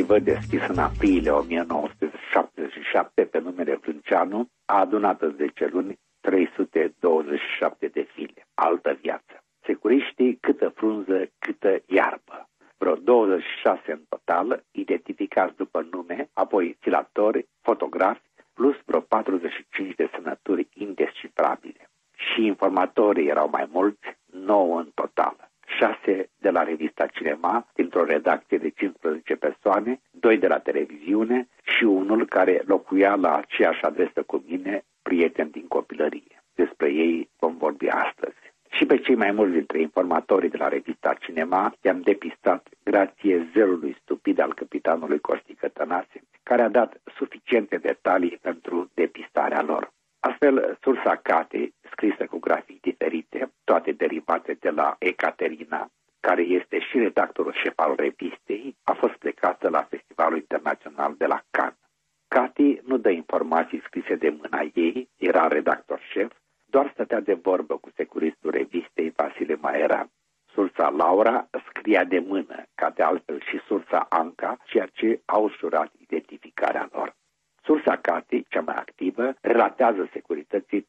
informativă 0.09 0.19
deschis 0.19 0.67
în 0.67 0.77
aprilie 0.77 1.31
1977 1.31 3.25
pe 3.25 3.39
numele 3.39 3.75
Frânceanu 3.81 4.49
a 4.65 4.79
adunat 4.79 5.21
în 5.21 5.33
10 5.37 5.69
luni 5.71 5.99
327 6.21 7.87
de 7.87 8.07
file. 8.13 8.47
Altă 8.53 8.97
viață. 9.01 9.43
Securiștii 9.65 10.35
câtă 10.35 10.69
frunză, 10.69 11.29
câtă 11.39 11.81
iarbă. 11.85 12.49
Vreo 12.77 12.95
26 12.95 13.91
în 13.91 14.01
total, 14.09 14.63
identificați 14.71 15.55
după 15.55 15.87
nume, 15.91 16.29
apoi 16.33 16.77
țilatori, 16.81 17.47
fotografi, 17.61 18.21
plus 18.53 18.75
vreo 18.85 18.99
45 18.99 19.95
de 19.95 20.09
semnături 20.13 20.67
indescifrabile. 20.73 21.89
Și 22.15 22.45
informatorii 22.45 23.27
erau 23.27 23.49
mai 23.49 23.69
mulți, 23.71 24.17
9 24.25 24.79
în 24.79 24.89
total. 24.93 25.49
6 25.77 26.29
de 26.37 26.49
la 26.49 26.63
revista 26.63 27.05
Cinema, 27.05 27.67
dintr-o 27.89 28.11
redacție 28.13 28.57
de 28.57 28.69
15 28.69 29.35
persoane, 29.35 30.01
2 30.11 30.37
de 30.37 30.47
la 30.47 30.59
televiziune 30.59 31.47
și 31.61 31.83
unul 31.83 32.25
care 32.25 32.63
locuia 32.65 33.15
la 33.15 33.35
aceeași 33.35 33.83
adresă 33.83 34.21
cu 34.25 34.43
mine, 34.47 34.83
prieten 35.01 35.49
din 35.49 35.67
copilărie. 35.67 36.43
Despre 36.55 36.91
ei 36.91 37.29
vom 37.39 37.57
vorbi 37.57 37.87
astăzi. 37.87 38.37
Și 38.69 38.85
pe 38.85 38.97
cei 38.97 39.15
mai 39.15 39.31
mulți 39.31 39.53
dintre 39.53 39.79
informatorii 39.79 40.49
de 40.49 40.57
la 40.57 40.67
revista 40.67 41.13
Cinema 41.19 41.73
i-am 41.81 42.01
depistat 42.01 42.67
grație 42.83 43.49
zelului 43.53 43.97
stupid 44.01 44.39
al 44.39 44.53
capitanului 44.53 45.19
Costică 45.19 45.67
Tănase, 45.67 46.21
care 46.43 46.61
a 46.61 46.69
dat 46.69 47.01
suficiente 47.15 47.77
detalii 47.77 48.39
pentru 48.41 48.89
depistarea 48.93 49.61
lor. 49.61 49.91
Astfel, 50.19 50.77
sursa 50.81 51.15
Cate, 51.15 51.73
scrisă 51.91 52.25
cu 52.25 52.39
grafii 52.39 52.79
diferite, 52.81 53.51
toate 53.63 53.91
derivate 53.91 54.57
de 54.59 54.69
la 54.69 54.95
Ecaterina, 54.99 55.88
care 56.29 56.41
este 56.41 56.79
și 56.79 56.97
redactorul 56.97 57.53
șef 57.53 57.73
al 57.75 57.93
revistei, 57.95 58.75
a 58.83 58.93
fost 58.93 59.13
plecată 59.13 59.69
la 59.69 59.81
Festivalul 59.81 60.37
Internațional 60.37 61.15
de 61.17 61.25
la 61.25 61.41
Cannes. 61.49 61.79
Cati 62.27 62.79
nu 62.85 62.97
dă 62.97 63.09
informații 63.09 63.81
scrise 63.85 64.15
de 64.15 64.29
mâna 64.29 64.69
ei, 64.73 65.09
era 65.17 65.47
redactor 65.47 65.99
șef, 66.11 66.31
doar 66.65 66.89
stătea 66.93 67.19
de 67.19 67.33
vorbă 67.33 67.77
cu 67.77 67.89
securistul 67.95 68.51
revistei 68.51 69.13
Vasile 69.15 69.55
Maera. 69.61 70.09
Sursa 70.53 70.89
Laura 70.89 71.47
scria 71.67 72.03
de 72.03 72.19
mână, 72.19 72.63
ca 72.75 72.89
de 72.89 73.03
altfel 73.03 73.39
și 73.41 73.59
sursa 73.67 74.05
Anca, 74.09 74.57
ceea 74.65 74.87
ce 74.93 75.21
a 75.25 75.37
ușurat 75.37 75.91
identificarea 75.97 76.89
lor. 76.91 77.15
Sursa 77.63 77.95
Cati, 77.97 78.45
cea 78.49 78.61
mai 78.61 78.75
activă, 78.75 79.33
relatează 79.41 80.09
securității 80.11 80.81
tot 80.81 80.87
despre 80.87 80.87
mine 80.87 80.88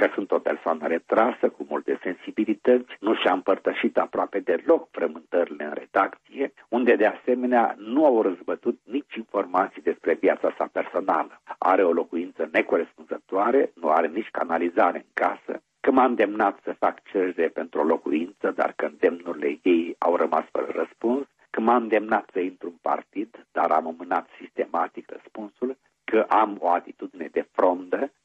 că 0.00 0.10
sunt 0.14 0.30
o 0.30 0.38
persoană 0.38 0.86
retrasă, 0.86 1.48
cu 1.48 1.66
multe 1.68 1.98
sensibilități, 2.02 2.96
nu 3.00 3.14
și-a 3.14 3.32
împărtășit 3.32 3.98
aproape 3.98 4.38
deloc 4.38 4.88
frământările 4.90 5.64
în 5.64 5.72
redacție, 5.74 6.52
unde 6.68 6.94
de 6.96 7.06
asemenea 7.06 7.74
nu 7.78 8.04
au 8.04 8.22
răzbătut 8.22 8.78
nici 8.84 9.14
informații 9.16 9.82
despre 9.82 10.14
viața 10.20 10.54
sa 10.58 10.68
personală. 10.72 11.40
Are 11.58 11.82
o 11.84 11.92
locuință 11.92 12.48
necorespunzătoare, 12.52 13.72
nu 13.74 13.88
are 13.88 14.06
nici 14.06 14.30
canalizare 14.30 14.98
în 14.98 15.10
casă, 15.14 15.62
că 15.80 15.90
m-a 15.90 16.04
îndemnat 16.04 16.58
să 16.64 16.72
fac 16.78 17.02
cerere 17.02 17.48
pentru 17.48 17.80
o 17.80 17.84
locuință, 17.84 18.50
dar 18.50 18.72
că 18.76 18.84
îndemnurile 18.86 19.58
ei 19.62 19.96
au 19.98 20.16
rămas 20.16 20.44
fără 20.52 20.68
răspuns, 20.74 21.26
că 21.50 21.60
m-a 21.60 21.76
îndemnat 21.76 22.28
să 22.32 22.40
intru 22.40 22.68
în 22.68 22.78
partid, 22.80 23.46
dar 23.52 23.70
am 23.70 23.86
amânat 23.86 24.28
sistematic 24.40 25.10
răspunsul, 25.10 25.76
că 26.04 26.26
am 26.28 26.56
o 26.60 26.68
atitudine 26.68 27.28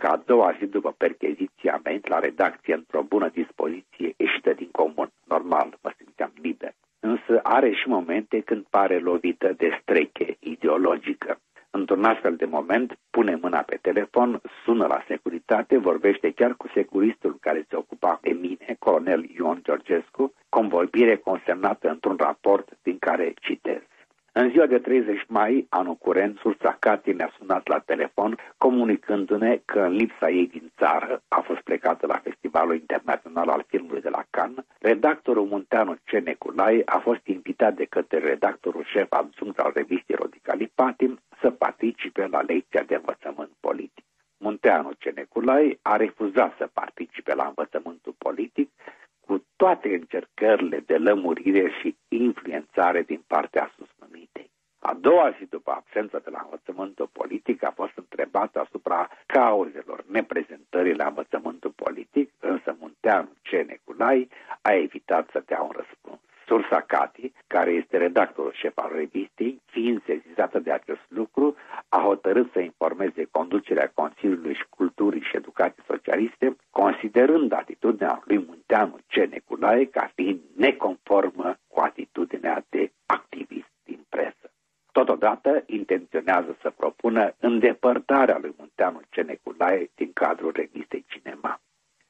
de 0.05 0.11
frondă, 0.11 0.11
că 0.11 0.11
a 0.11 0.23
doua 0.25 0.55
zi 0.59 0.65
după 0.65 0.91
percheziția 0.97 1.79
mea 1.83 1.99
la 2.03 2.19
redacție 2.19 2.73
într-o 2.73 3.01
bună 3.01 3.29
dispoziție 3.29 4.13
ieșită 4.17 4.53
din 4.53 4.69
comun. 4.71 5.09
Normal, 5.27 5.77
mă 5.83 5.91
simțeam 5.97 6.31
liber. 6.41 6.73
Însă 6.99 7.39
are 7.43 7.71
și 7.71 7.87
momente 7.87 8.39
când 8.39 8.65
pare 8.69 8.99
lovită 8.99 9.53
de 9.57 9.79
streche 9.81 10.37
ideologică. 10.39 11.39
Într-un 11.69 12.03
astfel 12.03 12.35
de 12.35 12.45
moment, 12.45 12.97
pune 13.09 13.37
mâna 13.41 13.61
pe 13.61 13.77
telefon, 13.81 14.41
sună 14.63 14.85
la 14.87 15.03
securitate, 15.07 15.77
vorbește 15.77 16.31
chiar 16.31 16.53
cu 16.55 16.67
securistul 16.73 17.37
care 17.39 17.65
se 17.69 17.75
ocupa 17.75 18.19
de 18.21 18.31
mine, 18.31 18.75
colonel 18.79 19.29
Ion 19.37 19.59
Georgescu, 19.63 20.33
convorbire 20.49 21.15
consemnată 21.15 21.89
într-un 21.89 22.15
raport 22.19 22.77
din 22.83 22.97
care 22.97 23.33
citez. 23.41 23.81
În 24.37 24.49
ziua 24.49 24.65
de 24.65 24.79
30 24.79 25.25
mai, 25.27 25.65
anul 25.69 25.95
curent, 25.95 26.37
sursa 26.37 26.77
Cati 26.79 27.13
ne-a 27.13 27.31
sunat 27.37 27.67
la 27.67 27.79
telefon, 27.79 28.37
comunicându-ne 28.57 29.61
că 29.65 29.79
în 29.79 29.91
lipsa 29.91 30.29
ei 30.29 30.47
din 30.47 30.71
țară 30.77 31.21
a 31.27 31.39
fost 31.39 31.59
plecată 31.59 32.07
la 32.07 32.21
Festivalul 32.23 32.75
Internațional 32.75 33.49
al 33.49 33.65
Filmului 33.67 34.01
de 34.01 34.09
la 34.09 34.23
Cannes. 34.29 34.65
Redactorul 34.79 35.45
Munteanu 35.45 35.95
C. 36.03 36.11
Neculai 36.11 36.81
a 36.85 36.97
fost 36.97 37.27
invitat 37.27 37.75
de 37.75 37.85
către 37.85 38.17
redactorul 38.19 38.83
șef 38.83 39.11
adjunct 39.11 39.59
al 39.59 39.71
revistei 39.75 40.15
Rodicalipatim 40.15 41.19
să 41.41 41.49
participe 41.51 42.27
la 42.27 42.41
lecția 42.41 42.83
de 42.83 42.95
învățământ 42.95 43.51
politic. 43.59 44.05
Munteanu 44.37 44.89
C. 44.89 45.15
Neculai 45.15 45.79
a 45.81 45.95
refuzat 45.95 46.55
să 46.57 46.69
participe 46.73 47.33
la 47.35 47.45
învățământul 47.45 48.15
politic, 48.17 48.69
cu 49.25 49.45
toate 49.55 49.87
încercările 49.93 50.83
de 50.85 50.97
lămurire 50.97 51.71
și 51.81 51.95
influențare 52.07 53.01
din 53.01 53.23
partea 53.27 53.61
susnumitei. 53.63 53.74
A 54.91 54.93
doua 54.93 55.35
zi 55.37 55.45
după 55.49 55.71
absența 55.71 56.19
de 56.19 56.29
la 56.29 56.41
învățământul 56.43 57.09
politic 57.11 57.63
a 57.63 57.71
fost 57.75 57.91
întrebată 57.95 58.59
asupra 58.59 59.09
cauzelor 59.25 60.03
neprezentării 60.07 60.95
la 60.95 61.05
învățământul 61.05 61.71
politic, 61.75 62.31
însă 62.39 62.75
Munteanu 62.79 63.29
C. 63.43 63.49
Neculai 63.67 64.29
a 64.61 64.73
evitat 64.73 65.29
să 65.31 65.43
dea 65.45 65.61
un 65.61 65.71
răspuns. 65.75 66.19
Sursa 66.47 66.81
Cati, 66.81 67.33
care 67.47 67.71
este 67.71 67.97
redactorul 67.97 68.53
șef 68.53 68.77
al 68.77 68.91
revistei, 68.95 69.61
fiind 69.65 70.03
sezizată 70.05 70.59
de 70.59 70.71
acest 70.71 71.05
lucru, 71.07 71.55
a 71.89 71.99
hotărât 71.99 72.51
să 72.51 72.59
informeze 72.59 73.27
conducerea 73.31 73.91
Consiliului 73.93 74.53
și 74.53 74.65
Culturii 74.69 75.21
și 75.21 75.35
Educației 75.35 75.85
Socialiste, 75.87 76.55
considerând 76.69 77.51
atitudinea 77.51 78.21
lui 78.25 78.45
Munteanu 78.47 78.97
C. 79.07 79.15
Neculae 79.15 79.85
ca 79.85 80.11
fiind 80.15 80.39
neconformă 80.55 81.57
cu 81.67 81.79
atitudinea 81.79 82.65
de 82.69 82.91
activist 83.05 83.71
din 83.83 84.05
presă. 84.09 84.49
Totodată 85.25 85.63
intenționează 85.65 86.57
să 86.61 86.69
propună 86.69 87.33
îndepărtarea 87.39 88.37
lui 88.41 88.53
Munteanu 88.57 88.99
C. 89.09 89.15
Neculae 89.15 89.89
din 89.95 90.11
cadrul 90.13 90.51
revistei 90.55 91.05
Cinema. 91.07 91.59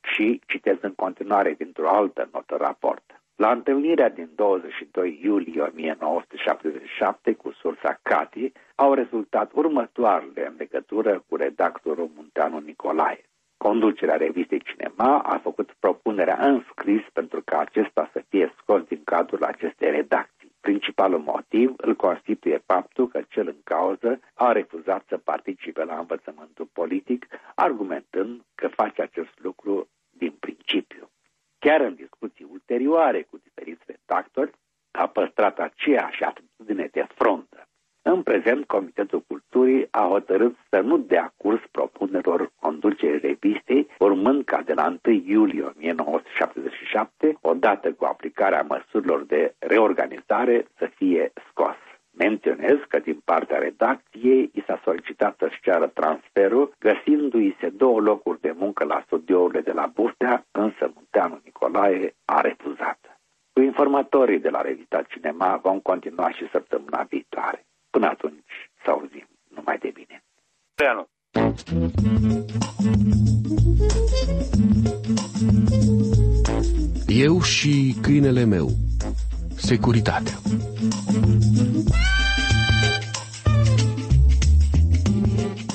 Și 0.01 0.41
citez 0.47 0.77
în 0.81 0.93
continuare 0.93 1.53
dintr-o 1.57 1.89
altă 1.89 2.29
notă 2.33 2.55
raport. 2.59 3.21
La 3.35 3.51
întâlnirea 3.51 4.09
din 4.09 4.29
22 4.35 5.19
iulie 5.23 5.61
1977 5.61 7.33
cu 7.33 7.51
sursa 7.51 7.99
Cati, 8.01 8.51
au 8.75 8.87
au 8.87 8.93
rezultat 8.93 9.51
următoarele 9.53 10.47
în 10.47 10.55
legătură 10.57 11.23
cu 11.27 11.35
redactorul 11.35 12.09
Munteanu 12.15 12.59
Nicolae. 12.59 13.23
Conducerea 13.57 14.15
revistei 14.15 14.61
Cinema 14.61 15.19
a 15.19 15.37
făcut 15.37 15.75
propunerea 15.79 16.37
în 16.41 16.63
scris 16.71 17.01
pentru 17.13 17.41
ca 17.45 17.59
acesta 17.59 18.09
să 18.13 18.23
fie 18.29 18.53
scos 18.61 18.81
din 18.83 19.01
cadrul 19.03 19.43
acestei 19.43 19.91
redacții. 19.91 20.44
Principalul 20.65 21.19
motiv 21.19 21.73
îl 21.77 21.95
constituie 21.95 22.63
faptul 22.65 23.07
că 23.07 23.21
cel 23.29 23.47
în 23.47 23.61
cauză 23.63 24.19
a 24.33 24.51
refuzat 24.51 25.03
să 25.07 25.17
participe 25.17 25.83
la 25.83 25.97
învățământul 25.97 26.65
politic, 26.73 27.27
argumentând 27.55 28.41
că 28.55 28.67
face 28.67 29.01
acest 29.01 29.39
lucru 29.39 29.89
din 30.09 30.31
principiu. 30.39 31.09
Chiar 31.59 31.81
în 31.81 31.95
discuții 31.95 32.47
ulterioare 32.51 33.21
cu 33.21 33.37
diferiți 33.37 33.83
redactori, 33.85 34.51
a 34.91 35.07
păstrat 35.07 35.59
aceeași 35.59 36.23
atitudine 36.23 36.89
de 36.91 37.05
frontă. 37.15 37.67
În 38.07 38.23
prezent, 38.23 38.65
Comitetul 38.65 39.23
Culturii 39.27 39.87
a 39.91 40.07
hotărât 40.09 40.55
să 40.69 40.79
nu 40.79 40.97
dea 40.97 41.33
curs 41.37 41.61
propunerilor 41.71 42.51
conducerii 42.59 43.19
revistei, 43.19 43.87
urmând 43.99 44.43
ca 44.43 44.61
de 44.61 44.73
la 44.73 44.97
1 45.05 45.13
iulie 45.25 45.63
1977, 45.63 47.37
odată 47.41 47.91
cu 47.91 48.05
aplicarea 48.05 48.65
măsurilor 48.69 49.23
de 49.23 49.55
reorganizare, 49.59 50.67
să 50.77 50.89
fie 50.95 51.31
scos. 51.49 51.75
Menționez 52.17 52.77
că 52.87 52.99
din 52.99 53.21
partea 53.25 53.57
redacției 53.57 54.49
i 54.53 54.63
s-a 54.67 54.81
solicitat 54.83 55.35
să-și 55.37 55.61
ceară 55.61 55.87
transferul, 55.87 56.73
găsindu-i 56.79 57.57
se 57.59 57.69
două 57.69 57.99
locuri 57.99 58.41
de 58.41 58.53
muncă 58.57 58.83
la 58.83 59.01
studiourile 59.05 59.61
de 59.61 59.71
la 59.71 59.85
Buftea, 59.93 60.45
însă 60.51 60.91
Munteanu 60.93 61.39
Nicolae 61.43 62.15
a 62.25 62.41
refuzat. 62.41 62.99
Cu 63.53 63.61
informatorii 63.61 64.39
de 64.39 64.49
la 64.49 64.61
revista 64.61 65.01
Cinema 65.01 65.59
vom 65.63 65.79
continua 65.79 66.29
și 66.29 66.49
săptămâna 66.49 67.05
viitoare. 67.09 67.65
Până 67.95 68.07
atunci, 68.07 68.43
să 68.83 68.89
auzim. 68.89 69.27
Numai 69.55 69.77
de 69.77 69.91
bine. 69.93 70.23
Treanu. 70.73 71.07
Eu 77.07 77.41
și 77.41 77.95
câinele 78.01 78.43
meu. 78.43 78.69
Securitatea. 79.55 80.33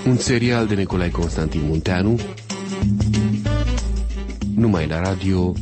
Un 0.06 0.16
serial 0.16 0.66
de 0.66 0.74
Nicolae 0.74 1.10
Constantin 1.10 1.62
Munteanu 1.62 2.18
numai 4.54 4.86
la 4.86 5.00
radio 5.00 5.52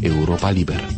Europa 0.00 0.50
Liberă. 0.50 0.97